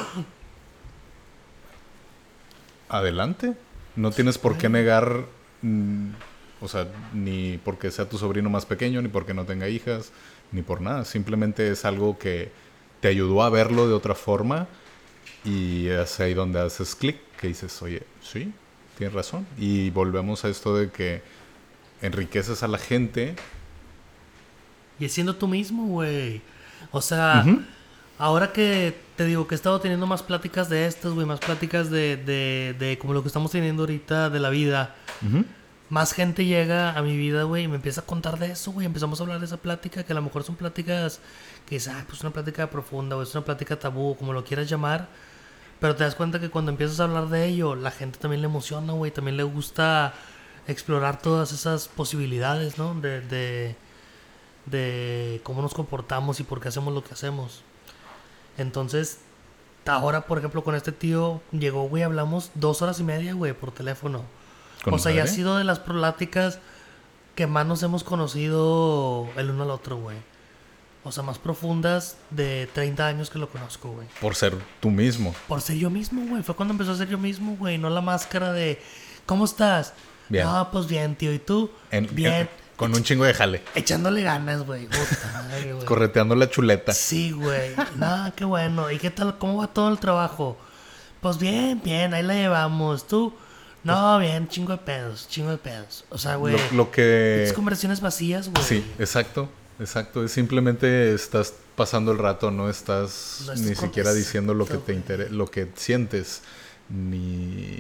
adelante. 2.90 3.54
No 3.96 4.12
tienes 4.12 4.38
por 4.38 4.58
qué 4.58 4.70
negar, 4.70 5.26
mm, 5.62 6.10
o 6.62 6.68
sea, 6.68 6.88
ni 7.14 7.60
porque 7.64 7.92
sea 7.92 8.08
tu 8.08 8.18
sobrino 8.18 8.50
más 8.50 8.66
pequeño, 8.66 9.02
ni 9.02 9.08
porque 9.10 9.34
no 9.34 9.46
tenga 9.46 9.68
hijas, 9.68 10.12
ni 10.52 10.62
por 10.62 10.82
nada. 10.82 11.06
Simplemente 11.06 11.70
es 11.70 11.86
algo 11.86 12.18
que 12.18 12.52
te 13.00 13.08
ayudó 13.08 13.44
a 13.44 13.50
verlo 13.50 13.88
de 13.88 13.94
otra 13.94 14.16
forma 14.16 14.68
y 15.44 15.88
es 15.88 16.20
ahí 16.20 16.34
donde 16.34 16.60
haces 16.60 16.96
clic, 16.96 17.18
que 17.40 17.48
dices, 17.48 17.82
oye, 17.82 18.04
sí, 18.22 18.54
tienes 18.98 19.14
razón. 19.14 19.48
Y 19.58 19.90
volvemos 19.90 20.46
a 20.46 20.50
esto 20.50 20.76
de 20.76 20.92
que 20.92 21.22
enriqueces 22.02 22.62
a 22.64 22.68
la 22.68 22.78
gente. 22.78 23.36
Y 25.00 25.10
siendo 25.10 25.36
tú 25.36 25.48
mismo, 25.48 25.88
güey. 25.88 26.42
O 26.92 27.02
sea, 27.02 27.46
ahora 28.18 28.52
que 28.52 28.96
te 29.16 29.26
digo 29.26 29.48
que 29.48 29.56
he 29.56 29.58
estado 29.58 29.80
teniendo 29.80 30.08
más 30.08 30.24
pláticas 30.24 30.70
de 30.70 30.86
estas, 30.86 31.14
güey, 31.14 31.26
más 31.26 31.40
pláticas 31.40 31.90
de, 31.90 32.18
de, 32.18 32.76
de 32.78 32.98
como 32.98 33.14
lo 33.14 33.22
que 33.22 33.28
estamos 33.28 33.52
teniendo 33.52 33.84
ahorita 33.84 34.30
de 34.30 34.40
la 34.40 34.50
vida, 34.50 34.96
más 35.90 36.14
gente 36.14 36.46
llega 36.46 36.98
a 36.98 37.02
mi 37.02 37.18
vida, 37.18 37.44
güey, 37.44 37.66
y 37.66 37.68
me 37.68 37.76
empieza 37.76 38.02
a 38.02 38.06
contar 38.06 38.40
de 38.40 38.52
eso, 38.52 38.72
güey. 38.72 38.86
Empezamos 38.86 39.20
a 39.20 39.24
hablar 39.24 39.40
de 39.40 39.46
esa 39.46 39.58
plática, 39.58 40.04
que 40.04 40.14
a 40.14 40.16
lo 40.16 40.22
mejor 40.22 40.44
son 40.44 40.56
pláticas 40.56 41.20
que 41.68 41.76
dices, 41.76 41.94
ah, 41.94 42.06
pues 42.08 42.22
una 42.22 42.32
plática 42.32 42.70
profunda, 42.70 43.18
o 43.18 43.22
es 43.22 43.36
una 43.36 43.44
plática 43.44 43.78
tabú, 43.78 44.16
como 44.16 44.32
lo 44.32 44.44
quieras 44.44 44.70
llamar. 44.70 45.10
Pero 45.82 45.96
te 45.96 46.04
das 46.04 46.16
cuenta 46.16 46.40
que 46.40 46.50
cuando 46.50 46.72
empiezas 46.72 47.00
a 47.00 47.06
hablar 47.06 47.28
de 47.28 47.46
ello, 47.46 47.76
la 47.76 47.92
gente 47.92 48.20
también 48.20 48.42
le 48.42 48.48
emociona, 48.48 48.94
güey. 48.94 49.12
También 49.12 49.36
le 49.36 49.44
gusta 49.44 50.14
explorar 50.68 51.22
todas 51.22 51.52
esas 51.52 51.88
posibilidades, 51.88 52.78
¿no? 52.78 52.94
De, 52.96 53.20
de, 53.22 53.76
de 54.66 55.42
cómo 55.44 55.62
nos 55.62 55.74
comportamos 55.74 56.40
y 56.40 56.44
por 56.44 56.60
qué 56.62 56.68
hacemos 56.70 56.94
lo 56.94 57.04
que 57.04 57.14
hacemos. 57.14 57.64
Entonces, 58.58 59.20
ahora, 59.86 60.22
por 60.22 60.38
ejemplo, 60.38 60.64
con 60.64 60.76
este 60.76 60.92
tío, 60.92 61.42
llegó, 61.52 61.84
güey, 61.88 62.04
hablamos 62.04 62.52
dos 62.56 62.82
horas 62.82 63.00
y 63.00 63.04
media, 63.04 63.34
güey, 63.34 63.54
por 63.54 63.72
teléfono. 63.72 64.24
¿Con 64.84 64.94
O 64.96 65.00
sea, 65.00 65.12
ya 65.12 65.24
ha 65.24 65.28
sido 65.28 65.58
de 65.58 65.64
las 65.64 65.80
pláticas 65.80 66.60
que 67.36 67.48
más 67.48 67.66
nos 67.66 67.82
hemos 67.84 68.04
conocido 68.04 69.28
el 69.38 69.50
uno 69.52 69.64
al 69.64 69.72
otro, 69.72 69.98
güey. 69.98 70.18
O 71.04 71.12
sea, 71.12 71.24
más 71.24 71.40
profundas 71.40 72.18
de 72.30 72.70
30 72.74 73.08
años 73.08 73.30
que 73.32 73.40
lo 73.40 73.50
conozco, 73.50 73.90
güey. 73.92 74.08
Por 74.20 74.36
ser 74.36 74.56
tú 74.80 74.92
mismo. 74.92 75.34
Por 75.48 75.62
ser 75.62 75.78
yo 75.78 75.90
mismo, 75.90 76.24
güey. 76.28 76.44
Fue 76.44 76.56
cuando 76.56 76.74
empezó 76.74 76.92
a 76.92 76.96
ser 76.96 77.10
yo 77.10 77.18
mismo, 77.18 77.56
güey. 77.58 77.78
No 77.80 77.90
la 77.90 78.02
máscara 78.02 78.52
de, 78.54 78.80
¿cómo 79.26 79.46
estás? 79.46 79.94
Bien. 80.30 80.46
Ah, 80.48 80.70
pues 80.72 80.86
bien, 80.88 81.16
tío. 81.16 81.34
¿Y 81.34 81.40
tú? 81.40 81.72
En- 81.90 82.08
bien. 82.14 82.48
Con 82.82 82.96
un 82.96 83.04
chingo 83.04 83.26
de 83.26 83.36
jale. 83.36 83.62
Echándole 83.76 84.24
ganas, 84.24 84.66
güey. 84.66 84.90
Correteando 85.86 86.34
la 86.34 86.50
chuleta. 86.50 86.96
Sí, 86.96 87.30
güey. 87.30 87.76
No, 87.98 88.34
qué 88.36 88.44
bueno. 88.44 88.90
¿Y 88.90 88.98
qué 88.98 89.12
tal? 89.12 89.38
¿Cómo 89.38 89.58
va 89.58 89.68
todo 89.68 89.92
el 89.92 90.00
trabajo? 90.00 90.58
Pues 91.22 91.38
bien, 91.38 91.80
bien, 91.84 92.16
ahí 92.16 92.24
la 92.24 92.34
llevamos. 92.34 93.08
¿Tú? 93.08 93.36
No, 93.84 94.18
bien, 94.18 94.48
chingo 94.48 94.72
de 94.72 94.80
pedos, 94.80 95.28
chingo 95.30 95.52
de 95.52 95.60
pedos. 95.60 96.06
O 96.10 96.18
sea, 96.18 96.38
güey. 96.38 96.56
Lo, 96.72 96.78
lo 96.78 96.92
que... 96.92 97.44
Es 97.44 97.54
conversaciones 97.54 98.02
vacías, 98.02 98.50
güey. 98.50 98.64
Sí, 98.64 98.84
exacto, 98.98 99.48
exacto. 99.80 100.26
Es 100.26 100.32
simplemente 100.32 101.14
estás 101.14 101.54
pasando 101.76 102.12
el 102.12 102.18
rato, 102.18 102.50
no 102.50 102.68
estás 102.68 103.44
No 103.46 103.54
ni 103.54 103.76
siquiera 103.76 104.12
diciendo 104.12 104.56
lo 104.56 104.66
que 104.66 104.78
te 104.78 104.94
interesa, 104.94 105.30
lo 105.32 105.46
que 105.46 105.72
sientes, 105.76 106.42
ni... 106.90 107.78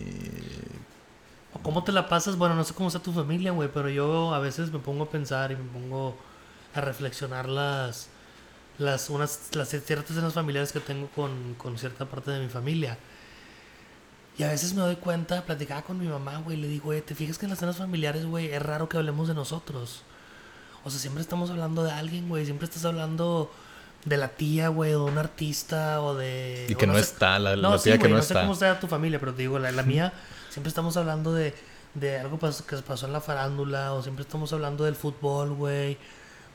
O 1.53 1.59
cómo 1.59 1.83
te 1.83 1.91
la 1.91 2.07
pasas, 2.07 2.37
bueno, 2.37 2.55
no 2.55 2.63
sé 2.63 2.73
cómo 2.73 2.87
está 2.87 2.99
tu 2.99 3.11
familia, 3.11 3.51
güey, 3.51 3.69
pero 3.73 3.89
yo 3.89 4.33
a 4.33 4.39
veces 4.39 4.71
me 4.71 4.79
pongo 4.79 5.03
a 5.03 5.09
pensar 5.09 5.51
y 5.51 5.55
me 5.55 5.63
pongo 5.63 6.17
a 6.73 6.81
reflexionar 6.81 7.49
las, 7.49 8.07
las, 8.77 9.09
unas, 9.09 9.49
las 9.53 9.69
ciertas 9.69 10.11
escenas 10.11 10.33
familiares 10.33 10.71
que 10.71 10.79
tengo 10.79 11.07
con, 11.09 11.55
con 11.55 11.77
cierta 11.77 12.05
parte 12.05 12.31
de 12.31 12.39
mi 12.39 12.47
familia. 12.49 12.97
Y 14.37 14.43
a 14.43 14.47
veces 14.47 14.73
me 14.73 14.81
doy 14.81 14.95
cuenta, 14.95 15.43
platicaba 15.45 15.81
con 15.81 15.99
mi 15.99 16.07
mamá, 16.07 16.37
güey, 16.37 16.55
le 16.57 16.67
digo, 16.67 16.85
güey, 16.85 17.01
¿te 17.01 17.15
fijas 17.15 17.37
que 17.37 17.45
en 17.45 17.49
las 17.49 17.59
escenas 17.59 17.75
familiares, 17.77 18.25
güey, 18.25 18.51
es 18.53 18.61
raro 18.63 18.87
que 18.87 18.95
hablemos 18.97 19.27
de 19.27 19.33
nosotros? 19.33 20.03
O 20.85 20.89
sea, 20.89 20.99
siempre 20.99 21.21
estamos 21.21 21.49
hablando 21.49 21.83
de 21.83 21.91
alguien, 21.91 22.29
güey, 22.29 22.45
siempre 22.45 22.65
estás 22.65 22.85
hablando 22.85 23.51
de 24.05 24.17
la 24.17 24.29
tía, 24.29 24.69
güey, 24.69 24.93
o 24.93 25.05
de 25.05 25.11
un 25.11 25.17
artista, 25.17 26.01
o 26.01 26.15
de... 26.15 26.65
Y 26.69 26.75
que 26.75 26.87
no 26.87 26.93
sé- 26.93 27.01
está, 27.01 27.37
la, 27.39 27.55
la 27.57 27.69
no, 27.69 27.77
tía 27.77 27.79
sí, 27.79 27.89
que 27.91 27.97
güey, 27.97 28.11
no, 28.11 28.17
no 28.17 28.23
sé 28.23 28.33
está. 28.33 28.41
cómo 28.41 28.53
está 28.53 28.79
tu 28.79 28.87
familia, 28.87 29.19
pero 29.19 29.33
te 29.33 29.41
digo, 29.41 29.59
la, 29.59 29.69
la 29.71 29.83
mía, 29.83 30.11
siempre 30.51 30.69
estamos 30.69 30.95
hablando 30.97 31.33
de, 31.33 31.55
de 31.95 32.19
algo 32.19 32.37
pas- 32.37 32.61
que 32.61 32.77
pasó 32.77 33.07
en 33.07 33.13
la 33.13 33.21
farándula, 33.21 33.93
o 33.93 34.03
siempre 34.03 34.21
estamos 34.23 34.53
hablando 34.53 34.83
del 34.83 34.95
fútbol, 34.95 35.53
güey, 35.55 35.97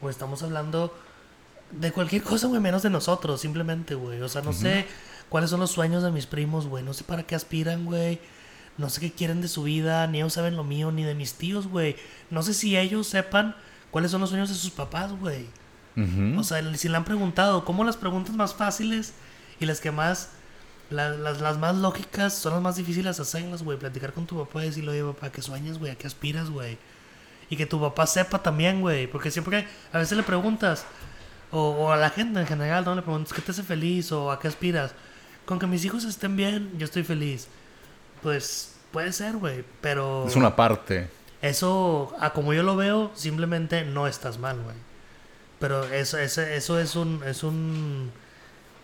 o 0.01 0.09
estamos 0.09 0.43
hablando 0.45 0.95
de 1.73 1.91
cualquier 1.91 2.23
cosa, 2.23 2.47
güey, 2.47 2.61
menos 2.61 2.83
de 2.85 2.91
nosotros, 2.91 3.41
simplemente, 3.41 3.95
güey. 3.97 4.23
O 4.23 4.29
sea, 4.29 4.43
no 4.43 4.53
sé 4.53 4.87
cuáles 5.29 5.51
son 5.51 5.59
los 5.59 5.73
sueños 5.73 6.05
de 6.05 6.13
mis 6.13 6.27
primos, 6.27 6.69
güey, 6.69 6.85
no 6.85 6.95
sé 6.95 7.03
para 7.03 7.25
qué 7.25 7.35
aspiran, 7.35 7.85
güey. 7.85 8.21
No 8.79 8.91
sé 8.91 9.01
qué 9.01 9.11
quieren 9.11 9.41
de 9.41 9.49
su 9.49 9.63
vida, 9.63 10.07
ni 10.07 10.19
ellos 10.19 10.35
saben 10.35 10.55
lo 10.55 10.63
mío, 10.63 10.93
ni 10.93 11.03
de 11.03 11.15
mis 11.15 11.33
tíos, 11.33 11.67
güey. 11.67 11.97
No 12.31 12.43
sé 12.43 12.53
si 12.53 12.77
ellos 12.77 13.07
sepan 13.07 13.57
cuáles 13.91 14.11
son 14.11 14.21
los 14.21 14.29
sueños 14.29 14.51
de 14.51 14.55
sus 14.55 14.71
papás, 14.71 15.13
güey. 15.19 15.47
O 16.39 16.45
sea, 16.45 16.61
si 16.77 16.91
le 16.91 16.97
han 16.99 17.07
preguntado, 17.07 17.65
¿cómo 17.65 17.85
las 17.85 17.97
preguntas 17.97 18.35
más 18.37 18.53
fáciles 18.55 19.15
y 19.59 19.65
las 19.65 19.81
que 19.81 19.91
más, 19.91 20.29
la- 20.91 21.11
las, 21.11 21.41
las 21.41 21.59
más 21.59 21.77
lógicas 21.77 22.35
son 22.35 22.53
las 22.55 22.63
más 22.63 22.77
difíciles 22.77 23.19
hacerlas, 23.21 23.63
güey? 23.63 23.79
Platicar 23.79 24.13
con 24.13 24.27
tu 24.27 24.39
papá 24.39 24.63
y 24.65 24.69
decirle, 24.69 24.91
oye, 24.93 25.13
papá, 25.15 25.31
¿qué 25.31 25.43
sueñas, 25.43 25.79
güey? 25.79 25.93
¿A 25.93 25.97
qué 25.97 26.07
aspiras, 26.07 26.51
güey? 26.51 26.79
Y 27.51 27.57
que 27.57 27.67
tu 27.67 27.81
papá 27.81 28.07
sepa 28.07 28.43
también, 28.43 28.81
güey. 28.81 29.07
Porque 29.07 29.31
siempre, 29.31 29.67
a 29.93 29.99
veces 29.99 30.17
le 30.17 30.23
preguntas, 30.23 30.85
o, 31.53 31.61
o 31.71 31.93
a 31.93 31.97
la 31.97 32.11
gente 32.11 32.41
en 32.41 32.47
general, 32.47 32.85
¿no? 32.85 32.95
Le 32.95 33.03
preguntas, 33.03 33.33
¿qué 33.33 33.41
te 33.43 33.53
hace 33.53 33.63
feliz 33.63 34.11
o 34.13 34.31
a 34.31 34.39
qué 34.41 34.49
aspiras? 34.49 34.93
Con 35.45 35.59
que 35.59 35.67
mis 35.67 35.85
hijos 35.85 36.05
estén 36.05 36.37
bien, 36.37 36.73
yo 36.79 36.85
estoy 36.85 37.05
feliz. 37.05 37.47
Pues 38.23 38.75
puede 38.93 39.13
ser, 39.13 39.37
güey, 39.37 39.65
pero... 39.81 40.27
Es 40.27 40.37
una 40.37 40.57
parte. 40.57 41.09
Eso, 41.43 42.13
a 42.19 42.31
como 42.33 42.53
yo 42.55 42.63
lo 42.63 42.77
veo, 42.77 43.13
simplemente 43.15 43.85
no 43.85 44.07
estás 44.09 44.39
mal, 44.39 44.61
güey. 44.61 44.75
Pero 45.61 45.85
eso, 45.85 46.19
eso, 46.19 46.43
eso 46.43 46.81
es 46.81 46.97
un, 46.97 47.23
es 47.25 47.43
un, 47.45 48.11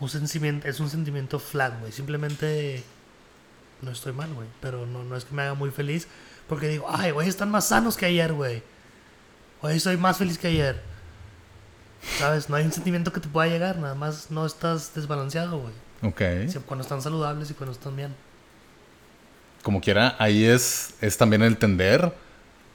un 0.02 0.08
sentimiento, 0.08 0.68
es 0.68 0.80
un 0.80 0.90
sentimiento 0.90 1.38
flat, 1.38 1.78
güey. 1.80 1.92
Simplemente 1.92 2.82
no 3.80 3.90
estoy 3.90 4.12
mal, 4.12 4.32
güey. 4.34 4.48
Pero 4.60 4.86
no, 4.86 5.04
no 5.04 5.16
es 5.16 5.24
que 5.24 5.34
me 5.34 5.42
haga 5.42 5.54
muy 5.54 5.70
feliz. 5.70 6.08
Porque 6.48 6.68
digo, 6.68 6.86
ay, 6.88 7.12
güey, 7.12 7.28
están 7.28 7.50
más 7.50 7.68
sanos 7.68 7.96
que 7.96 8.06
ayer, 8.06 8.32
güey. 8.32 8.62
Hoy 9.60 9.78
soy 9.78 9.96
más 9.96 10.18
feliz 10.18 10.38
que 10.38 10.48
ayer. 10.48 10.82
¿Sabes? 12.18 12.50
No 12.50 12.56
hay 12.56 12.64
un 12.64 12.72
sentimiento 12.72 13.12
que 13.12 13.20
te 13.20 13.28
pueda 13.28 13.48
llegar, 13.48 13.78
nada 13.78 13.94
más 13.94 14.30
no 14.30 14.44
estás 14.44 14.92
desbalanceado, 14.94 15.58
güey. 15.60 15.72
Ok. 16.02 16.50
Sí, 16.50 16.58
Cuando 16.66 16.82
están 16.82 17.00
saludables 17.00 17.50
y 17.50 17.54
cuando 17.54 17.72
están 17.72 17.94
bien. 17.94 18.14
Como 19.62 19.80
quiera, 19.80 20.16
ahí 20.18 20.44
es, 20.44 20.94
es 21.00 21.16
también 21.16 21.42
entender 21.42 22.12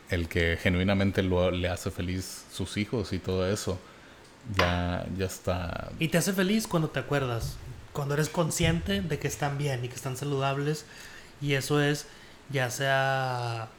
el 0.10 0.30
que 0.30 0.58
genuinamente 0.62 1.22
lo, 1.24 1.52
le 1.52 1.68
hace 1.68 1.92
feliz 1.92 2.46
sus 2.54 2.78
hijos 2.78 3.12
y 3.12 3.20
todo 3.20 3.52
eso. 3.52 3.78
Ya, 4.56 5.06
ya 5.18 5.26
está. 5.26 5.92
Y 6.00 6.08
te 6.08 6.18
hace 6.18 6.34
feliz 6.34 6.68
cuando 6.68 6.90
te 6.90 7.00
acuerdas, 7.00 7.58
cuando 7.94 8.14
eres 8.14 8.30
consciente 8.30 9.02
de 9.02 9.20
que 9.20 9.28
están 9.28 9.58
bien 9.58 9.84
y 9.84 9.90
que 9.90 9.96
están 9.96 10.16
saludables. 10.16 10.86
Y 11.42 11.54
eso 11.54 11.82
es, 11.82 12.08
ya 12.50 12.70
sea 12.70 13.70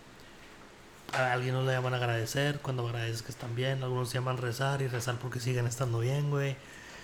a 1.13 1.33
alguien 1.33 1.55
no 1.55 1.63
le 1.63 1.73
llaman 1.73 1.95
agradecer 1.95 2.59
cuando 2.61 2.87
agradeces 2.87 3.23
que 3.23 3.33
están 3.33 3.55
bien, 3.55 3.83
algunos 3.83 4.13
llaman 4.13 4.37
rezar 4.37 4.83
y 4.83 4.89
rezar 4.89 5.17
porque 5.17 5.41
siguen 5.41 5.67
estando 5.67 6.01
bien, 6.01 6.31
güey. 6.31 6.57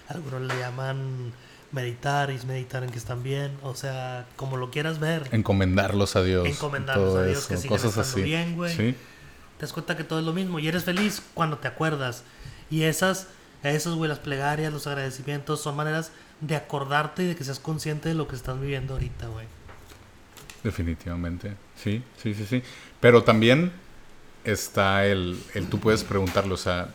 Algunos 0.08 0.42
le 0.42 0.58
llaman 0.58 1.32
meditar 1.72 2.30
y 2.30 2.38
meditar 2.46 2.84
en 2.84 2.90
que 2.90 2.98
están 2.98 3.22
bien, 3.22 3.56
o 3.62 3.74
sea, 3.74 4.26
como 4.36 4.56
lo 4.56 4.70
quieras 4.70 4.98
ver. 4.98 5.28
Encomendarlos 5.32 6.16
a 6.16 6.22
Dios. 6.22 6.46
Encomendarlos 6.46 7.16
a 7.16 7.24
Dios, 7.24 7.38
eso, 7.38 7.62
que 7.62 7.68
cosas 7.68 7.90
estando 7.90 8.10
así. 8.10 8.22
bien, 8.22 8.56
güey. 8.56 8.76
Sí. 8.76 8.94
te 9.56 9.62
das 9.62 9.72
cuenta 9.72 9.96
que 9.96 10.04
todo 10.04 10.18
es 10.18 10.24
lo 10.24 10.32
mismo 10.32 10.58
y 10.58 10.68
eres 10.68 10.84
feliz 10.84 11.22
cuando 11.32 11.58
te 11.58 11.68
acuerdas. 11.68 12.22
Y 12.70 12.82
esas, 12.82 13.28
esas, 13.70 13.94
güey, 13.94 14.08
las 14.08 14.18
plegarias, 14.18 14.72
los 14.72 14.86
agradecimientos 14.86 15.60
son 15.60 15.76
maneras 15.76 16.10
de 16.40 16.56
acordarte 16.56 17.24
y 17.24 17.26
de 17.28 17.36
que 17.36 17.44
seas 17.44 17.58
consciente 17.58 18.08
de 18.10 18.14
lo 18.14 18.28
que 18.28 18.36
estás 18.36 18.60
viviendo 18.60 18.94
ahorita, 18.94 19.28
güey. 19.28 19.46
Definitivamente. 20.62 21.56
Sí, 21.76 22.02
sí, 22.22 22.34
sí, 22.34 22.46
sí. 22.46 22.62
Pero 23.00 23.22
también 23.22 23.72
está 24.44 25.06
el, 25.06 25.38
el 25.54 25.68
tú 25.68 25.78
puedes 25.78 26.04
preguntarle, 26.04 26.54
o 26.54 26.58
sea, 26.58 26.88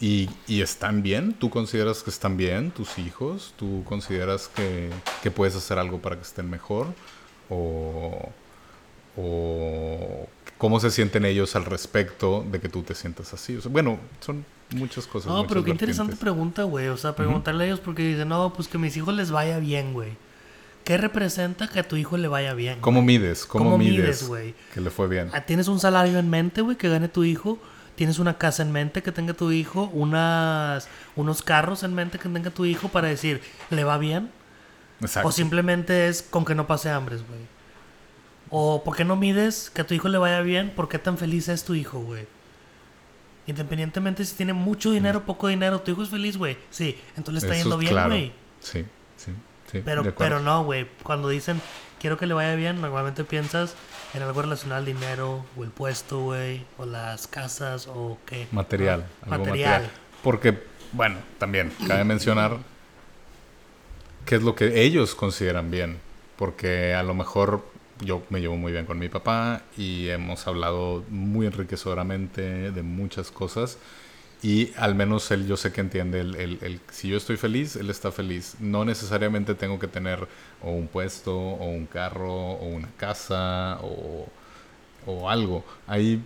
¿y, 0.00 0.30
y 0.46 0.62
están 0.62 1.02
bien? 1.02 1.34
¿Tú 1.34 1.50
consideras 1.50 2.02
que 2.02 2.10
están 2.10 2.36
bien 2.36 2.70
tus 2.70 2.98
hijos? 2.98 3.54
¿Tú 3.56 3.84
consideras 3.84 4.48
que, 4.48 4.90
que 5.22 5.30
puedes 5.30 5.54
hacer 5.56 5.78
algo 5.78 6.00
para 6.00 6.16
que 6.16 6.22
estén 6.22 6.48
mejor? 6.48 6.88
¿O, 7.50 8.30
o 9.16 10.28
cómo 10.58 10.80
se 10.80 10.90
sienten 10.90 11.24
ellos 11.24 11.56
al 11.56 11.64
respecto 11.64 12.44
de 12.50 12.60
que 12.60 12.68
tú 12.68 12.82
te 12.82 12.94
sientas 12.94 13.32
así? 13.34 13.56
Bueno, 13.68 13.98
son 14.20 14.44
muchas 14.74 15.06
cosas. 15.06 15.28
No, 15.28 15.36
muchas 15.38 15.48
pero 15.48 15.64
qué 15.64 15.70
interesante 15.70 16.16
pregunta, 16.16 16.64
güey. 16.64 16.88
O 16.88 16.96
sea, 16.96 17.16
preguntarle 17.16 17.64
a 17.64 17.66
ellos 17.68 17.80
porque 17.80 18.02
dicen, 18.02 18.28
no, 18.28 18.52
pues 18.52 18.68
que 18.68 18.76
a 18.76 18.80
mis 18.80 18.96
hijos 18.96 19.14
les 19.14 19.30
vaya 19.30 19.58
bien, 19.58 19.92
güey. 19.92 20.12
¿Qué 20.84 20.98
representa 20.98 21.66
que 21.68 21.80
a 21.80 21.88
tu 21.88 21.96
hijo 21.96 22.18
le 22.18 22.28
vaya 22.28 22.52
bien? 22.52 22.80
¿Cómo 22.80 23.00
mides? 23.00 23.46
¿Cómo, 23.46 23.64
¿Cómo 23.64 23.78
mides, 23.78 24.28
güey? 24.28 24.54
que 24.74 24.82
le 24.82 24.90
fue 24.90 25.08
bien? 25.08 25.30
Ah, 25.32 25.40
¿Tienes 25.40 25.66
un 25.68 25.80
salario 25.80 26.18
en 26.18 26.28
mente, 26.28 26.60
güey, 26.60 26.76
que 26.76 26.90
gane 26.90 27.08
tu 27.08 27.24
hijo? 27.24 27.58
¿Tienes 27.94 28.18
una 28.18 28.36
casa 28.36 28.62
en 28.62 28.70
mente 28.70 29.02
que 29.02 29.10
tenga 29.10 29.32
tu 29.32 29.50
hijo? 29.50 29.88
Unas, 29.94 30.88
¿Unos 31.16 31.40
carros 31.40 31.84
en 31.84 31.94
mente 31.94 32.18
que 32.18 32.28
tenga 32.28 32.50
tu 32.50 32.66
hijo 32.66 32.88
para 32.88 33.08
decir, 33.08 33.40
¿le 33.70 33.84
va 33.84 33.96
bien? 33.96 34.30
Exacto. 35.00 35.28
O 35.28 35.32
simplemente 35.32 36.08
es 36.08 36.22
con 36.22 36.44
que 36.44 36.54
no 36.54 36.66
pase 36.66 36.90
hambres, 36.90 37.26
güey. 37.26 37.40
O 38.50 38.84
¿por 38.84 38.94
qué 38.94 39.04
no 39.04 39.16
mides 39.16 39.70
que 39.70 39.80
a 39.80 39.86
tu 39.86 39.94
hijo 39.94 40.08
le 40.08 40.18
vaya 40.18 40.40
bien? 40.42 40.70
¿Por 40.70 40.88
qué 40.88 40.98
tan 40.98 41.16
feliz 41.16 41.48
es 41.48 41.64
tu 41.64 41.74
hijo, 41.74 42.00
güey? 42.00 42.26
Independientemente 43.46 44.24
si 44.24 44.34
tiene 44.36 44.52
mucho 44.52 44.90
dinero 44.90 45.20
o 45.20 45.22
poco 45.22 45.48
dinero, 45.48 45.80
tu 45.80 45.90
hijo 45.90 46.02
es 46.02 46.08
feliz, 46.08 46.36
güey. 46.36 46.56
Sí, 46.70 46.98
entonces 47.16 47.34
le 47.34 47.38
está 47.40 47.54
Eso 47.54 47.64
yendo 47.64 47.78
bien, 47.78 47.92
claro. 47.92 48.10
güey. 48.10 48.32
Sí, 48.60 48.84
sí, 49.16 49.32
sí. 49.70 49.82
Pero, 49.84 50.14
pero 50.14 50.40
no, 50.40 50.64
güey. 50.64 50.88
Cuando 51.02 51.28
dicen 51.28 51.60
quiero 52.04 52.18
que 52.18 52.26
le 52.26 52.34
vaya 52.34 52.54
bien, 52.54 52.82
normalmente 52.82 53.24
piensas 53.24 53.74
en 54.12 54.20
algo 54.20 54.42
relacionado 54.42 54.80
al 54.80 54.84
dinero, 54.84 55.46
o 55.56 55.64
el 55.64 55.70
puesto, 55.70 56.20
güey, 56.20 56.62
o 56.76 56.84
las 56.84 57.26
casas, 57.26 57.88
o 57.88 58.18
qué. 58.26 58.46
Material. 58.52 59.06
¿no? 59.24 59.32
algo 59.32 59.46
Material. 59.46 59.90
Porque, 60.22 60.62
bueno, 60.92 61.16
también 61.38 61.72
cabe 61.88 62.04
mencionar 62.04 62.58
qué 64.26 64.34
es 64.34 64.42
lo 64.42 64.54
que 64.54 64.82
ellos 64.82 65.14
consideran 65.14 65.70
bien. 65.70 65.98
Porque 66.36 66.92
a 66.92 67.02
lo 67.02 67.14
mejor 67.14 67.64
yo 68.00 68.22
me 68.30 68.40
llevo 68.40 68.56
muy 68.56 68.72
bien 68.72 68.86
con 68.86 68.98
mi 68.98 69.08
papá 69.08 69.62
y 69.76 70.08
hemos 70.08 70.46
hablado 70.46 71.04
muy 71.10 71.46
enriquecedoramente 71.46 72.70
de 72.72 72.82
muchas 72.82 73.30
cosas. 73.30 73.78
Y 74.42 74.72
al 74.76 74.94
menos 74.94 75.30
él 75.30 75.46
yo 75.46 75.56
sé 75.56 75.72
que 75.72 75.80
entiende 75.80 76.20
el, 76.20 76.36
el- 76.36 76.80
si 76.90 77.08
yo 77.08 77.16
estoy 77.16 77.36
feliz, 77.38 77.76
él 77.76 77.90
está 77.90 78.12
feliz. 78.12 78.56
No 78.60 78.84
necesariamente 78.84 79.54
tengo 79.54 79.78
que 79.78 79.88
tener 79.88 80.28
o 80.62 80.70
un 80.72 80.88
puesto, 80.88 81.34
o 81.36 81.66
un 81.70 81.86
carro, 81.86 82.32
o 82.34 82.66
una 82.66 82.88
casa, 82.98 83.78
o, 83.82 84.28
o 85.06 85.30
algo. 85.30 85.64
Ahí 85.86 86.22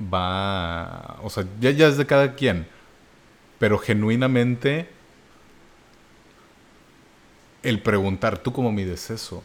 va, 0.00 1.18
o 1.22 1.30
sea, 1.30 1.44
ya, 1.60 1.70
ya 1.70 1.88
es 1.88 1.96
de 1.96 2.06
cada 2.06 2.34
quien. 2.34 2.66
Pero 3.58 3.78
genuinamente 3.78 4.88
el 7.62 7.80
preguntar, 7.82 8.38
¿tú 8.38 8.52
cómo 8.52 8.72
mides 8.72 9.10
eso? 9.10 9.42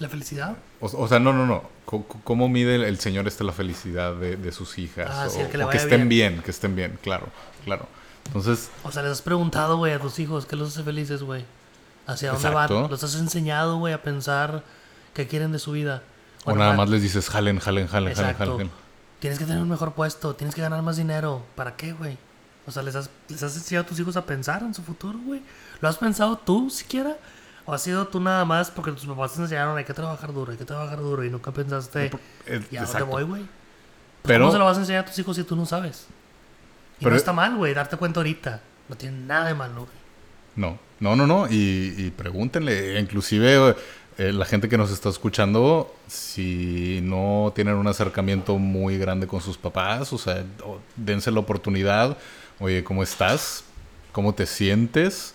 La 0.00 0.08
felicidad. 0.08 0.56
O, 0.80 0.86
o 0.86 1.06
sea, 1.08 1.18
no, 1.20 1.32
no, 1.32 1.46
no. 1.46 1.62
Co- 1.84 2.04
¿Cómo 2.24 2.48
mide 2.48 2.74
el, 2.76 2.84
el 2.84 2.98
Señor 2.98 3.28
este 3.28 3.44
la 3.44 3.52
felicidad 3.52 4.14
de, 4.16 4.36
de 4.36 4.50
sus 4.52 4.78
hijas? 4.78 5.08
Ah, 5.12 5.26
o 5.26 5.30
sí, 5.30 5.40
que 5.50 5.58
le 5.58 5.64
o 5.64 5.68
que 5.68 5.76
estén 5.76 6.08
bien. 6.08 6.32
bien. 6.32 6.42
que 6.42 6.50
estén 6.50 6.74
bien, 6.74 6.98
claro, 7.02 7.28
claro. 7.64 7.86
Entonces, 8.26 8.70
O 8.82 8.90
sea, 8.92 9.02
les 9.02 9.12
has 9.12 9.22
preguntado, 9.22 9.76
güey, 9.76 9.92
a 9.92 9.98
tus 9.98 10.18
hijos 10.18 10.46
qué 10.46 10.56
los 10.56 10.68
hace 10.68 10.82
felices, 10.82 11.22
güey. 11.22 11.44
¿Hacia 12.06 12.32
dónde 12.32 12.48
Exacto. 12.48 12.82
van? 12.82 12.90
¿Los 12.90 13.04
has 13.04 13.14
enseñado, 13.16 13.76
güey, 13.78 13.92
a 13.94 14.02
pensar 14.02 14.62
qué 15.14 15.26
quieren 15.28 15.52
de 15.52 15.58
su 15.58 15.72
vida? 15.72 16.02
o 16.44 16.54
nada 16.56 16.72
más 16.72 16.88
les 16.88 17.02
dices, 17.02 17.28
jalen, 17.28 17.58
jalen, 17.58 17.86
jalen, 17.86 18.14
jalen, 18.14 18.34
jalen. 18.36 18.70
Tienes 19.18 19.38
que 19.38 19.44
tener 19.44 19.60
un 19.60 19.68
mejor 19.68 19.92
puesto, 19.92 20.34
tienes 20.34 20.54
que 20.54 20.62
ganar 20.62 20.80
más 20.82 20.96
dinero. 20.96 21.44
¿Para 21.54 21.76
qué, 21.76 21.92
güey? 21.92 22.16
O 22.66 22.70
sea, 22.72 22.82
¿les 22.82 22.94
has, 22.96 23.10
¿les 23.28 23.42
has 23.42 23.54
enseñado 23.54 23.84
a 23.84 23.88
tus 23.88 24.00
hijos 24.00 24.16
a 24.16 24.24
pensar 24.24 24.62
en 24.62 24.72
su 24.72 24.82
futuro, 24.82 25.18
güey? 25.26 25.42
¿Lo 25.82 25.88
has 25.88 25.98
pensado 25.98 26.38
tú 26.38 26.70
siquiera? 26.70 27.16
¿O 27.70 27.74
has 27.74 27.82
sido 27.82 28.04
tú 28.08 28.18
nada 28.18 28.44
más 28.44 28.68
porque 28.68 28.90
tus 28.90 29.06
papás 29.06 29.32
te 29.34 29.42
enseñaron 29.42 29.78
hay 29.78 29.84
que 29.84 29.94
trabajar 29.94 30.32
duro, 30.32 30.50
hay 30.50 30.58
que 30.58 30.64
trabajar 30.64 30.98
duro 30.98 31.24
y 31.24 31.30
nunca 31.30 31.52
pensaste, 31.52 32.06
Eh, 32.06 32.10
¿y 32.48 32.50
a 32.50 32.54
dónde 32.58 32.76
exacto. 32.78 33.06
voy, 33.06 33.22
güey? 33.22 33.42
Pues, 34.22 34.38
¿Cómo 34.40 34.50
se 34.50 34.58
lo 34.58 34.64
vas 34.64 34.76
a 34.76 34.80
enseñar 34.80 35.04
a 35.04 35.06
tus 35.06 35.16
hijos 35.20 35.36
si 35.36 35.44
tú 35.44 35.54
no 35.54 35.64
sabes? 35.64 36.06
Y 36.98 37.04
Pero- 37.04 37.10
no 37.12 37.16
está 37.16 37.32
mal, 37.32 37.54
güey, 37.56 37.72
darte 37.72 37.96
cuenta 37.96 38.18
ahorita. 38.18 38.60
No 38.88 38.96
tiene 38.96 39.18
nada 39.18 39.46
de 39.46 39.54
malo, 39.54 39.82
güey. 39.82 39.94
No, 40.56 40.80
no, 40.98 41.14
no, 41.14 41.28
no. 41.28 41.46
Y, 41.48 41.94
y 41.96 42.10
pregúntenle, 42.10 42.98
inclusive 42.98 43.76
eh, 44.18 44.32
la 44.32 44.46
gente 44.46 44.68
que 44.68 44.76
nos 44.76 44.90
está 44.90 45.08
escuchando, 45.08 45.94
si 46.08 46.98
no 47.04 47.52
tienen 47.54 47.76
un 47.76 47.86
acercamiento 47.86 48.58
muy 48.58 48.98
grande 48.98 49.28
con 49.28 49.40
sus 49.40 49.56
papás, 49.56 50.12
o 50.12 50.18
sea, 50.18 50.44
dense 50.96 51.30
la 51.30 51.38
oportunidad. 51.38 52.18
Oye, 52.58 52.82
¿cómo 52.82 53.04
estás? 53.04 53.62
¿Cómo 54.10 54.34
te 54.34 54.44
sientes? 54.44 55.34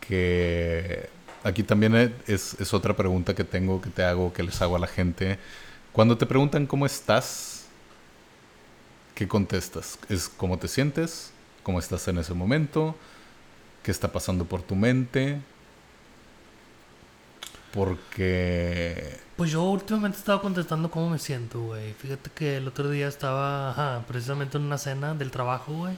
Que 0.00 1.08
aquí 1.44 1.62
también 1.62 1.94
eh, 1.94 2.12
es, 2.26 2.56
es 2.58 2.74
otra 2.74 2.96
pregunta 2.96 3.34
que 3.34 3.44
tengo, 3.44 3.80
que 3.80 3.90
te 3.90 4.02
hago, 4.02 4.32
que 4.32 4.42
les 4.42 4.60
hago 4.60 4.74
a 4.74 4.78
la 4.80 4.86
gente. 4.88 5.38
Cuando 5.92 6.18
te 6.18 6.26
preguntan 6.26 6.66
cómo 6.66 6.86
estás, 6.86 7.66
¿qué 9.14 9.28
contestas? 9.28 9.98
¿Es 10.08 10.28
cómo 10.28 10.58
te 10.58 10.66
sientes? 10.66 11.30
¿Cómo 11.62 11.78
estás 11.78 12.08
en 12.08 12.18
ese 12.18 12.34
momento? 12.34 12.96
¿Qué 13.82 13.90
está 13.90 14.10
pasando 14.10 14.44
por 14.46 14.62
tu 14.62 14.74
mente? 14.74 15.40
Porque... 17.72 19.18
Pues 19.36 19.50
yo 19.50 19.64
últimamente 19.64 20.16
he 20.16 20.20
estado 20.20 20.40
contestando 20.40 20.90
cómo 20.90 21.10
me 21.10 21.18
siento, 21.18 21.60
güey. 21.60 21.92
Fíjate 21.94 22.30
que 22.30 22.56
el 22.56 22.68
otro 22.68 22.88
día 22.88 23.08
estaba 23.08 23.70
ajá, 23.70 24.04
precisamente 24.06 24.56
en 24.56 24.64
una 24.64 24.78
cena 24.78 25.14
del 25.14 25.30
trabajo, 25.30 25.72
güey. 25.72 25.96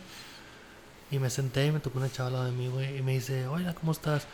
Y 1.11 1.19
me 1.19 1.31
senté 1.31 1.67
y 1.67 1.73
me 1.73 1.81
tocó 1.81 1.99
una 1.99 2.11
chava 2.11 2.45
de 2.47 2.53
mí, 2.53 2.69
güey. 2.69 2.99
Y 2.99 3.03
me 3.03 3.13
dice, 3.13 3.47
hola, 3.47 3.75
¿cómo 3.75 3.93
estás? 3.93 4.27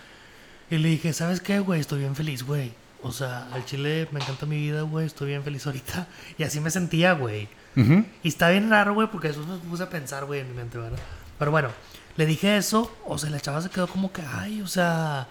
Y 0.73 0.79
le 0.79 0.89
dije, 0.89 1.13
¿sabes 1.13 1.43
qué, 1.43 1.59
güey? 1.59 1.81
Estoy 1.81 1.99
bien 1.99 2.17
feliz, 2.17 2.45
güey. 2.45 2.73
O 3.03 3.13
sea, 3.13 3.47
al 3.53 3.63
chile 3.67 4.09
me 4.11 4.21
encanta 4.21 4.47
mi 4.47 4.57
vida, 4.57 4.81
güey. 4.81 5.05
Estoy 5.05 5.29
bien 5.29 5.43
feliz 5.43 5.67
ahorita. 5.67 6.09
Y 6.39 6.45
así 6.45 6.61
me 6.61 6.71
sentía, 6.71 7.13
güey. 7.13 7.47
Ujú. 7.77 8.07
Y 8.23 8.29
está 8.29 8.49
bien 8.49 8.71
raro, 8.71 8.95
güey, 8.95 9.07
porque 9.09 9.29
eso 9.29 9.45
me 9.45 9.59
puse 9.59 9.83
a 9.83 9.91
pensar, 9.91 10.25
güey, 10.25 10.41
en 10.41 10.49
mi 10.49 10.57
mente, 10.57 10.79
¿verdad? 10.79 10.99
Pero 11.39 11.51
bueno, 11.51 11.69
le 12.17 12.25
dije 12.25 12.57
eso, 12.57 12.91
o 13.05 13.19
sea, 13.19 13.29
la 13.29 13.39
chava 13.39 13.61
se 13.61 13.69
quedó 13.69 13.87
como 13.87 14.13
que, 14.13 14.23
ay, 14.23 14.63
o 14.63 14.67
sea, 14.67 15.29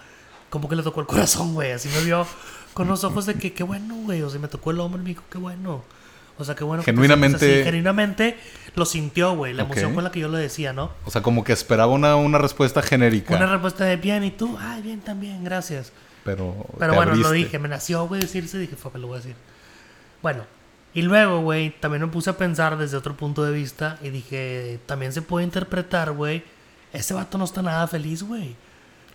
como 0.52 0.70
que 0.70 0.76
le 0.76 0.84
tocó 0.84 1.02
el 1.02 1.08
corazón, 1.08 1.56
güey. 1.56 1.72
Así 1.72 1.89
me 1.89 2.04
vio 2.04 2.28
con 2.76 2.88
los 2.88 3.04
ojos 3.04 3.26
de 3.26 3.34
que, 3.34 3.52
qué 3.52 3.64
bueno, 3.64 3.96
güey. 3.96 4.22
O 4.22 4.30
sea, 4.30 4.39
me 4.39 4.48
tocó 4.48 4.70
el 4.70 4.80
hombro 4.80 5.02
y 5.02 5.06
me 5.06 5.10
dijo, 5.10 5.24
qué 5.32 5.39
bueno. 5.39 5.84
O 6.42 6.46
sea, 6.46 6.56
qué 6.56 6.64
bueno. 6.64 6.84
Genuinamente- 6.84 7.36
así. 7.60 7.64
Genuinamente 7.64 8.38
lo 8.76 8.86
sintió, 8.86 9.36
güey. 9.36 9.54
La 9.54 9.64
emoción 9.64 9.94
con 9.94 10.04
la 10.04 10.12
que 10.12 10.20
yo 10.20 10.28
le 10.28 10.39
decía, 10.39 10.74
¿no? 10.74 10.92
O 11.06 11.12
sea, 11.12 11.22
como 11.22 11.44
que 11.44 11.54
esperaba 11.54 11.92
una, 11.92 12.16
una 12.16 12.38
respuesta 12.38 12.82
genérica. 12.82 13.36
Una 13.36 13.46
respuesta 13.46 13.86
de 13.86 13.96
bien 13.98 14.24
y 14.24 14.32
tú, 14.32 14.58
ay, 14.60 14.82
bien 14.82 15.00
también, 15.02 15.44
gracias. 15.44 15.92
Pero, 16.24 16.56
Pero 16.78 16.94
bueno, 16.94 17.16
lo 17.16 17.32
dije, 17.32 17.58
me 17.60 17.68
nació, 17.68 18.08
güey, 18.08 18.22
decirse, 18.22 18.58
dije, 18.60 18.76
fue, 18.76 18.92
lo 19.00 19.08
voy 19.08 19.16
a 19.16 19.20
decir. 19.22 19.36
Bueno, 20.22 20.44
y 20.94 21.02
luego, 21.02 21.42
güey, 21.42 21.72
también 21.80 22.02
me 22.02 22.08
puse 22.10 22.30
a 22.30 22.38
pensar 22.38 22.78
desde 22.78 22.98
otro 22.98 23.16
punto 23.18 23.44
de 23.44 23.52
vista 23.52 23.98
y 24.04 24.10
dije, 24.10 24.80
también 24.86 25.14
se 25.14 25.22
puede 25.22 25.46
interpretar, 25.46 26.12
güey, 26.12 26.44
ese 26.94 27.14
vato 27.14 27.38
no 27.38 27.46
está 27.46 27.62
nada 27.62 27.88
feliz, 27.88 28.22
güey. 28.24 28.56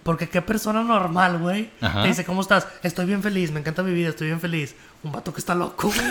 Porque 0.06 0.28
qué 0.28 0.40
persona 0.40 0.82
normal, 0.84 1.38
güey, 1.38 1.68
te 1.80 2.06
dice, 2.08 2.24
¿cómo 2.24 2.40
estás? 2.40 2.66
Estoy 2.84 3.06
bien 3.06 3.22
feliz, 3.24 3.50
me 3.50 3.58
encanta 3.60 3.82
mi 3.82 3.92
vida, 3.92 4.10
estoy 4.10 4.28
bien 4.28 4.40
feliz. 4.40 4.76
Un 5.02 5.10
vato 5.10 5.34
que 5.34 5.40
está 5.40 5.52
loco, 5.54 5.88
güey, 5.88 6.10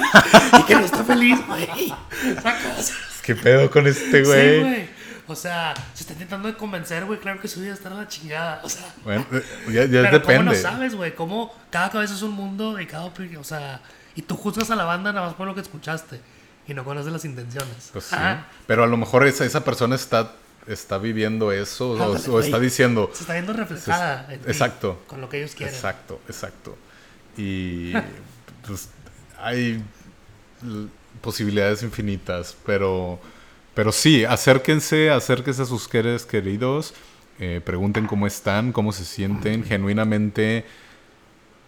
y 0.59 0.63
que 0.63 0.75
no 0.75 0.81
está 0.81 1.03
feliz, 1.03 1.39
güey. 1.47 1.93
¿Sacas? 2.35 2.93
¿Qué 3.23 3.35
pedo 3.35 3.71
con 3.71 3.87
este 3.87 4.23
Sí, 4.23 4.29
güey? 4.29 4.59
güey. 4.61 4.89
O 5.27 5.35
sea, 5.35 5.73
se 5.93 6.03
está 6.03 6.11
intentando 6.13 6.47
de 6.49 6.55
convencer, 6.55 7.05
güey, 7.05 7.19
claro 7.19 7.39
que 7.39 7.47
su 7.47 7.61
vida 7.61 7.73
está 7.73 7.89
en 7.89 7.97
la 7.97 8.07
chingada. 8.07 8.59
O 8.63 8.69
sea, 8.69 8.85
bueno, 9.05 9.25
eh, 9.31 9.41
ya, 9.71 9.85
ya 9.85 10.01
pero 10.11 10.21
¿cómo 10.23 10.43
no 10.43 10.51
depende. 10.51 10.55
sabes, 10.61 10.93
güey? 10.95 11.15
¿Cómo 11.15 11.55
cada 11.71 11.89
cabeza 11.89 12.13
es 12.13 12.21
un 12.21 12.31
mundo 12.31 12.79
y 12.79 12.85
cada 12.85 13.05
opinión? 13.05 13.41
O 13.41 13.45
sea, 13.45 13.79
y 14.13 14.21
tú 14.23 14.35
juzgas 14.35 14.69
a 14.71 14.75
la 14.75 14.83
banda 14.83 15.11
nada 15.13 15.25
más 15.27 15.35
por 15.35 15.47
lo 15.47 15.55
que 15.55 15.61
escuchaste 15.61 16.19
y 16.67 16.73
no 16.73 16.83
conoces 16.83 17.11
las 17.13 17.23
intenciones. 17.25 17.91
Pues 17.93 18.05
sí. 18.05 18.15
Pero 18.67 18.83
a 18.83 18.87
lo 18.87 18.97
mejor 18.97 19.25
esa, 19.25 19.45
esa 19.45 19.63
persona 19.63 19.95
está, 19.95 20.33
está 20.67 20.97
viviendo 20.97 21.51
eso 21.51 21.91
o, 21.91 22.39
está 22.39 22.59
diciendo... 22.59 23.09
Se 23.13 23.21
está 23.21 23.33
viendo 23.33 23.53
reflejada 23.53 24.27
en 24.31 24.39
ti, 24.39 24.47
Exacto. 24.47 25.01
con 25.07 25.21
lo 25.21 25.29
que 25.29 25.37
ellos 25.37 25.55
quieren. 25.55 25.73
Exacto, 25.73 26.19
exacto. 26.27 26.77
Y 27.37 27.93
pues 28.67 28.89
hay 29.37 29.83
posibilidades 31.21 31.83
infinitas, 31.83 32.55
pero, 32.65 33.19
pero 33.73 33.91
sí, 33.91 34.25
acérquense, 34.25 35.11
acérquense 35.11 35.61
a 35.61 35.65
sus 35.65 35.83
seres 35.83 36.25
queridos, 36.25 36.93
eh, 37.39 37.61
pregunten 37.63 38.07
cómo 38.07 38.27
están, 38.27 38.71
cómo 38.71 38.91
se 38.91 39.05
sienten, 39.05 39.63
genuinamente 39.63 40.65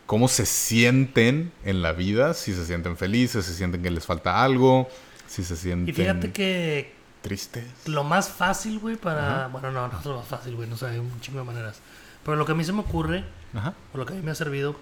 cómo 0.08 0.30
se 0.30 0.46
sienten 0.48 1.52
en 1.64 1.84
la 1.84 1.92
vida, 1.92 2.34
si 2.34 2.54
se 2.54 2.66
sienten 2.66 2.98
felices, 2.98 3.46
si 3.46 3.54
sienten 3.54 3.84
que 3.84 3.92
les 3.92 4.06
falta 4.06 4.42
algo, 4.44 4.90
si 5.28 5.44
se 5.44 5.56
sienten 5.56 5.90
Y 5.90 5.94
fíjate 5.94 6.32
que 6.32 6.94
tristes. 7.28 7.66
lo 7.86 8.04
más 8.04 8.30
fácil, 8.30 8.80
güey, 8.80 8.96
para... 8.96 9.40
Ajá. 9.46 9.48
Bueno, 9.48 9.72
no, 9.72 9.88
no 9.88 10.00
es 10.00 10.06
lo 10.06 10.18
más 10.18 10.28
fácil, 10.28 10.56
güey, 10.56 10.70
no 10.70 10.78
sé, 10.78 10.88
hay 10.88 10.98
un 11.00 11.20
chingo 11.22 11.40
de 11.40 11.46
maneras. 11.46 11.80
Pero 12.24 12.38
lo 12.38 12.46
que 12.46 12.52
a 12.52 12.56
mí 12.56 12.64
se 12.64 12.74
me 12.74 12.82
ocurre, 12.82 13.24
Ajá. 13.54 13.74
o 13.94 13.98
lo 13.98 14.06
que 14.06 14.14
a 14.14 14.16
mí 14.16 14.22
me 14.22 14.32
ha 14.32 14.36
servido 14.36 14.76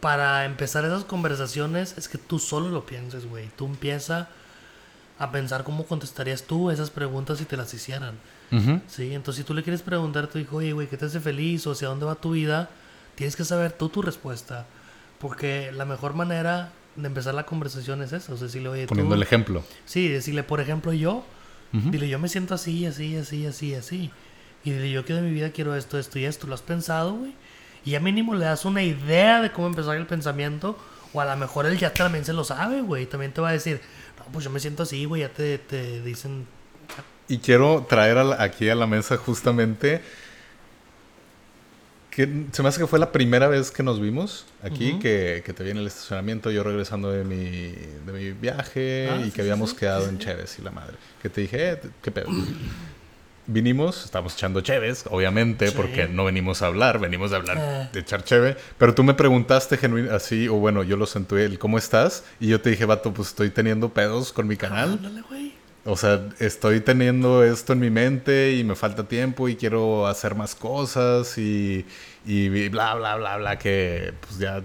para 0.00 0.44
empezar 0.44 0.84
esas 0.84 1.04
conversaciones 1.04 1.96
es 1.96 2.08
que 2.08 2.18
tú 2.18 2.38
solo 2.38 2.68
lo 2.70 2.84
pienses, 2.84 3.26
güey. 3.26 3.48
Tú 3.56 3.66
empieza 3.66 4.28
a 5.18 5.30
pensar 5.30 5.62
cómo 5.62 5.86
contestarías 5.86 6.42
tú 6.42 6.70
esas 6.70 6.90
preguntas 6.90 7.38
si 7.38 7.44
te 7.44 7.56
las 7.56 7.72
hicieran. 7.72 8.14
Ujú. 8.50 8.80
Sí, 8.88 9.14
entonces 9.14 9.42
si 9.42 9.46
tú 9.46 9.54
le 9.54 9.62
quieres 9.62 9.82
preguntar 9.82 10.24
a 10.24 10.26
tu 10.28 10.38
hijo, 10.38 10.56
oye, 10.56 10.72
güey, 10.72 10.88
¿qué 10.88 10.96
te 10.96 11.04
hace 11.06 11.20
feliz? 11.20 11.66
O 11.66 11.72
hacia 11.72 11.88
dónde 11.88 12.04
va 12.04 12.16
tu 12.16 12.32
vida, 12.32 12.68
tienes 13.14 13.36
que 13.36 13.44
saber 13.44 13.72
tú 13.72 13.88
tu 13.88 14.02
respuesta. 14.02 14.66
Porque 15.20 15.70
la 15.72 15.84
mejor 15.84 16.14
manera 16.14 16.72
de 16.96 17.06
empezar 17.06 17.34
la 17.34 17.46
conversación 17.46 18.02
es 18.02 18.12
eso. 18.12 18.34
O 18.34 18.36
sea, 18.36 18.48
decirle, 18.48 18.68
oye, 18.68 18.86
Poniendo 18.88 19.14
tú... 19.14 19.16
el 19.16 19.22
ejemplo. 19.22 19.62
Sí, 19.86 20.08
decirle, 20.08 20.42
por 20.42 20.60
ejemplo, 20.60 20.92
yo, 20.92 21.24
Ujú. 21.72 21.90
dile, 21.90 22.08
yo 22.08 22.18
me 22.18 22.28
siento 22.28 22.54
así, 22.54 22.84
así, 22.86 23.16
así, 23.16 23.46
así, 23.46 23.74
así. 23.74 24.10
Y 24.64 24.70
dile, 24.70 24.90
yo 24.90 25.04
que 25.04 25.14
de 25.14 25.22
mi 25.22 25.30
vida 25.32 25.50
quiero 25.50 25.74
esto, 25.74 25.98
esto 25.98 26.18
y 26.18 26.24
esto. 26.24 26.46
¿Lo 26.46 26.54
has 26.54 26.62
pensado, 26.62 27.14
güey? 27.14 27.32
Y 27.84 27.92
ya 27.92 28.00
mínimo 28.00 28.34
le 28.34 28.44
das 28.44 28.64
una 28.64 28.82
idea 28.82 29.40
de 29.42 29.50
cómo 29.52 29.66
empezar 29.66 29.96
el 29.96 30.06
pensamiento. 30.06 30.78
O 31.14 31.20
a 31.20 31.24
lo 31.26 31.36
mejor 31.36 31.66
él 31.66 31.76
ya 31.78 31.92
también 31.92 32.24
se 32.24 32.32
lo 32.32 32.44
sabe, 32.44 32.80
güey. 32.82 33.06
También 33.06 33.32
te 33.32 33.40
va 33.40 33.48
a 33.50 33.52
decir, 33.52 33.80
no, 34.18 34.24
pues 34.32 34.44
yo 34.44 34.50
me 34.50 34.60
siento 34.60 34.84
así, 34.84 35.04
güey. 35.04 35.22
Ya 35.22 35.28
te, 35.30 35.58
te 35.58 36.00
dicen, 36.02 36.46
Y 37.28 37.38
quiero 37.38 37.86
traer 37.88 38.18
a 38.18 38.24
la- 38.24 38.42
aquí 38.42 38.68
a 38.68 38.74
la 38.74 38.86
mesa 38.86 39.16
justamente 39.16 40.02
que 42.14 42.28
se 42.52 42.62
me 42.62 42.68
hace 42.68 42.78
que 42.78 42.86
fue 42.86 42.98
la 42.98 43.10
primera 43.10 43.48
vez 43.48 43.70
que 43.70 43.82
nos 43.82 43.98
vimos 43.98 44.44
aquí, 44.62 44.98
que, 45.00 45.42
que 45.46 45.52
te 45.54 45.64
vi 45.64 45.70
en 45.70 45.78
el 45.78 45.86
estacionamiento, 45.86 46.50
yo 46.50 46.62
regresando 46.62 47.10
de 47.10 47.24
mi, 47.24 47.72
de 48.04 48.12
mi 48.12 48.32
viaje 48.32 49.08
Ah, 49.10 49.16
y 49.22 49.24
sí, 49.24 49.30
que 49.30 49.40
habíamos 49.40 49.70
sí. 49.70 49.76
quedado 49.76 50.02
Sí, 50.04 50.08
en 50.10 50.18
sí. 50.18 50.24
Cheves 50.26 50.58
y 50.58 50.62
la 50.62 50.70
madre. 50.72 50.94
Que 51.22 51.30
te 51.30 51.40
dije, 51.40 51.70
eh, 51.72 51.80
¿qué 52.02 52.10
pedo? 52.10 52.28
Vinimos, 53.46 54.04
estábamos 54.04 54.34
echando 54.34 54.60
Cheves, 54.60 55.04
obviamente, 55.10 55.72
porque 55.72 56.06
no 56.06 56.24
venimos 56.24 56.62
a 56.62 56.66
hablar, 56.66 57.00
venimos 57.00 57.32
a 57.32 57.36
hablar 57.36 57.56
Eh. 57.58 57.88
de 57.92 58.00
echar 58.00 58.22
Cheve. 58.22 58.56
Pero 58.78 58.94
tú 58.94 59.02
me 59.02 59.14
preguntaste 59.14 59.76
genuin 59.78 60.10
así, 60.10 60.46
o 60.48 60.54
bueno, 60.54 60.84
yo 60.84 60.96
lo 60.96 61.06
senté, 61.06 61.44
el 61.46 61.58
¿cómo 61.58 61.76
estás? 61.78 62.22
Y 62.38 62.46
yo 62.48 62.60
te 62.60 62.70
dije, 62.70 62.84
vato, 62.84 63.12
pues 63.12 63.28
estoy 63.28 63.50
teniendo 63.50 63.88
pedos 63.88 64.32
con 64.32 64.46
mi 64.46 64.56
canal. 64.56 64.98
güey. 65.28 65.54
O 65.84 65.96
sea, 65.96 66.28
estoy 66.38 66.80
teniendo 66.80 67.42
esto 67.42 67.72
en 67.72 67.80
mi 67.80 67.90
mente 67.90 68.52
y 68.52 68.62
me 68.62 68.76
falta 68.76 69.08
tiempo 69.08 69.48
y 69.48 69.56
quiero 69.56 70.06
hacer 70.06 70.36
más 70.36 70.54
cosas 70.54 71.36
y, 71.38 71.84
y 72.24 72.68
bla, 72.68 72.94
bla, 72.94 73.16
bla, 73.16 73.36
bla, 73.36 73.58
que 73.58 74.14
pues 74.20 74.38
ya 74.38 74.62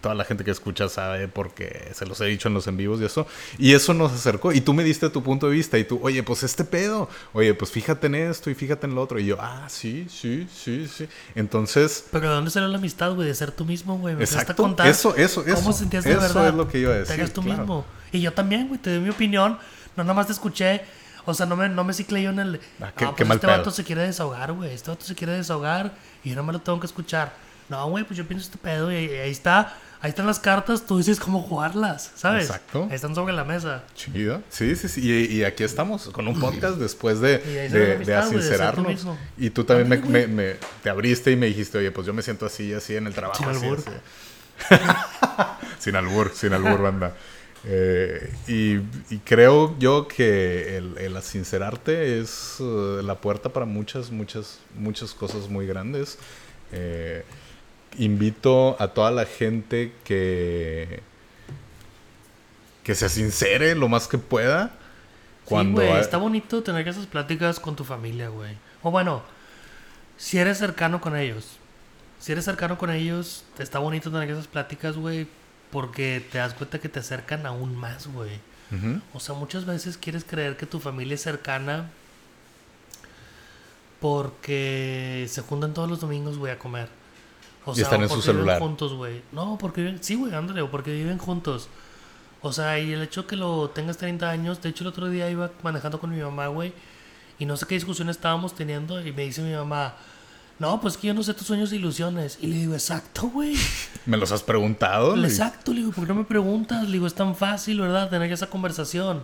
toda 0.00 0.14
la 0.14 0.24
gente 0.24 0.44
que 0.44 0.52
escucha 0.52 0.88
sabe 0.88 1.26
porque 1.26 1.90
se 1.92 2.06
los 2.06 2.20
he 2.20 2.26
dicho 2.26 2.46
en 2.46 2.54
los 2.54 2.68
en 2.68 2.76
vivos 2.76 3.00
y 3.00 3.04
eso. 3.04 3.26
Y 3.58 3.74
eso 3.74 3.92
nos 3.92 4.12
acercó. 4.12 4.52
Y 4.52 4.60
tú 4.60 4.72
me 4.72 4.84
diste 4.84 5.10
tu 5.10 5.20
punto 5.20 5.48
de 5.48 5.52
vista 5.54 5.78
y 5.78 5.84
tú, 5.84 5.98
oye, 6.00 6.22
pues 6.22 6.44
este 6.44 6.64
pedo. 6.64 7.08
Oye, 7.32 7.52
pues 7.54 7.72
fíjate 7.72 8.06
en 8.06 8.14
esto 8.14 8.48
y 8.48 8.54
fíjate 8.54 8.86
en 8.86 8.94
lo 8.94 9.02
otro. 9.02 9.18
Y 9.18 9.26
yo, 9.26 9.38
ah, 9.40 9.66
sí, 9.68 10.06
sí, 10.08 10.46
sí, 10.54 10.86
sí. 10.86 11.08
Entonces... 11.34 12.04
Pero 12.12 12.28
¿de 12.28 12.34
dónde 12.36 12.52
salió 12.52 12.68
la 12.68 12.78
amistad, 12.78 13.14
güey? 13.14 13.26
De 13.26 13.34
ser 13.34 13.50
tú 13.50 13.64
mismo, 13.64 13.98
güey. 13.98 14.14
exacto. 14.14 14.54
Contar 14.54 14.86
eso, 14.86 15.16
eso, 15.16 15.44
eso. 15.44 15.56
¿Cómo 15.56 15.72
sentías 15.72 16.04
de 16.04 16.14
verdad? 16.14 16.50
es 16.50 16.54
lo 16.54 16.68
que 16.68 16.78
iba 16.78 16.92
a 16.92 16.98
decir. 16.98 17.16
Te 17.16 17.28
tú 17.28 17.42
mismo. 17.42 17.84
Y 18.12 18.20
yo 18.20 18.32
también, 18.32 18.68
güey. 18.68 18.80
Te 18.80 18.90
doy 18.90 19.00
mi 19.00 19.10
opinión. 19.10 19.58
No 19.96 20.04
nada 20.04 20.14
más 20.14 20.26
te 20.26 20.32
escuché. 20.32 20.82
O 21.24 21.34
sea, 21.34 21.46
no 21.46 21.56
me, 21.56 21.68
no 21.68 21.82
me 21.82 21.92
ciclé 21.92 22.22
yo 22.22 22.30
en 22.30 22.38
el... 22.38 22.60
Ah, 22.80 22.92
qué, 22.96 23.04
ah, 23.04 23.08
qué 23.16 23.24
pues 23.24 23.28
mal 23.28 23.36
este 23.36 23.46
pedo. 23.46 23.58
vato 23.58 23.70
se 23.70 23.82
quiere 23.82 24.02
desahogar, 24.02 24.52
güey. 24.52 24.72
Este 24.72 24.90
vato 24.90 25.04
se 25.04 25.14
quiere 25.14 25.32
desahogar. 25.32 25.92
Y 26.22 26.30
yo 26.30 26.36
no 26.36 26.44
me 26.44 26.52
lo 26.52 26.60
tengo 26.60 26.78
que 26.78 26.86
escuchar. 26.86 27.32
No, 27.68 27.88
güey, 27.90 28.04
pues 28.04 28.16
yo 28.16 28.26
pienso 28.26 28.46
este 28.46 28.58
pedo. 28.58 28.92
Y, 28.92 29.06
y 29.06 29.10
ahí 29.16 29.30
está 29.32 29.76
ahí 30.00 30.10
están 30.10 30.26
las 30.26 30.38
cartas, 30.38 30.86
tú 30.86 30.98
dices 30.98 31.18
cómo 31.18 31.42
jugarlas, 31.42 32.12
¿sabes? 32.14 32.44
Exacto. 32.44 32.86
Ahí 32.88 32.96
están 32.96 33.14
sobre 33.14 33.32
la 33.32 33.44
mesa. 33.44 33.84
Chido. 33.94 34.42
Sí, 34.48 34.76
sí, 34.76 34.88
sí. 34.88 35.00
Y, 35.02 35.38
y 35.38 35.44
aquí 35.44 35.64
estamos 35.64 36.08
con 36.10 36.28
un 36.28 36.38
podcast 36.38 36.76
después 36.76 37.20
de, 37.20 37.38
de, 37.38 37.98
de 37.98 38.14
asincerarnos. 38.14 39.06
y 39.36 39.50
tú 39.50 39.64
también 39.64 39.88
me, 39.88 39.98
me, 39.98 40.26
me, 40.26 40.56
te 40.82 40.90
abriste 40.90 41.32
y 41.32 41.36
me 41.36 41.46
dijiste, 41.46 41.78
oye, 41.78 41.90
pues 41.90 42.06
yo 42.06 42.12
me 42.12 42.22
siento 42.22 42.46
así, 42.46 42.72
así 42.72 42.96
en 42.96 43.06
el 43.06 43.14
trabajo. 43.14 43.38
Sin 43.38 43.48
así, 43.48 43.64
albur. 43.64 43.82
así. 43.86 44.82
sin 45.80 45.96
albur, 45.96 46.32
sin 46.34 46.52
albur, 46.52 46.80
banda. 46.80 47.14
Eh, 47.68 48.32
y, 48.46 48.76
y, 49.12 49.18
creo 49.24 49.76
yo 49.80 50.06
que 50.06 50.76
el, 50.76 50.98
el 50.98 51.20
sincerarte 51.20 52.20
es 52.20 52.60
uh, 52.60 53.02
la 53.02 53.16
puerta 53.16 53.48
para 53.48 53.66
muchas, 53.66 54.12
muchas, 54.12 54.60
muchas 54.78 55.12
cosas 55.12 55.48
muy 55.48 55.66
grandes. 55.66 56.16
Eh, 56.70 57.24
invito 57.98 58.80
a 58.80 58.88
toda 58.88 59.10
la 59.10 59.24
gente 59.24 59.92
que 60.04 61.02
que 62.86 62.94
se 62.94 63.08
sincere 63.08 63.74
lo 63.74 63.88
más 63.88 64.06
que 64.06 64.16
pueda. 64.16 64.70
Cuando 65.44 65.80
sí, 65.80 65.88
güey, 65.88 66.00
está 66.00 66.18
bonito 66.18 66.62
tener 66.62 66.86
esas 66.86 67.06
pláticas 67.06 67.58
con 67.58 67.74
tu 67.74 67.82
familia, 67.82 68.28
güey. 68.28 68.56
O 68.80 68.92
bueno, 68.92 69.24
si 70.16 70.38
eres 70.38 70.58
cercano 70.58 71.00
con 71.00 71.16
ellos. 71.16 71.56
Si 72.20 72.30
eres 72.30 72.44
cercano 72.44 72.78
con 72.78 72.90
ellos, 72.90 73.44
está 73.58 73.80
bonito 73.80 74.12
tener 74.12 74.30
esas 74.30 74.46
pláticas, 74.46 74.96
güey, 74.96 75.26
porque 75.76 76.26
te 76.32 76.38
das 76.38 76.54
cuenta 76.54 76.78
que 76.78 76.88
te 76.88 77.00
acercan 77.00 77.44
aún 77.44 77.76
más, 77.76 78.06
güey. 78.06 78.30
Uh 78.72 78.74
-huh. 78.76 79.02
O 79.12 79.20
sea, 79.20 79.34
muchas 79.34 79.66
veces 79.66 79.98
quieres 79.98 80.24
creer 80.24 80.56
que 80.56 80.64
tu 80.64 80.80
familia 80.80 81.16
es 81.16 81.20
cercana 81.20 81.90
porque 84.00 85.26
se 85.28 85.42
juntan 85.42 85.74
todos 85.74 85.86
los 85.86 86.00
domingos, 86.00 86.38
güey, 86.38 86.50
a 86.50 86.58
comer. 86.58 86.88
O 87.66 87.76
y 87.76 87.82
están 87.82 88.02
en 88.02 88.08
su 88.08 88.22
celular. 88.22 88.56
Viven 88.56 88.68
juntos, 88.70 88.94
güey. 88.94 89.20
No, 89.32 89.58
porque 89.60 89.82
viven, 89.82 90.02
sí, 90.02 90.14
güey, 90.14 90.34
ándale, 90.34 90.62
o 90.62 90.70
porque 90.70 90.94
viven 90.94 91.18
juntos. 91.18 91.68
O 92.40 92.54
sea, 92.54 92.78
y 92.78 92.94
el 92.94 93.02
hecho 93.02 93.26
que 93.26 93.36
lo 93.36 93.68
tengas 93.68 93.98
30 93.98 94.30
años, 94.30 94.62
de 94.62 94.70
hecho 94.70 94.82
el 94.82 94.88
otro 94.88 95.10
día 95.10 95.28
iba 95.28 95.50
manejando 95.62 96.00
con 96.00 96.08
mi 96.08 96.22
mamá, 96.22 96.46
güey, 96.46 96.72
y 97.38 97.44
no 97.44 97.58
sé 97.58 97.66
qué 97.66 97.74
discusión 97.74 98.08
estábamos 98.08 98.54
teniendo, 98.54 99.06
y 99.06 99.12
me 99.12 99.24
dice 99.24 99.42
mi 99.42 99.52
mamá, 99.52 99.94
no, 100.58 100.80
pues 100.80 100.96
que 100.96 101.08
yo 101.08 101.14
no 101.14 101.22
sé 101.22 101.34
tus 101.34 101.46
sueños 101.46 101.70
e 101.72 101.76
ilusiones. 101.76 102.38
Y 102.40 102.46
le 102.46 102.56
digo, 102.56 102.74
exacto, 102.74 103.28
güey. 103.28 103.54
¿Me 104.06 104.16
los 104.16 104.32
has 104.32 104.42
preguntado? 104.42 105.16
Exacto, 105.22 105.72
le 105.72 105.80
digo, 105.80 105.92
¿por 105.92 106.06
qué 106.06 106.14
no 106.14 106.20
me 106.20 106.24
preguntas? 106.24 106.84
Le 106.84 106.92
digo, 106.92 107.06
es 107.06 107.14
tan 107.14 107.36
fácil, 107.36 107.80
¿verdad? 107.80 108.08
Tener 108.08 108.32
esa 108.32 108.48
conversación. 108.48 109.22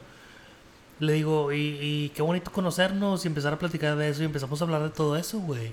Le 1.00 1.14
digo, 1.14 1.52
y, 1.52 1.78
y 1.80 2.12
qué 2.14 2.20
bonito 2.20 2.52
conocernos 2.52 3.24
y 3.24 3.28
empezar 3.28 3.54
a 3.54 3.58
platicar 3.58 3.96
de 3.96 4.10
eso, 4.10 4.22
y 4.22 4.26
empezamos 4.26 4.60
a 4.60 4.64
hablar 4.64 4.82
de 4.82 4.90
todo 4.90 5.16
eso, 5.16 5.38
güey. 5.40 5.72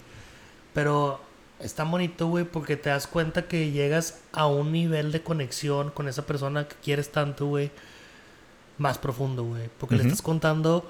Pero 0.74 1.20
es 1.60 1.74
tan 1.74 1.91
bonito, 1.91 2.28
güey, 2.28 2.45
porque 2.45 2.78
te 2.78 2.89
das 2.89 3.05
cuenta 3.05 3.47
que 3.47 3.72
llegas 3.72 4.22
a 4.32 4.47
un 4.47 4.72
nivel 4.72 5.12
de 5.12 5.22
conexión 5.22 5.91
con 5.91 6.07
esa 6.07 6.26
persona 6.26 6.68
que 6.68 6.76
quieres 6.82 7.12
tanto, 7.12 7.47
güey, 7.47 7.70
más 8.78 8.97
profundo, 8.97 9.43
güey. 9.43 9.70
Porque 9.78 9.95
uh 9.95 9.97
-huh. 9.97 10.03
le 10.03 10.07
estás 10.07 10.22
contando 10.22 10.89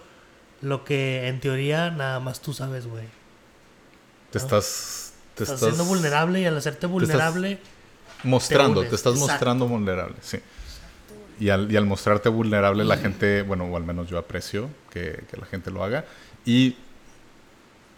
lo 0.62 0.84
que 0.84 1.28
en 1.28 1.40
teoría 1.40 1.90
nada 1.90 2.20
más 2.20 2.40
tú 2.40 2.54
sabes, 2.54 2.86
güey. 2.86 3.06
Te 4.32 4.38
estás... 4.38 5.14
Te 5.36 5.44
estás, 5.44 5.56
estás, 5.56 5.76
siendo 5.76 5.86
vulnerable 5.86 6.42
y 6.42 6.46
al 6.46 6.58
hacerte 6.58 6.86
vulnerable... 6.86 7.60
mostrando, 8.24 8.82
te, 8.82 8.90
te 8.90 8.96
estás 8.96 9.14
Exacto. 9.14 9.32
mostrando 9.32 9.68
vulnerable, 9.68 10.16
sí. 10.22 10.40
Y 11.40 11.50
al, 11.50 11.72
y 11.72 11.78
al 11.78 11.86
mostrarte 11.86 12.28
vulnerable, 12.28 12.84
la 12.84 12.98
gente, 12.98 13.44
bueno, 13.44 13.64
o 13.66 13.78
al 13.78 13.84
menos 13.84 14.10
yo 14.10 14.18
aprecio 14.18 14.70
que, 14.90 15.24
que 15.32 15.38
la 15.38 15.46
gente 15.46 15.72
lo 15.72 15.84
haga. 15.84 16.04
Y 16.46 16.76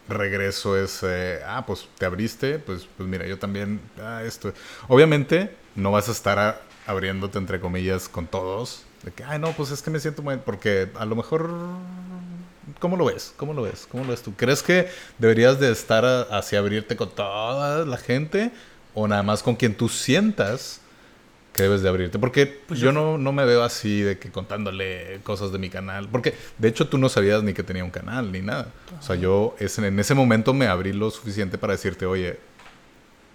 regreso 0.07 0.77
es, 0.77 0.99
eh, 1.03 1.39
ah, 1.45 1.65
pues 1.65 1.88
te 1.97 2.05
abriste, 2.05 2.59
pues, 2.59 2.88
pues 2.97 3.07
mira, 3.09 3.25
yo 3.25 3.39
también, 3.39 3.82
ah, 3.99 4.21
esto. 4.23 4.53
Obviamente 4.88 5.55
no 5.75 5.91
vas 5.91 6.09
a 6.09 6.11
estar 6.11 6.38
a, 6.39 6.61
abriéndote, 6.86 7.38
entre 7.38 7.59
comillas, 7.59 8.09
con 8.09 8.27
todos. 8.27 8.84
De 9.03 9.11
que, 9.11 9.23
ay, 9.23 9.39
no, 9.39 9.51
pues 9.53 9.71
es 9.71 9.82
que 9.82 9.89
me 9.89 9.99
siento 9.99 10.21
mal, 10.21 10.41
porque 10.41 10.89
a 10.95 11.05
lo 11.05 11.15
mejor, 11.15 11.49
¿cómo 12.82 12.97
lo 12.97 13.05
ves? 13.05 13.34
¿Cómo 13.38 13.53
lo 13.53 13.61
ves? 13.61 13.88
¿Cómo 13.89 14.03
lo 14.03 14.09
ves 14.09 14.21
tú? 14.21 14.34
¿Crees 14.36 14.61
que 14.61 14.89
deberías 15.17 15.59
de 15.59 15.71
estar 15.71 16.03
así 16.03 16.57
abrirte 16.57 16.97
con 16.97 17.09
toda 17.11 17.86
la 17.86 17.97
gente 17.97 18.51
o 18.93 19.07
nada 19.07 19.23
más 19.23 19.41
con 19.41 19.55
quien 19.55 19.75
tú 19.75 19.88
sientas 19.88 20.82
que 21.53 21.63
debes 21.63 21.82
de 21.82 21.89
abrirte. 21.89 22.17
Porque 22.19 22.45
pues 22.45 22.79
yo, 22.79 22.88
yo 22.88 22.91
no, 22.91 23.17
no, 23.17 23.32
me 23.32 23.45
veo 23.45 23.63
así 23.63 24.01
de 24.01 24.17
que 24.17 24.32
contándole 24.32 25.19
cosas 25.23 25.51
de 25.51 25.59
mi 25.59 25.69
canal. 25.69 26.07
Porque 26.09 26.34
de 26.57 26.67
hecho 26.67 26.88
tú 26.88 26.97
no 26.97 27.09
sabías 27.09 27.43
ni 27.43 27.53
que 27.53 27.63
tenía 27.63 27.84
un 27.84 27.91
canal 27.91 28.32
ni 28.32 28.41
nada. 28.41 28.67
O 28.99 29.01
sea, 29.01 29.15
yo 29.15 29.55
es, 29.59 29.77
en 29.77 29.99
ese 29.99 30.13
momento 30.13 30.53
me 30.53 30.67
abrí 30.67 30.93
lo 30.93 31.11
suficiente 31.11 31.57
para 31.57 31.73
decirte, 31.73 32.05
oye. 32.05 32.39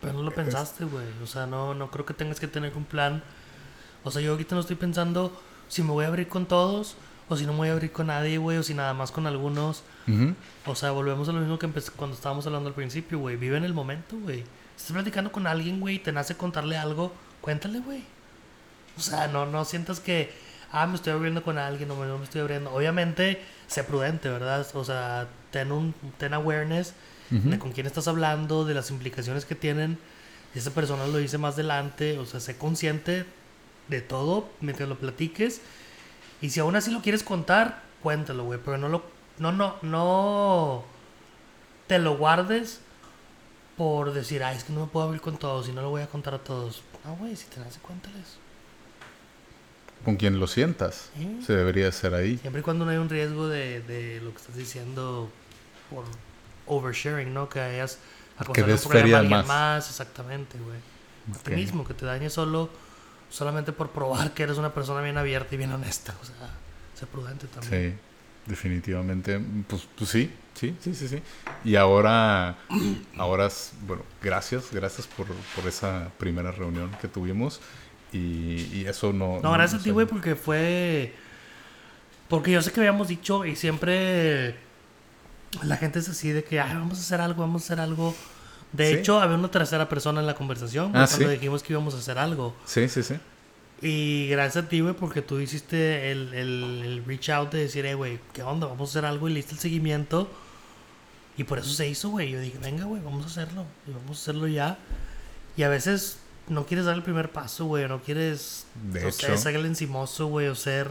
Pero 0.01 0.15
no 0.15 0.23
lo 0.23 0.31
pensaste, 0.31 0.85
güey. 0.85 1.07
O 1.23 1.27
sea, 1.27 1.47
no, 1.47 1.75
no 1.75 1.91
creo 1.91 2.07
que 2.07 2.15
tengas 2.15 2.41
que 2.41 2.49
tener 2.49 2.73
un 2.77 2.85
plan. 2.85 3.23
O 4.05 4.11
sea, 4.11 4.23
yo 4.23 4.33
ahorita 4.33 4.55
no 4.55 4.61
estoy 4.61 4.77
pensando 4.77 5.33
si 5.69 5.83
me 5.83 5.91
voy 5.91 6.05
a 6.05 6.09
abrir 6.09 6.29
con 6.29 6.47
todos 6.47 6.97
o 7.29 7.37
si 7.37 7.45
no 7.45 7.53
me 7.53 7.59
voy 7.59 7.69
a 7.69 7.73
abrir 7.73 7.93
con 7.93 8.07
nadie, 8.07 8.39
güey, 8.39 8.59
o 8.59 8.63
si 8.63 8.75
nada 8.75 8.95
más 8.95 9.11
con 9.11 9.27
algunos. 9.27 9.83
Uh 10.07 10.11
-huh. 10.11 10.35
O 10.67 10.75
sea, 10.75 10.93
volvemos 10.93 11.29
a 11.29 11.33
lo 11.33 11.41
mismo 11.41 11.59
que 11.59 11.69
cuando 11.97 12.15
estábamos 12.15 12.47
hablando 12.47 12.69
al 12.69 12.75
principio, 12.75 13.19
güey. 13.19 13.37
Vive 13.37 13.57
en 13.57 13.65
el 13.65 13.75
momento, 13.75 14.17
güey. 14.19 14.45
Estás 14.77 14.93
platicando 14.93 15.33
con 15.33 15.47
alguien, 15.47 15.81
güey, 15.81 15.97
y 15.97 15.99
te 15.99 16.13
nace 16.13 16.37
contarle 16.37 16.77
algo 16.77 17.13
cuéntale, 17.47 17.79
güey. 17.79 18.03
O 18.99 19.01
sea, 19.01 19.29
no, 19.29 19.47
no 19.47 19.65
sientas 19.65 20.01
que, 20.01 20.33
ah, 20.73 20.85
me 20.89 20.97
estoy 20.97 21.13
abriendo 21.13 21.45
con 21.45 21.59
alguien 21.59 21.89
o 21.93 22.05
no 22.05 22.19
me 22.19 22.25
estoy 22.25 22.41
abriendo. 22.41 22.73
Obviamente, 22.75 23.41
sé 23.69 23.85
prudente, 23.85 24.29
¿verdad? 24.29 24.67
O 24.75 24.85
sea, 24.85 25.29
ten, 25.53 25.71
un, 25.71 25.95
ten 26.19 26.35
awareness 26.35 26.93
uh 27.31 27.35
-huh. 27.37 27.51
de 27.51 27.59
con 27.61 27.71
quién 27.71 27.87
estás 27.87 28.09
hablando, 28.09 28.65
de 28.65 28.75
las 28.75 28.91
implicaciones 28.91 29.45
que 29.45 29.55
tienen. 29.55 29.97
Esa 30.57 30.73
persona 30.73 31.07
lo 31.07 31.19
dice 31.19 31.39
más 31.39 31.55
adelante. 31.55 32.19
O 32.19 32.27
sea, 32.27 32.41
sé 32.41 32.57
consciente 32.57 33.27
de 33.87 34.01
todo 34.01 34.49
mientras 34.61 34.89
lo 34.89 34.99
platiques. 34.99 35.61
Y 36.41 36.51
si 36.51 36.61
aún 36.61 36.77
así 36.77 36.91
lo 36.91 37.03
quieres 37.03 37.23
contar, 37.23 37.83
cuéntalo, 38.03 38.45
güey. 38.45 38.61
Pero 38.65 38.79
no 38.79 38.89
lo, 38.89 39.03
no, 39.39 39.53
no, 39.53 39.77
no 39.83 40.85
te 41.87 41.99
lo 41.99 42.17
guardes 42.17 42.81
por 43.77 44.13
decir, 44.13 44.43
ay, 44.43 44.57
es 44.57 44.65
que 44.65 44.73
no 44.73 44.81
me 44.81 44.87
puedo 44.87 45.07
abrir 45.07 45.21
con 45.21 45.37
todos 45.37 45.69
y 45.69 45.73
no 45.73 45.83
lo 45.83 45.91
voy 45.91 46.03
a 46.03 46.07
contar 46.07 46.35
a 46.35 46.39
todos. 46.39 46.83
No, 47.05 47.17
güey, 47.17 47.37
si 47.37 47.47
te 47.47 47.61
nace, 47.61 47.79
cuéntales. 47.81 48.39
Con 50.05 50.17
quien 50.17 50.39
lo 50.39 50.47
sientas. 50.47 51.11
Se 51.45 51.53
debería 51.53 51.89
hacer 51.89 52.15
ahí. 52.15 52.39
Siempre 52.39 52.61
y 52.61 52.63
cuando 52.63 52.85
no 52.85 52.91
hay 52.91 52.97
un 52.97 53.09
riesgo 53.09 53.49
de, 53.49 53.81
de 53.83 54.21
lo 54.21 54.31
que 54.31 54.39
estás 54.39 54.57
diciendo 54.57 55.31
por 55.91 56.05
oversharing, 56.67 57.33
¿no? 57.33 57.49
Que 57.49 57.61
hayas 57.61 57.99
que 58.53 58.63
desfería 58.63 59.17
a 59.17 59.21
alguien 59.21 59.39
más. 59.39 59.47
más. 59.47 59.91
Exactamente, 59.91 60.59
güey. 60.59 60.79
A 61.35 61.43
ti 61.43 61.53
mismo, 61.53 61.85
que 61.85 61.95
te 61.95 62.07
dañes 62.07 62.33
solo 62.33 62.71
solamente 63.31 63.73
por 63.73 63.91
probar 63.91 64.33
que 64.33 64.43
eres 64.43 64.59
una 64.59 64.73
persona 64.73 65.01
bien 65.01 65.19
abierta 65.19 65.55
y 65.55 65.59
bien 65.59 65.73
honesta. 65.73 66.15
O 66.21 66.25
sea, 66.25 66.51
sé 66.95 67.07
prudente 67.07 67.47
también. 67.47 67.93
Sí, 67.93 68.51
definitivamente. 68.51 69.41
Pues, 69.67 69.87
pues 69.97 70.11
sí, 70.11 70.31
sí, 70.55 70.77
sí, 70.81 70.95
sí, 70.95 71.09
sí. 71.09 71.23
Y 71.65 71.77
ahora, 71.77 72.57
ahora, 73.19 73.49
bueno, 73.87 74.03
gracias, 74.23 74.73
gracias 74.73 75.07
por, 75.07 75.27
por 75.27 75.67
esa 75.67 76.11
primera 76.19 76.53
reunión 76.53 76.91
que 77.01 77.09
tuvimos. 77.09 77.61
Y, 78.13 78.69
y 78.73 78.85
eso 78.87 79.13
no... 79.13 79.41
No, 79.41 79.53
gracias 79.53 79.75
no, 79.75 79.81
a 79.81 79.85
ti, 79.85 79.91
güey, 79.91 80.07
porque 80.07 80.37
fue... 80.37 81.15
Porque 82.29 82.51
yo 82.51 82.63
sé 82.63 82.73
que 82.73 82.81
habíamos 82.81 83.09
dicho 83.09 83.45
y 83.45 83.55
siempre 83.55 84.57
la 85.63 85.77
gente 85.77 85.99
es 86.01 86.09
así 86.09 86.31
de 86.31 86.43
que, 86.45 86.61
Ay, 86.61 86.75
vamos 86.75 86.99
a 86.99 87.01
hacer 87.01 87.21
algo, 87.21 87.43
vamos 87.43 87.63
a 87.63 87.65
hacer 87.67 87.81
algo. 87.81 88.15
De 88.73 88.91
¿Sí? 88.91 88.99
hecho, 88.99 89.21
había 89.21 89.37
una 89.37 89.51
tercera 89.51 89.89
persona 89.89 90.21
en 90.21 90.27
la 90.27 90.35
conversación 90.35 90.89
ah, 90.89 91.07
cuando 91.09 91.27
¿sí? 91.29 91.33
dijimos 91.33 91.63
que 91.63 91.73
íbamos 91.73 91.95
a 91.95 91.99
hacer 91.99 92.19
algo. 92.19 92.55
Sí, 92.65 92.89
sí, 92.89 93.03
sí. 93.03 93.15
Y 93.83 94.29
gracias 94.29 94.65
a 94.65 94.69
ti, 94.69 94.81
güey, 94.81 94.95
porque 94.95 95.23
tú 95.23 95.39
hiciste 95.39 96.11
el, 96.11 96.33
el, 96.33 96.83
el 96.85 97.05
reach 97.05 97.29
out 97.31 97.53
de 97.53 97.59
decir, 97.59 97.85
eh, 97.85 97.95
güey, 97.95 98.19
¿qué 98.33 98.43
onda? 98.43 98.67
Vamos 98.67 98.91
a 98.91 98.93
hacer 98.93 99.05
algo 99.05 99.29
y 99.29 99.33
le 99.33 99.37
diste 99.37 99.53
el 99.53 99.61
seguimiento. 99.61 100.31
Y 101.37 101.45
por 101.45 101.59
eso 101.59 101.71
se 101.71 101.87
hizo, 101.87 102.09
güey. 102.11 102.31
Yo 102.31 102.41
dije, 102.41 102.59
venga, 102.59 102.85
güey, 102.85 103.03
vamos 103.03 103.25
a 103.25 103.27
hacerlo. 103.29 103.67
Y 103.87 103.93
vamos 103.93 104.19
a 104.19 104.23
hacerlo 104.23 104.47
ya. 104.47 104.79
Y 105.57 105.63
a 105.63 105.69
veces 105.69 106.19
no 106.49 106.65
quieres 106.65 106.87
dar 106.87 106.97
el 106.97 107.03
primer 107.03 107.31
paso, 107.31 107.67
güey. 107.67 107.87
No 107.87 108.01
quieres 108.01 108.67
de 108.91 109.05
o 109.05 109.13
sea, 109.13 109.37
ser 109.37 109.55
el 109.55 109.67
encimoso, 109.67 110.29
güey. 110.29 110.49
O 110.49 110.55
ser. 110.55 110.91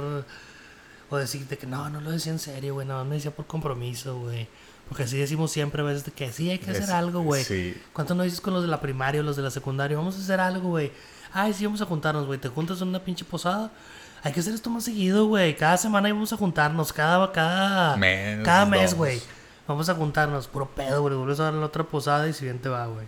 O 1.10 1.18
decirte 1.18 1.58
que 1.58 1.68
no, 1.68 1.90
no 1.90 2.02
lo 2.02 2.12
decía 2.12 2.32
en 2.32 2.40
serio, 2.40 2.74
güey, 2.74 2.88
no, 2.88 3.04
me 3.06 3.16
decía 3.16 3.32
por 3.32 3.46
compromiso, 3.46 4.20
güey. 4.20 4.48
Porque 4.88 5.04
así 5.04 5.18
decimos 5.18 5.52
siempre 5.52 5.82
a 5.82 5.86
veces 5.86 6.12
que 6.16 6.32
sí 6.32 6.50
hay 6.52 6.60
que 6.60 6.70
hacer 6.72 6.84
Es- 6.84 6.90
algo, 6.90 7.22
güey. 7.22 7.44
sí. 7.44 7.76
¿Cuánto 7.94 8.14
no 8.16 8.24
dices 8.24 8.40
con 8.42 8.54
los 8.54 8.62
de 8.62 8.68
la 8.70 8.80
primaria 8.82 9.22
o 9.22 9.24
los 9.24 9.36
de 9.36 9.42
la 9.44 9.50
secundaria? 9.52 9.98
Vamos 9.98 10.16
a 10.16 10.20
hacer 10.20 10.40
algo, 10.40 10.70
güey. 10.70 10.92
Ay, 11.34 11.54
sí, 11.54 11.66
vamos 11.66 11.82
a 11.82 11.86
juntarnos, 11.86 12.26
güey. 12.26 12.40
Te 12.40 12.50
juntas 12.50 12.82
en 12.82 12.88
una 12.90 13.00
pinche 13.00 13.26
posada. 13.26 13.72
Hay 14.24 14.32
que 14.32 14.40
hacer 14.40 14.54
esto 14.54 14.70
más 14.70 14.84
seguido, 14.86 15.26
güey. 15.28 15.56
Cada 15.56 15.78
semana 15.78 16.10
vamos 16.10 16.32
a 16.34 16.38
juntarnos. 16.38 16.94
Cada, 16.94 17.32
cada 17.32 17.98
Mes, 17.98 18.44
cada 18.44 18.66
mes, 18.66 18.94
güey. 18.94 19.22
Vamos 19.68 19.90
a 19.90 19.96
juntarnos. 19.96 20.48
Puro 20.48 20.68
pedo, 20.70 21.02
güey. 21.02 21.16
Vuelves 21.16 21.40
a 21.40 21.46
dar 21.46 21.54
la 21.56 21.66
otra 21.66 21.84
posada 21.84 22.28
y 22.30 22.34
si 22.34 22.46
bien 22.46 22.60
te 22.60 22.70
va, 22.70 22.86
güey. 22.88 23.06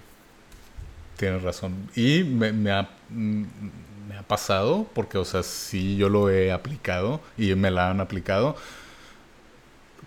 Tienes 1.16 1.42
razón. 1.42 1.90
Y 1.96 2.24
me, 2.24 2.52
me 2.54 2.72
ha, 2.72 2.90
me 3.10 4.18
ha 4.18 4.24
pasado, 4.24 4.86
porque, 4.94 5.18
o 5.18 5.26
sea, 5.26 5.42
sí 5.44 5.96
yo 5.98 6.10
lo 6.10 6.30
he 6.30 6.52
aplicado 6.52 7.22
y 7.38 7.54
me 7.56 7.72
la 7.72 7.90
han 7.90 8.00
aplicado. 8.02 8.56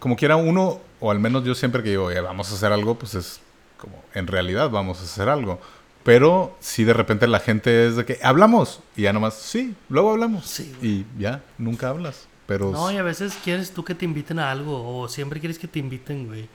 Como 0.01 0.17
quiera 0.17 0.35
uno, 0.35 0.81
o 0.99 1.11
al 1.13 1.21
menos 1.21 1.45
yo 1.45 1.55
siempre 1.55 1.83
que 1.85 1.91
digo, 1.91 2.11
"Eh, 2.11 2.21
vamos 2.21 2.51
a 2.51 2.55
hacer 2.55 2.73
algo, 2.73 2.97
pues 2.99 3.15
es 3.15 3.41
como, 3.79 4.03
en 4.15 4.27
realidad 4.27 4.69
vamos 4.71 5.01
a 5.01 5.05
hacer 5.05 5.29
algo. 5.29 5.61
Pero 6.03 6.57
si 6.61 6.83
de 6.85 6.95
repente 6.95 7.29
la 7.29 7.41
gente 7.41 7.87
es 7.87 7.95
de 7.97 8.05
que 8.07 8.19
hablamos 8.23 8.81
y 8.97 9.03
ya 9.03 9.13
nomás, 9.13 9.35
sí, 9.35 9.75
luego 9.89 10.11
hablamos. 10.11 10.47
Sí, 10.47 10.75
y 10.83 11.05
ya, 11.21 11.43
nunca 11.59 11.91
hablas. 11.91 12.27
Pero 12.47 12.73
No, 12.73 12.91
y 12.91 12.97
a 12.97 13.03
veces 13.03 13.39
quieres 13.45 13.71
tú 13.73 13.85
que 13.85 13.95
te 13.95 14.05
inviten 14.07 14.39
a 14.41 14.51
algo. 14.51 14.99
O 14.99 15.09
siempre 15.09 15.39
quieres 15.39 15.59
que 15.59 15.69
te 15.69 15.79
inviten, 15.79 16.27
güey. 16.27 16.49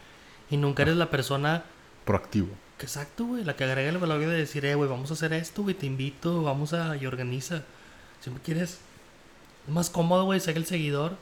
Y 0.50 0.58
nunca 0.58 0.84
eres 0.84 0.96
la 0.98 1.10
persona 1.10 1.64
proactivo. 2.04 2.50
que 2.78 2.86
exacto, 2.86 3.24
güey. 3.26 3.46
La 3.46 3.56
que 3.56 3.64
agrega 3.64 3.88
el 3.90 3.98
valor 4.00 4.20
de 4.20 4.28
decir, 4.28 4.66
eh, 4.66 4.76
güey, 4.76 4.90
vamos 4.90 5.10
a 5.10 5.14
hacer 5.14 5.32
esto, 5.32 5.64
güey. 5.64 5.74
Te 5.76 5.86
invito, 5.86 6.44
vamos 6.44 6.74
a... 6.74 6.98
Y 6.98 7.06
organiza. 7.06 7.64
Siempre 8.20 8.44
quieres... 8.44 8.80
Es 9.68 9.74
más 9.74 9.90
cómodo, 9.90 10.26
güey, 10.26 10.40
ser 10.42 10.58
el 10.58 10.66
seguidor. 10.66 11.16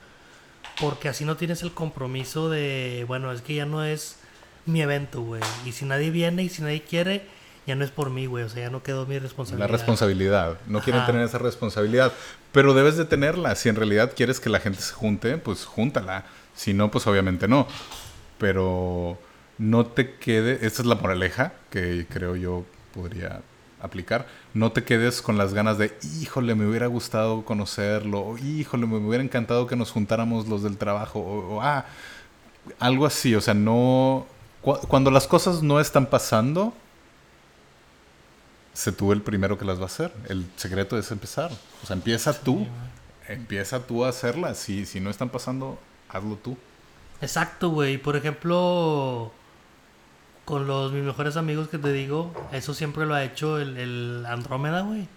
Porque 0.80 1.08
así 1.08 1.24
no 1.24 1.36
tienes 1.36 1.62
el 1.62 1.72
compromiso 1.72 2.50
de... 2.50 3.04
Bueno, 3.06 3.32
es 3.32 3.42
que 3.42 3.54
ya 3.54 3.66
no 3.66 3.84
es 3.84 4.16
mi 4.66 4.82
evento, 4.82 5.22
güey. 5.22 5.42
Y 5.64 5.72
si 5.72 5.84
nadie 5.84 6.10
viene 6.10 6.42
y 6.42 6.48
si 6.48 6.62
nadie 6.62 6.82
quiere, 6.82 7.26
ya 7.66 7.74
no 7.76 7.84
es 7.84 7.90
por 7.90 8.10
mí, 8.10 8.26
güey. 8.26 8.44
O 8.44 8.48
sea, 8.48 8.62
ya 8.64 8.70
no 8.70 8.82
quedó 8.82 9.06
mi 9.06 9.14
La 9.14 9.20
responsabilidad. 9.20 9.68
responsabilidad. 9.68 10.58
No 10.66 10.80
quieren 10.80 11.06
tener 11.06 11.22
esa 11.22 11.38
responsabilidad. 11.38 12.12
Pero 12.52 12.74
debes 12.74 12.96
de 12.96 13.04
tenerla. 13.04 13.54
Si 13.54 13.68
en 13.68 13.76
realidad 13.76 14.12
quieres 14.14 14.40
que 14.40 14.50
la 14.50 14.60
gente 14.60 14.80
se 14.80 14.92
junte, 14.92 15.36
pues 15.38 15.64
júntala. 15.64 16.24
Si 16.54 16.74
no, 16.74 16.90
pues 16.90 17.06
obviamente 17.06 17.48
no. 17.48 17.66
Pero 18.38 19.18
no 19.58 19.86
te 19.86 20.14
quede. 20.16 20.66
Esta 20.66 20.82
es 20.82 20.86
la 20.86 20.96
moraleja 20.96 21.52
que 21.70 22.06
creo 22.08 22.36
yo 22.36 22.64
podría 22.92 23.42
aplicar. 23.84 24.26
No 24.54 24.72
te 24.72 24.84
quedes 24.84 25.22
con 25.22 25.38
las 25.38 25.54
ganas 25.54 25.78
de, 25.78 25.96
híjole, 26.20 26.54
me 26.54 26.66
hubiera 26.66 26.86
gustado 26.86 27.44
conocerlo. 27.44 28.20
O, 28.20 28.38
híjole, 28.38 28.86
me 28.86 28.96
hubiera 28.96 29.22
encantado 29.24 29.66
que 29.66 29.76
nos 29.76 29.90
juntáramos 29.90 30.48
los 30.48 30.62
del 30.62 30.76
trabajo. 30.76 31.20
O, 31.20 31.56
o, 31.56 31.62
ah, 31.62 31.84
algo 32.78 33.06
así. 33.06 33.34
O 33.34 33.40
sea, 33.40 33.54
no. 33.54 34.26
cu- 34.62 34.78
Cuando 34.88 35.10
las 35.10 35.26
cosas 35.26 35.62
no 35.62 35.80
están 35.80 36.06
pasando, 36.06 36.72
sé 38.72 38.92
tú 38.92 39.12
el 39.12 39.22
primero 39.22 39.58
que 39.58 39.64
las 39.64 39.78
va 39.78 39.84
a 39.84 39.86
hacer. 39.86 40.12
El 40.28 40.46
secreto 40.56 40.98
es 40.98 41.10
empezar. 41.10 41.50
O 41.82 41.86
sea, 41.86 41.94
empieza 41.96 42.32
tú. 42.40 42.66
Empieza 43.28 43.80
tú 43.86 44.04
a 44.04 44.08
hacerlas. 44.08 44.58
Si, 44.58 44.84
si 44.86 45.00
no 45.00 45.10
están 45.10 45.28
pasando, 45.30 45.78
hazlo 46.08 46.36
tú. 46.36 46.56
Exacto, 47.20 47.70
güey. 47.70 47.96
Por 47.98 48.16
ejemplo, 48.16 49.32
con 50.44 50.66
los 50.66 50.92
mis 50.92 51.02
mejores 51.02 51.36
amigos 51.36 51.68
que 51.68 51.78
te 51.78 51.92
digo, 51.92 52.32
eso 52.52 52.74
siempre 52.74 53.06
lo 53.06 53.14
ha 53.14 53.24
hecho 53.24 53.58
el, 53.58 53.76
el 53.76 54.26
Andrómeda, 54.26 54.82
güey. 54.82 55.08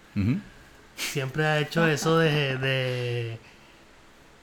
Siempre 0.96 1.46
ha 1.46 1.60
hecho 1.60 1.86
eso 1.86 2.18
de, 2.18 2.56
de, 2.58 3.38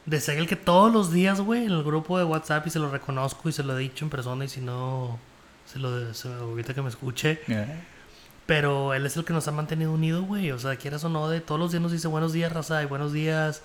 de 0.06 0.20
ser 0.22 0.38
el 0.38 0.48
que 0.48 0.56
todos 0.56 0.92
los 0.92 1.12
días, 1.12 1.42
güey, 1.42 1.66
en 1.66 1.72
el 1.72 1.84
grupo 1.84 2.18
de 2.18 2.24
WhatsApp 2.24 2.68
y 2.68 2.70
se 2.70 2.80
lo 2.80 2.90
reconozco 2.90 3.50
y 3.50 3.52
se 3.52 3.64
lo 3.64 3.78
he 3.78 3.82
dicho 3.82 4.06
en 4.06 4.10
persona 4.10 4.46
y 4.46 4.50
si 4.50 4.62
no, 4.62 5.20
se 5.66 5.80
lo 5.80 6.14
se, 6.14 6.32
ahorita 6.32 6.74
que 6.74 6.82
me 6.82 6.90
escuche. 6.90 7.40
Pero 8.46 8.94
él 8.94 9.06
es 9.06 9.18
el 9.18 9.26
que 9.26 9.34
nos 9.34 9.48
ha 9.48 9.52
mantenido 9.52 9.92
unidos, 9.92 10.24
güey. 10.26 10.52
O 10.52 10.60
sea, 10.60 10.76
quieras 10.76 11.04
o 11.04 11.10
no, 11.10 11.28
de 11.28 11.42
todos 11.42 11.60
los 11.60 11.72
días 11.72 11.82
nos 11.82 11.92
dice 11.92 12.08
buenos 12.08 12.32
días, 12.32 12.52
raza, 12.54 12.82
y 12.84 12.86
buenos 12.86 13.12
días. 13.12 13.64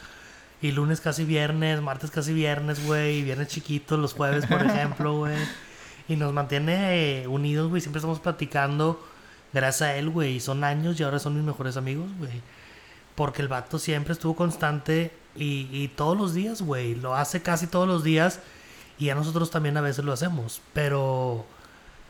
Y 0.62 0.72
lunes 0.72 1.00
casi 1.00 1.24
viernes, 1.24 1.80
martes 1.80 2.10
casi 2.10 2.32
viernes, 2.32 2.84
güey. 2.84 3.18
Y 3.18 3.22
viernes 3.22 3.48
chiquitos, 3.48 3.98
los 3.98 4.14
jueves, 4.14 4.46
por 4.46 4.62
ejemplo, 4.66 5.18
güey. 5.18 5.36
Y 6.10 6.16
nos 6.16 6.32
mantiene 6.32 7.20
eh, 7.22 7.28
unidos, 7.28 7.68
güey. 7.68 7.80
Siempre 7.80 7.98
estamos 7.98 8.18
platicando 8.18 9.00
gracias 9.52 9.90
a 9.90 9.94
él, 9.94 10.10
güey. 10.10 10.34
Y 10.34 10.40
son 10.40 10.64
años 10.64 10.98
y 10.98 11.04
ahora 11.04 11.20
son 11.20 11.36
mis 11.36 11.44
mejores 11.44 11.76
amigos, 11.76 12.10
güey. 12.18 12.42
Porque 13.14 13.42
el 13.42 13.48
vato 13.48 13.78
siempre 13.78 14.14
estuvo 14.14 14.34
constante 14.34 15.12
y, 15.36 15.68
y 15.70 15.86
todos 15.86 16.18
los 16.18 16.34
días, 16.34 16.62
güey. 16.62 16.96
Lo 16.96 17.14
hace 17.14 17.42
casi 17.42 17.68
todos 17.68 17.86
los 17.86 18.02
días. 18.02 18.40
Y 18.98 19.10
a 19.10 19.14
nosotros 19.14 19.52
también 19.52 19.76
a 19.76 19.82
veces 19.82 20.04
lo 20.04 20.12
hacemos. 20.12 20.60
Pero... 20.72 21.46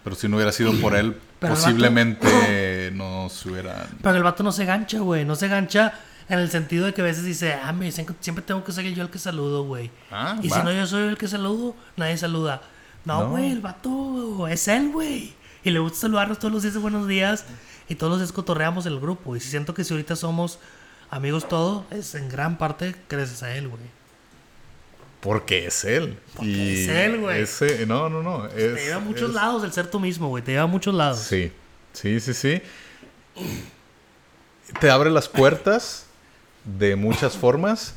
Pero 0.02 0.16
si 0.16 0.28
no 0.28 0.36
hubiera 0.36 0.52
sido 0.52 0.72
por 0.80 0.96
él, 0.96 1.20
Pero 1.38 1.52
posiblemente 1.52 2.90
no 2.94 3.28
se 3.28 3.50
hubieran... 3.50 3.86
Pero 4.02 4.16
el 4.16 4.22
vato 4.22 4.42
no 4.42 4.50
se 4.50 4.64
gancha, 4.64 5.00
güey. 5.00 5.26
No 5.26 5.36
se 5.36 5.48
gancha 5.48 5.92
en 6.30 6.38
el 6.38 6.50
sentido 6.50 6.86
de 6.86 6.94
que 6.94 7.02
a 7.02 7.04
veces 7.04 7.24
dice, 7.24 7.52
ah, 7.52 7.74
me 7.74 7.84
dicen 7.84 8.06
que 8.06 8.14
siempre 8.20 8.42
tengo 8.42 8.64
que 8.64 8.72
ser 8.72 8.86
yo 8.94 9.02
el 9.02 9.10
que 9.10 9.18
saludo, 9.18 9.64
güey. 9.64 9.90
Ah, 10.10 10.38
y 10.42 10.48
va. 10.48 10.56
si 10.56 10.62
no 10.62 10.72
yo 10.72 10.86
soy 10.86 11.06
el 11.06 11.18
que 11.18 11.28
saludo, 11.28 11.76
nadie 11.98 12.16
saluda. 12.16 12.62
No, 13.04 13.20
No. 13.24 13.30
güey, 13.30 13.50
el 13.50 13.60
vato 13.60 14.46
es 14.48 14.68
él, 14.68 14.90
güey. 14.92 15.32
Y 15.64 15.70
le 15.70 15.78
gusta 15.78 16.00
saludarnos 16.00 16.38
todos 16.38 16.52
los 16.52 16.62
días 16.62 16.74
de 16.74 16.80
buenos 16.80 17.06
días. 17.08 17.44
Y 17.88 17.94
todos 17.96 18.10
los 18.12 18.20
días 18.20 18.32
cotorreamos 18.32 18.86
el 18.86 19.00
grupo. 19.00 19.34
Y 19.36 19.40
si 19.40 19.48
siento 19.50 19.74
que 19.74 19.84
si 19.84 19.92
ahorita 19.94 20.16
somos 20.16 20.58
amigos 21.10 21.48
todos, 21.48 21.84
es 21.90 22.14
en 22.14 22.28
gran 22.28 22.56
parte 22.58 22.94
gracias 23.08 23.42
a 23.42 23.54
él, 23.56 23.68
güey. 23.68 23.82
Porque 25.20 25.66
es 25.66 25.84
él. 25.84 26.18
Porque 26.34 26.50
Y 26.50 26.82
es 26.84 26.88
él, 26.88 27.20
güey. 27.20 27.42
ese- 27.42 27.84
no, 27.86 28.08
no, 28.08 28.22
no. 28.22 28.46
es- 28.46 28.74
Te 28.74 28.84
lleva 28.84 28.96
a 28.96 29.00
muchos 29.00 29.28
es- 29.30 29.34
lados 29.34 29.64
el 29.64 29.72
ser 29.72 29.90
tú 29.90 30.00
mismo, 30.00 30.28
güey. 30.28 30.42
Te 30.42 30.52
lleva 30.52 30.64
a 30.64 30.66
muchos 30.68 30.94
lados. 30.94 31.18
Sí, 31.18 31.52
sí, 31.92 32.20
sí, 32.20 32.32
sí. 32.32 32.62
Te 34.80 34.88
abre 34.90 35.10
las 35.10 35.28
puertas 35.28 36.06
de 36.64 36.96
muchas 36.96 37.36
formas. 37.36 37.94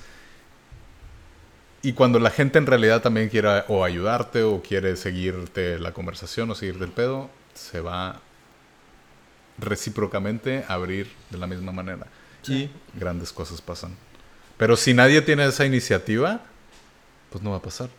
Y 1.83 1.93
cuando 1.93 2.17
la 2.17 2.29
gente 2.31 2.57
en 2.57 2.65
realidad 2.65 3.01
también 3.01 3.29
quiera 3.29 3.65
o 3.67 3.83
ayudarte 3.83 4.41
o 4.41 4.61
quiere 4.61 4.95
seguirte 4.95 5.77
la 5.79 5.91
conversación 5.93 6.49
o 6.49 6.55
seguirte 6.55 6.85
el 6.85 6.91
pedo, 6.91 7.29
se 7.53 7.81
va 7.81 8.19
recíprocamente 9.59 10.65
a 10.67 10.73
abrir 10.73 11.11
de 11.29 11.37
la 11.37 11.45
misma 11.47 11.71
manera. 11.71 12.07
Y 12.47 12.69
grandes 12.93 13.31
cosas 13.31 13.61
pasan. 13.61 13.95
Pero 14.57 14.75
si 14.75 14.93
nadie 14.93 15.21
tiene 15.21 15.45
esa 15.45 15.65
iniciativa, 15.65 16.41
pues 17.29 17.43
no 17.43 17.51
va 17.51 17.57
a 17.57 17.61
pasar. 17.61 17.89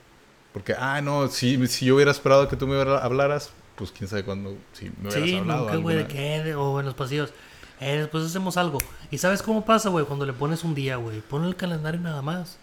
Porque, 0.53 0.75
ah, 0.79 1.01
no, 1.01 1.29
si, 1.29 1.67
si 1.67 1.87
yo 1.87 1.97
hubiera 1.97 2.11
esperado 2.11 2.49
que 2.49 2.57
tú 2.57 2.67
me 2.67 2.81
hablaras, 2.81 3.51
pues 3.77 3.91
quién 3.91 4.09
sabe 4.09 4.23
cuándo, 4.25 4.57
si 4.73 4.85
me 5.01 5.09
hubieras 5.09 5.29
Sí, 5.29 5.37
hablado. 5.37 5.61
nunca, 5.65 5.77
güey, 5.77 5.97
de 6.05 6.43
de- 6.45 6.55
o 6.55 6.79
en 6.81 6.87
los 6.87 6.95
pasillos. 6.95 7.33
Eh, 7.81 7.99
después 7.99 8.25
hacemos 8.25 8.57
algo. 8.57 8.79
¿Y 9.11 9.19
sabes 9.19 9.43
cómo 9.43 9.65
pasa, 9.65 9.89
güey? 9.89 10.05
Cuando 10.05 10.25
le 10.27 10.33
pones 10.33 10.63
un 10.63 10.75
día, 10.75 10.97
güey. 10.97 11.21
Pon 11.21 11.45
el 11.45 11.57
calendario 11.57 12.01
nada 12.01 12.23
más. 12.23 12.57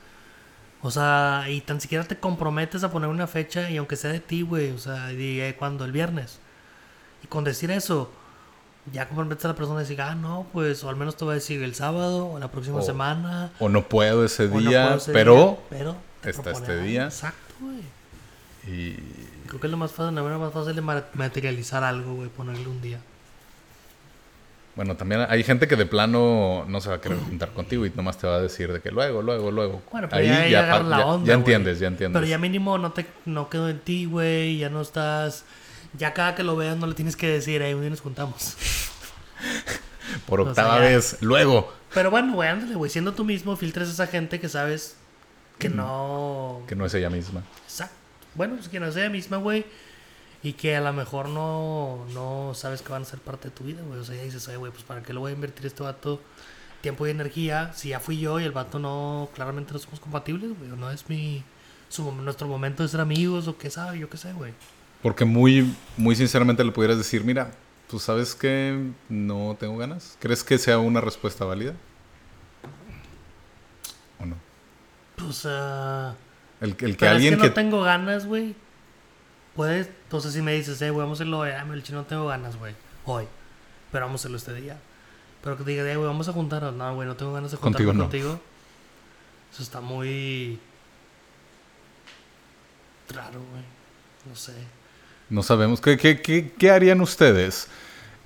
O 0.84 0.90
sea, 0.92 1.46
y 1.50 1.62
tan 1.62 1.80
siquiera 1.80 2.04
te 2.06 2.18
comprometes 2.18 2.84
a 2.84 2.92
poner 2.92 3.10
una 3.10 3.28
fecha 3.28 3.70
y 3.70 3.78
aunque 3.78 3.96
sea 3.96 4.12
de 4.12 4.20
ti, 4.20 4.42
güey. 4.42 4.72
O 4.72 4.78
sea, 4.80 5.12
y, 5.14 5.40
eh, 5.40 5.56
cuando 5.58 5.86
el 5.86 5.92
viernes. 5.92 6.40
Y 7.24 7.28
con 7.28 7.44
decir 7.44 7.70
eso, 7.70 8.10
ya 8.92 9.08
comprometes 9.08 9.46
a 9.46 9.50
la 9.50 9.56
persona 9.56 9.78
a 9.78 9.82
decir, 9.82 10.02
ah, 10.02 10.16
no, 10.16 10.48
pues, 10.52 10.84
o 10.84 10.90
al 10.90 10.96
menos 10.96 11.16
te 11.18 11.24
va 11.26 11.34
a 11.34 11.36
decir 11.36 11.62
el 11.62 11.76
sábado 11.76 12.26
o 12.32 12.40
la 12.40 12.50
próxima 12.50 12.78
O- 12.80 12.82
semana. 12.82 13.52
O 13.60 13.70
no 13.70 13.88
puedo 13.88 14.26
ese 14.26 14.48
no 14.48 14.60
día, 14.60 14.84
puedo 14.86 14.98
ese 14.98 15.12
pero... 15.14 15.36
día, 15.36 15.56
pero 15.70 15.96
te 16.22 16.30
está 16.32 16.50
este 16.52 16.82
día. 16.82 17.06
Exacto, 17.06 17.54
güey. 17.60 17.82
Y 18.68 18.96
Creo 19.48 19.60
que 19.60 19.68
es 19.68 19.72
lo 19.72 19.78
más 19.78 19.92
fácil, 19.92 20.16
la 20.16 20.22
manera 20.24 20.40
más 20.40 20.54
fácil 20.54 20.76
de 20.76 20.82
materializar 20.82 21.84
algo, 21.84 22.16
güey, 22.16 22.30
ponerle 22.30 22.68
un 22.68 22.82
día. 22.82 23.00
Bueno, 24.76 24.96
también 24.96 25.26
hay 25.30 25.44
gente 25.44 25.68
que 25.68 25.76
de 25.76 25.86
plano 25.86 26.66
no 26.68 26.80
se 26.82 26.90
va 26.90 26.96
a 26.96 27.02
querer 27.02 27.18
juntar 27.20 27.52
contigo 27.52 27.86
y 27.86 27.90
nomás 27.92 28.18
te 28.18 28.26
va 28.28 28.36
a 28.36 28.42
decir 28.42 28.72
de 28.72 28.80
que 28.82 28.90
luego, 28.92 29.22
luego, 29.22 29.52
luego. 29.52 29.82
Bueno, 29.92 30.08
pero 30.10 30.24
ya, 30.24 30.48
ya 30.48 30.60
agarras 30.64 30.82
pa- 30.84 30.88
la 30.90 30.98
ya- 31.00 31.06
onda, 31.06 31.28
ya 31.28 31.34
entiendes, 31.34 31.80
ya 31.80 31.88
entiendes. 31.88 32.20
Pero 32.20 32.30
ya 32.30 32.38
mínimo 32.38 32.78
no 32.78 32.92
te 32.94 33.06
no 33.26 33.50
quedó 33.50 33.70
en 33.70 33.80
ti, 33.80 34.06
güey. 34.06 34.58
Ya 34.58 34.70
no 34.70 34.82
estás. 34.82 35.44
Ya 35.98 36.14
cada 36.14 36.36
que 36.36 36.44
lo 36.44 36.56
veas 36.56 36.78
no 36.78 36.88
le 36.88 36.94
tienes 36.94 37.16
que 37.18 37.28
decir, 37.28 37.62
ahí 37.62 37.74
un 37.74 37.82
día 37.82 37.90
nos 37.90 38.02
juntamos. 38.02 38.56
Por 40.26 40.42
o 40.42 40.44
sea, 40.44 40.52
octava 40.52 40.76
ya. 40.76 40.82
vez, 40.82 41.18
luego. 41.22 41.74
Pero 41.94 42.10
bueno, 42.12 42.34
güey, 42.34 42.50
ándale, 42.50 42.76
güey. 42.76 42.90
Siendo 42.90 43.14
tú 43.14 43.24
mismo, 43.26 43.56
filtres 43.58 43.90
a 43.90 43.92
esa 43.92 44.08
gente 44.08 44.40
que 44.40 44.50
sabes 44.50 44.96
que 45.58 45.70
no. 45.70 46.62
Que 46.68 46.76
no 46.76 46.86
es 46.86 46.94
ella 46.94 47.10
misma. 47.10 47.44
Exacto. 47.66 47.96
Bueno, 48.36 48.56
pues 48.56 48.70
que 48.70 48.80
no 48.80 48.88
es 48.88 48.96
ella 48.96 49.10
misma, 49.10 49.38
güey. 49.38 49.66
Y 50.44 50.54
que 50.54 50.76
a 50.76 50.82
lo 50.82 50.92
mejor 50.94 51.30
no, 51.30 52.06
no 52.14 52.54
sabes 52.56 52.82
que 52.82 52.92
van 52.92 53.04
a 53.04 53.06
ser 53.06 53.20
parte 53.20 53.50
de 53.50 53.56
tu 53.56 53.64
vida, 53.64 53.82
güey. 53.84 54.00
O 54.00 54.04
sea, 54.04 54.16
ya 54.16 54.24
dices, 54.24 54.48
oye, 54.48 54.58
güey, 54.58 54.72
pues 54.72 54.84
para 54.84 55.04
qué 55.04 55.14
le 55.14 55.20
voy 55.20 55.32
a 55.32 55.36
invertir 55.36 55.66
a 55.66 55.68
este 55.68 55.84
vato 55.84 56.20
tiempo 56.82 57.06
y 57.06 57.12
energía 57.12 57.72
si 57.76 57.90
ya 57.90 58.00
fui 58.00 58.20
yo 58.20 58.40
y 58.40 58.44
el 58.44 58.52
vato 58.52 58.80
no, 58.80 59.30
claramente 59.36 59.72
no 59.72 59.80
somos 59.80 60.00
compatibles, 60.00 60.58
güey. 60.58 60.72
No 60.72 60.90
es 60.90 61.08
mi, 61.10 61.44
su, 61.90 62.12
nuestro 62.12 62.48
momento 62.48 62.84
de 62.84 62.90
ser 62.90 63.02
amigos 63.02 63.48
o 63.48 63.58
qué 63.58 63.70
sabe, 63.70 64.00
yo 64.00 64.10
qué 64.10 64.18
sé, 64.18 64.34
güey. 64.34 64.54
Porque 65.04 65.26
muy, 65.26 65.76
muy 65.98 66.16
sinceramente 66.16 66.64
le 66.64 66.72
pudieras 66.72 66.98
decir, 66.98 67.24
mira, 67.24 67.52
tú 67.88 68.00
sabes 68.00 68.36
que 68.36 68.92
no 69.10 69.56
tengo 69.60 69.78
ganas. 69.78 70.18
¿Crees 70.20 70.44
que 70.44 70.58
sea 70.58 70.80
una 70.80 71.02
respuesta 71.02 71.46
válida? 71.46 71.74
¿O 74.20 74.26
no? 74.26 74.36
Pues, 75.16 75.44
ah... 75.46 76.16
El, 76.62 76.76
el 76.80 76.96
que 76.96 77.08
alguien 77.08 77.34
es 77.34 77.40
que 77.40 77.44
que... 77.44 77.50
no 77.50 77.54
tengo 77.54 77.82
ganas, 77.82 78.28
güey. 78.28 78.56
Puedes, 79.56 79.88
entonces 79.88 80.34
si 80.34 80.42
me 80.42 80.54
dices, 80.54 80.82
eh, 80.82 80.90
güey, 80.90 81.04
vamos 81.04 81.20
a 81.20 81.24
hacerlo 81.24 81.40
hoy. 81.40 81.50
Ah, 81.52 81.66
el 81.72 81.84
chino 81.84 82.00
no 82.00 82.06
tengo 82.06 82.28
ganas, 82.28 82.56
güey. 82.58 82.74
Hoy. 83.06 83.26
Pero 83.92 84.06
vamos 84.06 84.22
a 84.22 84.24
hacerlo 84.24 84.38
este 84.38 84.54
día. 84.54 84.78
Pero 85.44 85.58
que 85.58 85.64
te 85.64 85.72
diga, 85.72 85.84
eh, 85.92 85.96
güey, 85.96 86.08
vamos 86.08 86.28
a 86.30 86.34
juntarnos. 86.34 86.74
No, 86.74 86.96
güey, 86.96 87.08
no 87.08 87.16
tengo 87.16 87.34
ganas 87.34 87.52
de 87.52 87.58
juntarme 87.58 87.86
Contigo 87.86 87.94
no. 87.94 88.04
contigo. 88.10 88.40
Eso 89.52 89.64
está 89.64 89.82
muy... 89.82 90.60
Raro, 93.10 93.42
güey. 93.52 93.64
No 94.30 94.36
sé. 94.36 94.54
No 95.30 95.44
sabemos. 95.44 95.82
¿Qué, 95.82 95.98
qué, 95.98 96.22
qué, 96.22 96.54
qué 96.58 96.72
harían 96.72 97.02
ustedes 97.02 97.68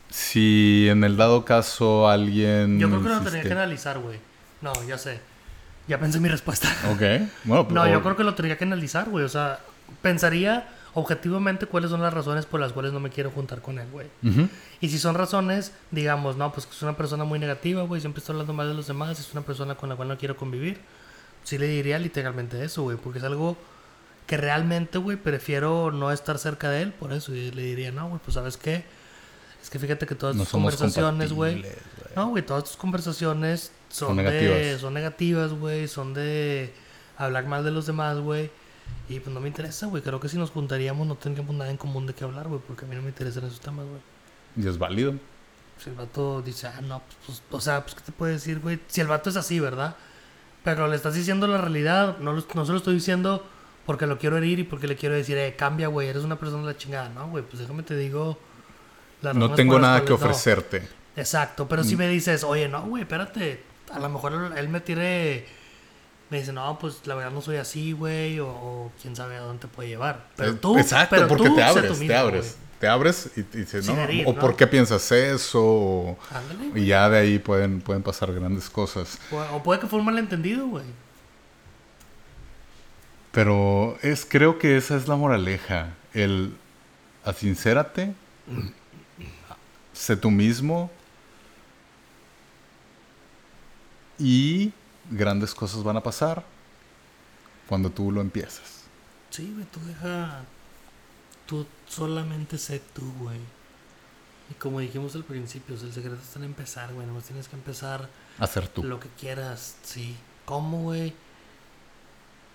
si 0.10 0.88
en 0.90 1.04
el 1.04 1.18
dado 1.18 1.44
caso 1.46 2.08
alguien... 2.08 2.80
Yo 2.80 2.90
creo 2.90 3.02
que 3.02 3.10
lo 3.10 3.22
tendría 3.22 3.44
que 3.44 3.52
analizar, 3.52 4.00
güey. 4.00 4.20
No, 4.62 4.72
ya 4.88 4.98
sé. 4.98 5.20
Ya 5.88 6.00
pensé 6.00 6.20
mi 6.20 6.30
respuesta. 6.30 6.70
Ok. 6.92 7.30
Bueno, 7.44 7.68
No, 7.72 7.88
yo 7.88 8.02
creo 8.02 8.16
que 8.16 8.24
lo 8.24 8.36
tendría 8.36 8.58
que 8.58 8.64
analizar, 8.64 9.10
güey. 9.10 9.26
O 9.26 9.30
sea, 9.30 9.60
pensaría 10.02 10.68
objetivamente 10.96 11.66
cuáles 11.68 11.92
son 11.92 12.02
las 12.02 12.14
razones 12.14 12.46
por 12.46 12.60
las 12.60 12.72
cuales 12.74 12.94
no 12.94 13.00
me 13.00 13.10
quiero 13.10 13.30
juntar 13.30 13.62
con 13.62 13.78
él, 13.80 13.88
güey. 13.92 14.08
Ujú. 14.24 14.48
Y 14.82 14.90
si 14.90 14.98
son 14.98 15.14
razones, 15.16 15.74
digamos, 15.92 16.38
no, 16.38 16.52
pues 16.52 16.66
que 16.66 16.74
es 16.74 16.82
una 16.82 16.96
persona 16.98 17.26
muy 17.26 17.38
negativa, 17.38 17.84
güey, 17.84 18.02
siempre 18.02 18.20
está 18.22 18.32
hablando 18.32 18.54
mal 18.54 18.68
de 18.70 18.74
los 18.74 18.88
demás, 18.88 19.20
es 19.20 19.32
una 19.34 19.42
persona 19.42 19.76
con 19.76 19.90
la 19.90 19.96
cual 19.98 20.08
no 20.08 20.18
quiero 20.18 20.38
convivir, 20.38 20.80
sí 21.44 21.58
le 21.58 21.68
diría 21.68 22.00
literalmente 22.00 22.64
eso, 22.64 22.84
güey, 22.84 22.98
porque 22.98 23.20
es 23.20 23.26
algo 23.26 23.58
que 24.26 24.38
realmente, 24.38 24.98
güey, 24.98 25.18
prefiero 25.18 25.92
no 25.92 26.12
estar 26.12 26.40
cerca 26.40 26.70
de 26.70 26.82
él, 26.84 26.94
por 26.94 27.12
eso 27.14 27.36
y 27.36 27.52
le 27.52 27.62
diría, 27.64 27.92
no, 27.92 28.08
güey, 28.08 28.22
pues 28.24 28.36
sabes 28.36 28.56
qué, 28.56 28.86
es 29.62 29.70
que 29.70 29.78
fíjate 29.80 30.06
que 30.08 30.16
todas 30.16 30.36
No 30.36 30.44
tus 30.44 30.52
conversaciones, 30.52 31.34
güey, 31.34 31.66
no, 32.16 32.30
güey, 32.30 32.44
todas 32.46 32.64
tus 32.64 32.78
conversaciones 32.78 33.72
son, 33.90 34.10
Son 34.10 34.18
de, 34.18 34.24
negativas. 34.24 34.82
son 34.82 34.94
negativas, 34.94 35.52
güey, 35.52 35.88
son 35.90 36.14
de 36.14 36.74
hablar 37.18 37.48
mal 37.48 37.66
de 37.66 37.72
los 37.72 37.86
demás, 37.86 38.18
güey. 38.20 38.50
Y 39.08 39.20
pues 39.20 39.34
no 39.34 39.40
me 39.40 39.48
interesa, 39.48 39.86
güey. 39.88 40.02
Creo 40.02 40.20
que 40.20 40.30
si 40.30 40.38
nos 40.38 40.50
juntaríamos 40.52 41.06
no 41.08 41.16
tendríamos 41.16 41.56
nada 41.56 41.70
en 41.70 41.78
común 41.78 42.08
de 42.08 42.14
qué 42.14 42.24
hablar, 42.24 42.48
güey. 42.48 42.60
Porque 42.66 42.86
a 42.86 42.88
mí 42.88 42.96
no 42.96 43.02
me 43.04 43.10
interesan 43.10 43.44
esos 43.46 43.60
temas, 43.60 43.86
güey. 43.86 44.02
Y 44.66 44.68
es 44.68 44.78
válido. 44.78 45.14
Si 45.78 45.90
el 45.90 45.96
vato 45.96 46.42
dice, 46.42 46.68
ah, 46.68 46.80
no, 46.82 47.02
pues, 47.26 47.42
pues, 47.50 47.62
o 47.62 47.62
sea, 47.64 47.82
pues, 47.84 47.96
¿qué 47.96 48.02
te 48.02 48.12
puede 48.12 48.34
decir, 48.34 48.60
güey? 48.60 48.80
Si 48.88 49.02
el 49.02 49.08
vato 49.08 49.30
es 49.30 49.36
así, 49.36 49.60
¿verdad? 49.60 49.96
Pero 50.64 50.88
le 50.88 50.96
estás 50.96 51.14
diciendo 51.14 51.46
la 51.48 51.58
realidad, 51.60 52.18
no, 52.20 52.34
lo- 52.34 52.46
no 52.56 52.66
se 52.66 52.72
lo 52.72 52.78
estoy 52.78 52.96
diciendo 52.96 53.46
porque 53.86 54.08
lo 54.08 54.18
quiero 54.18 54.38
herir 54.38 54.58
y 54.60 54.64
porque 54.64 54.88
le 54.88 54.96
quiero 54.96 55.14
decir, 55.14 55.38
eh, 55.38 55.56
cambia, 55.56 55.88
güey, 55.90 56.08
eres 56.08 56.24
una 56.24 56.40
persona 56.40 56.62
de 56.66 56.74
la 56.74 56.78
chingada, 56.78 57.10
¿no, 57.10 57.28
güey? 57.30 57.44
Pues 57.44 57.60
déjame 57.60 57.84
te 57.84 57.96
digo. 57.98 58.40
las 59.22 59.36
No 59.36 59.54
tengo 59.54 59.78
nada 59.80 60.00
que 60.02 60.06
cuales 60.08 60.22
no. 60.22 60.26
ofrecerte. 60.28 60.88
Exacto, 61.16 61.68
pero 61.68 61.82
Mm. 61.84 61.86
si 61.86 61.96
me 61.96 62.08
dices, 62.08 62.44
oye, 62.44 62.68
no, 62.68 62.82
güey, 62.84 63.04
espérate, 63.04 63.62
a 63.92 64.00
lo 64.00 64.10
mejor 64.10 64.34
él- 64.34 64.58
él 64.58 64.70
me 64.70 64.80
tiene, 64.82 65.46
me 66.36 66.42
dice, 66.42 66.52
no, 66.52 66.78
pues 66.78 67.00
la 67.06 67.16
verdad 67.16 67.32
no 67.32 67.42
soy 67.42 67.56
así, 67.56 67.94
güey, 67.94 68.42
o, 68.42 68.50
o 68.50 68.92
quién 69.02 69.16
sabe 69.16 69.38
a 69.38 69.40
dónde 69.40 69.62
te 69.62 69.68
puede 69.70 69.88
llevar. 69.88 70.28
Pero 70.36 70.58
tú, 70.58 70.78
Exacto, 70.78 71.16
pero 71.16 71.30
porque 71.30 71.48
tú 71.48 71.56
te 71.56 71.64
abres, 71.64 71.98
te 71.98 72.16
abres. 72.16 72.58
Te 72.78 72.88
abres 72.90 73.32
y, 73.38 73.40
y 73.40 73.44
dices, 73.62 73.88
no, 73.88 73.98
herir, 73.98 74.28
o 74.28 74.34
¿no? 74.34 74.40
por 74.42 74.58
qué 74.58 74.68
piensas 74.68 75.10
eso, 75.14 75.64
o-. 75.64 76.18
Ándale, 76.30 76.78
y 76.78 76.88
ya 76.88 77.08
de 77.10 77.20
ahí 77.20 77.40
pueden, 77.40 77.80
pueden 77.80 78.04
pasar 78.04 78.34
grandes 78.34 78.70
cosas. 78.70 79.18
O, 79.32 79.38
o 79.56 79.64
puede 79.64 79.80
que 79.80 79.88
fue 79.88 79.98
un 80.00 80.06
malentendido, 80.06 80.68
güey. 80.68 80.84
Pero 83.32 83.98
es, 84.02 84.26
creo 84.26 84.60
que 84.60 84.76
esa 84.76 84.98
es 84.98 85.08
la 85.08 85.16
moraleja. 85.16 85.94
El 86.14 86.54
asincérate, 87.24 88.14
sé 89.94 90.18
tú 90.18 90.30
mismo 90.30 90.92
y 94.20 94.74
grandes 95.10 95.54
cosas 95.54 95.84
van 95.84 95.98
a 95.98 96.04
pasar 96.04 96.44
cuando 97.68 97.90
tú 97.90 98.12
lo 98.12 98.22
empiezas. 98.22 98.84
Sí, 99.30 99.52
güey, 99.54 99.66
tú 99.66 99.80
deja, 99.86 100.44
tú 101.46 101.66
solamente 101.88 102.58
sé 102.58 102.82
tú, 102.94 103.12
güey. 103.20 103.40
Y 104.50 104.54
como 104.56 104.80
dijimos 104.80 105.16
al 105.16 105.24
principio, 105.24 105.76
o 105.76 105.78
sea, 105.78 105.88
el 105.88 105.94
secreto 105.94 106.18
está 106.22 106.40
en 106.40 106.46
empezar, 106.46 106.94
güey, 106.94 107.08
nomás 107.08 107.24
tienes 107.24 107.48
que 107.48 107.56
empezar 107.56 108.10
A 108.40 108.46
ser 108.48 108.68
tú. 108.68 108.84
lo 108.84 109.00
que 109.00 109.10
quieras, 109.20 109.76
sí. 109.84 110.16
¿Cómo, 110.46 110.84
güey? 110.84 111.14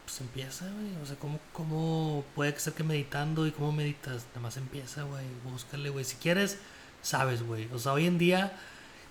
Pues 0.05 0.21
empieza, 0.21 0.67
güey. 0.71 0.97
O 1.03 1.07
sea, 1.07 1.17
¿cómo, 1.17 1.41
¿cómo 1.53 2.25
puede 2.35 2.57
ser 2.59 2.73
que 2.75 2.85
meditando 2.85 3.47
y 3.47 3.51
cómo 3.51 3.73
meditas? 3.73 4.25
Nada 4.29 4.41
más 4.41 4.57
empieza, 4.57 5.03
güey. 5.03 5.25
Búscale, 5.45 5.91
güey. 5.91 6.05
Si 6.05 6.17
quieres, 6.17 6.59
sabes, 7.03 7.43
güey. 7.43 7.69
O 7.73 7.79
sea, 7.79 7.93
hoy 7.93 8.07
en 8.07 8.19
día 8.19 8.57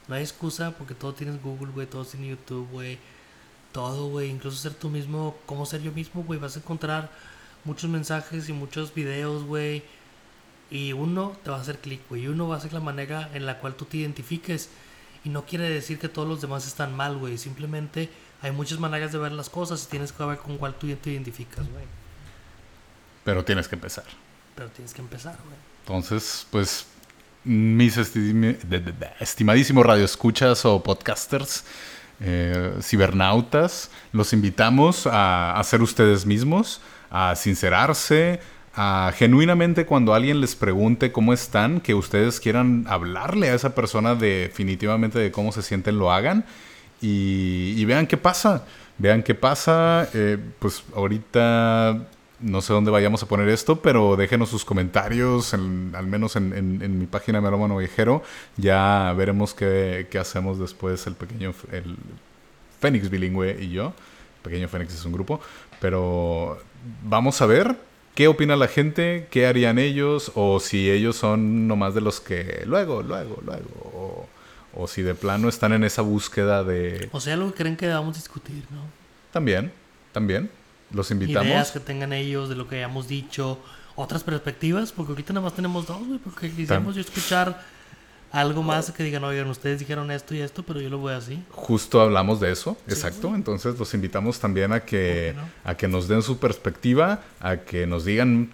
no 0.08 0.16
hay 0.16 0.24
excusa 0.24 0.72
porque 0.72 0.96
todo 0.96 1.14
tienes 1.14 1.42
Google, 1.42 1.72
güey. 1.74 1.88
Todo 1.88 2.06
tienes 2.06 2.30
YouTube, 2.30 2.70
güey. 2.72 2.98
Todo, 3.72 4.09
güey. 4.09 4.30
Incluso 4.30 4.57
ser 4.57 4.74
tú 4.74 4.89
mismo, 4.89 5.38
cómo 5.45 5.65
ser 5.65 5.82
yo 5.82 5.91
mismo, 5.91 6.24
güey. 6.24 6.39
Vas 6.39 6.55
a 6.55 6.59
encontrar 6.59 7.11
muchos 7.65 7.89
mensajes 7.89 8.49
y 8.49 8.53
muchos 8.53 8.93
videos, 8.93 9.43
güey. 9.43 9.84
Y 10.72 10.93
uno 10.93 11.34
te 11.43 11.49
va 11.49 11.57
a 11.57 11.61
hacer 11.61 11.80
clic, 11.80 12.01
güey. 12.09 12.24
Y 12.24 12.28
uno 12.28 12.47
va 12.47 12.57
a 12.57 12.59
ser 12.59 12.74
la 12.74 12.80
manera 12.80 13.30
en 13.34 13.45
la 13.45 13.59
cual 13.59 13.76
tú 13.76 13.86
te 13.86 13.97
identifiques. 13.97 14.70
Y 15.24 15.30
no 15.30 15.45
quiere 15.45 15.70
decir 15.70 15.99
que 15.99 16.09
todos 16.09 16.28
los 16.28 16.41
demás 16.41 16.65
están 16.67 16.95
mal, 16.95 17.17
güey. 17.17 17.38
Simplemente 17.38 18.09
hay 18.41 18.51
muchas 18.51 18.80
maneras 18.80 19.11
de 19.11 19.17
ver 19.17 19.32
las 19.34 19.49
cosas 19.49 19.84
y 19.84 19.88
tienes 19.88 20.11
que 20.11 20.24
ver 20.24 20.38
con 20.38 20.57
cuál 20.57 20.76
tú 20.76 20.88
te 20.95 21.11
identificas, 21.11 21.70
güey. 21.70 21.86
Pero 23.24 23.43
tienes 23.43 23.67
que 23.67 23.76
empezar. 23.76 24.05
Pero 24.55 24.70
tienes 24.70 24.93
que 24.93 25.01
empezar, 25.01 25.38
güey. 25.43 25.57
Entonces, 25.82 26.47
pues, 26.49 26.86
mis 27.43 27.97
estimadísimos 29.20 29.86
radioescuchas 29.86 30.65
o 30.65 30.82
podcasters, 30.82 31.65
eh, 32.22 32.74
cibernautas, 32.82 33.91
los 34.11 34.34
invitamos 34.34 35.07
a, 35.07 35.59
a 35.59 35.63
ser 35.63 35.82
ustedes 35.82 36.26
mismos, 36.26 36.82
a 37.09 37.36
sincerarse, 37.36 38.39
a 38.76 39.11
genuinamente 39.15 39.86
cuando 39.86 40.13
alguien 40.13 40.41
les 40.41 40.55
pregunte 40.55 41.11
cómo 41.11 41.34
están, 41.34 41.82
que 41.82 41.93
ustedes 41.93 42.39
quieran 42.39 42.86
hablarle 42.88 43.49
a 43.49 43.55
esa 43.55 43.76
persona 43.76 44.15
definitivamente 44.15 45.20
de 45.20 45.32
cómo 45.32 45.51
se 45.51 45.61
sienten, 45.61 45.97
lo 45.97 46.11
hagan 46.11 46.45
y, 47.01 47.84
vean 47.86 48.07
qué 48.07 48.17
pasa. 48.17 48.65
Vean 48.97 49.24
qué 49.24 49.36
pasa. 49.36 50.09
Eh, 50.13 50.38
pues 50.59 50.84
ahorita 50.95 52.07
no 52.42 52.62
sé 52.62 52.74
dónde 52.74 52.92
vayamos 52.92 53.22
a 53.24 53.28
poner 53.28 53.50
esto, 53.50 53.82
pero 53.82 54.16
déjenos 54.16 54.50
sus 54.50 54.64
comentarios, 54.66 55.54
en- 55.54 55.94
al 55.96 56.08
menos 56.08 56.36
en, 56.36 56.54
en- 56.54 56.82
en 56.82 57.00
mi 57.00 57.06
página 57.06 57.42
Melómano 57.42 57.78
Viejero. 57.78 58.24
Ya 58.58 59.14
veremos 59.18 59.54
qué, 59.54 60.08
qué 60.10 60.20
hacemos 60.20 60.60
después 60.60 61.06
el 61.08 61.16
pequeño 61.16 61.54
el 61.72 61.96
Fénix 62.80 63.10
bilingüe 63.10 63.58
y 63.62 63.70
yo. 63.72 63.94
Pequeño 64.44 64.68
Fénix 64.70 64.94
es 64.94 65.04
un 65.06 65.12
grupo. 65.12 65.42
Pero 65.82 66.58
vamos 67.04 67.42
a 67.42 67.46
ver 67.46 67.76
qué 68.16 68.28
opina 68.28 68.56
la 68.56 68.68
gente, 68.68 69.28
qué 69.32 69.48
harían 69.48 69.78
ellos, 69.80 70.32
o 70.36 70.60
si 70.60 70.90
ellos 70.90 71.16
son 71.18 71.68
nomás 71.68 71.94
de 71.94 72.02
los 72.02 72.20
que 72.22 72.64
luego, 72.66 73.02
luego, 73.04 73.42
luego. 73.46 73.70
O, 73.94 74.28
o 74.82 74.88
si 74.88 75.02
de 75.02 75.16
plano 75.16 75.50
están 75.50 75.74
en 75.74 75.84
esa 75.84 76.02
búsqueda 76.04 76.64
de... 76.64 77.10
O 77.12 77.20
sea, 77.20 77.36
lo 77.36 77.48
que 77.48 77.54
creen 77.64 77.76
que 77.76 77.88
debamos 77.88 78.16
discutir, 78.16 78.64
¿no? 78.72 78.82
También, 79.32 79.72
también. 80.12 80.50
Los 80.92 81.12
invitamos. 81.12 81.48
Ideas 81.48 81.72
que 81.72 81.80
tengan 81.80 82.14
ellos 82.14 82.50
de 82.50 82.56
lo 82.56 82.68
que 82.68 82.78
hayamos 82.78 83.08
dicho. 83.08 83.60
Otras 83.96 84.24
perspectivas, 84.24 84.92
porque 84.92 85.12
ahorita 85.12 85.34
nada 85.34 85.44
más 85.44 85.54
tenemos 85.54 85.86
dos, 85.86 86.08
güey. 86.08 86.20
Porque 86.20 86.50
quisiéramos 86.50 86.96
yo 86.96 87.02
escuchar 87.02 87.62
algo 88.32 88.62
más 88.62 88.92
que 88.92 89.04
digan, 89.04 89.24
oigan, 89.24 89.48
ustedes 89.48 89.80
dijeron 89.80 90.12
esto 90.12 90.36
y 90.36 90.42
esto, 90.42 90.64
pero 90.64 90.80
yo 90.80 90.90
lo 90.90 91.00
voy 91.00 91.14
así. 91.14 91.44
Justo 91.52 92.02
hablamos 92.02 92.40
de 92.40 92.52
eso, 92.52 92.78
Sí, 92.88 92.94
exacto. 92.94 93.34
Entonces 93.34 93.78
los 93.78 93.94
invitamos 93.94 94.40
también 94.40 94.72
a 94.72 94.82
que, 94.82 95.34
¿Por 95.36 95.44
qué 95.44 95.70
a 95.70 95.78
que 95.78 95.88
nos 95.88 96.08
den 96.08 96.22
su 96.22 96.38
perspectiva, 96.38 97.22
a 97.40 97.58
que 97.58 97.88
nos 97.88 98.06
digan 98.06 98.52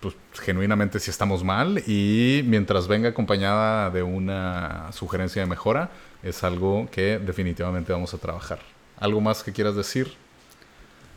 pues, 0.00 0.14
genuinamente 0.42 0.98
si 1.00 1.10
estamos 1.10 1.44
mal 1.44 1.82
y 1.86 2.42
mientras 2.46 2.88
venga 2.88 3.10
acompañada 3.10 3.90
de 3.90 4.02
una 4.02 4.90
sugerencia 4.92 5.42
de 5.42 5.48
mejora, 5.48 5.90
es 6.22 6.42
algo 6.42 6.88
que 6.90 7.18
definitivamente 7.18 7.92
vamos 7.92 8.14
a 8.14 8.18
trabajar. 8.18 8.60
¿Algo 8.98 9.20
más 9.20 9.42
que 9.42 9.52
quieras 9.52 9.76
decir? 9.76 10.14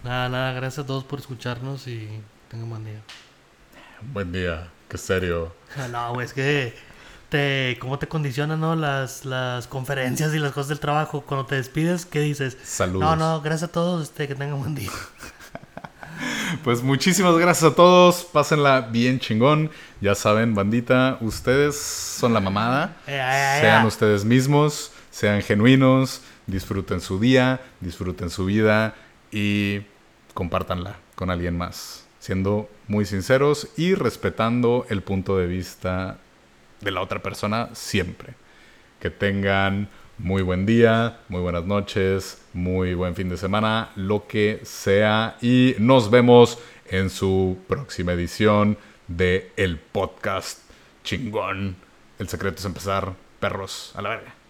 Nada, 0.04 0.28
nada, 0.28 0.52
gracias 0.52 0.84
a 0.84 0.88
todos 0.88 1.06
por 1.06 1.20
escucharnos 1.20 1.88
y 1.88 2.10
tengan 2.50 2.70
buen 2.70 2.84
día. 2.84 3.02
Buen 4.12 4.32
día, 4.34 4.70
qué 4.90 4.98
serio. 4.98 5.56
No, 5.92 6.14
güey, 6.14 6.26
es 6.26 6.34
que 6.34 6.76
te, 7.30 7.78
cómo 7.80 7.98
te 7.98 8.08
condicionan, 8.08 8.60
¿no? 8.60 8.76
Las, 8.76 9.24
las 9.24 9.66
conferencias 9.68 10.34
y 10.36 10.40
las 10.40 10.52
cosas 10.52 10.68
del 10.68 10.80
trabajo. 10.82 11.22
Cuando 11.22 11.46
te 11.46 11.56
despides, 11.56 12.06
¿qué 12.06 12.20
dices? 12.20 12.58
Saludos. 12.64 13.02
No, 13.02 13.16
no, 13.16 13.42
gracias 13.42 13.70
a 13.70 13.72
todos, 13.72 14.04
este, 14.04 14.28
que 14.28 14.36
tengan 14.36 14.60
buen 14.60 14.76
día. 14.76 14.92
Pues 16.64 16.82
muchísimas 16.82 17.36
gracias 17.38 17.72
a 17.72 17.76
todos. 17.76 18.24
Pásenla 18.24 18.82
bien 18.82 19.20
chingón. 19.20 19.72
Ya 20.00 20.16
saben, 20.16 20.54
bandita, 20.54 21.18
ustedes 21.20 21.76
son 21.76 22.34
la 22.34 22.40
mamada. 22.40 22.96
Eh, 23.08 23.16
eh, 23.16 23.58
eh, 23.58 23.62
Sean 23.62 23.84
eh. 23.84 23.88
ustedes 23.88 24.24
mismos, 24.24 24.92
sean 25.10 25.42
genuinos, 25.42 26.22
disfruten 26.46 27.02
su 27.02 27.20
día, 27.20 27.60
disfruten 27.82 28.30
su 28.30 28.46
vida 28.46 28.94
y 29.32 29.82
compártanla 30.34 30.98
con 31.16 31.30
alguien 31.30 31.58
más. 31.58 32.06
Siendo 32.20 32.70
muy 32.88 33.06
sinceros 33.06 33.68
y 33.76 33.96
respetando 33.96 34.86
el 34.90 35.02
punto 35.02 35.38
de 35.38 35.48
vista 35.48 36.18
de 36.82 36.92
la 36.92 37.02
otra 37.02 37.22
persona 37.22 37.70
siempre. 37.74 38.34
Que 39.00 39.10
tengan 39.10 39.90
muy 40.18 40.42
buen 40.42 40.66
día, 40.66 41.20
muy 41.28 41.42
buenas 41.42 41.66
noches, 41.66 42.42
muy 42.54 42.94
buen 42.94 43.16
fin 43.16 43.30
de 43.30 43.38
semana, 43.38 43.92
lo 43.96 44.28
que 44.28 44.62
sea. 44.64 45.38
Y 45.42 45.76
nos 45.80 46.10
vemos 46.10 46.60
en 46.90 47.10
su 47.10 47.58
próxima 47.68 48.14
edición 48.14 48.78
de 49.08 49.52
el 49.58 49.78
podcast 49.78 50.60
chingón. 51.04 51.76
El 52.20 52.30
secreto 52.30 52.60
es 52.60 52.66
empezar, 52.66 53.14
perros, 53.40 53.92
a 53.96 54.02
la 54.02 54.10
verga. 54.10 54.43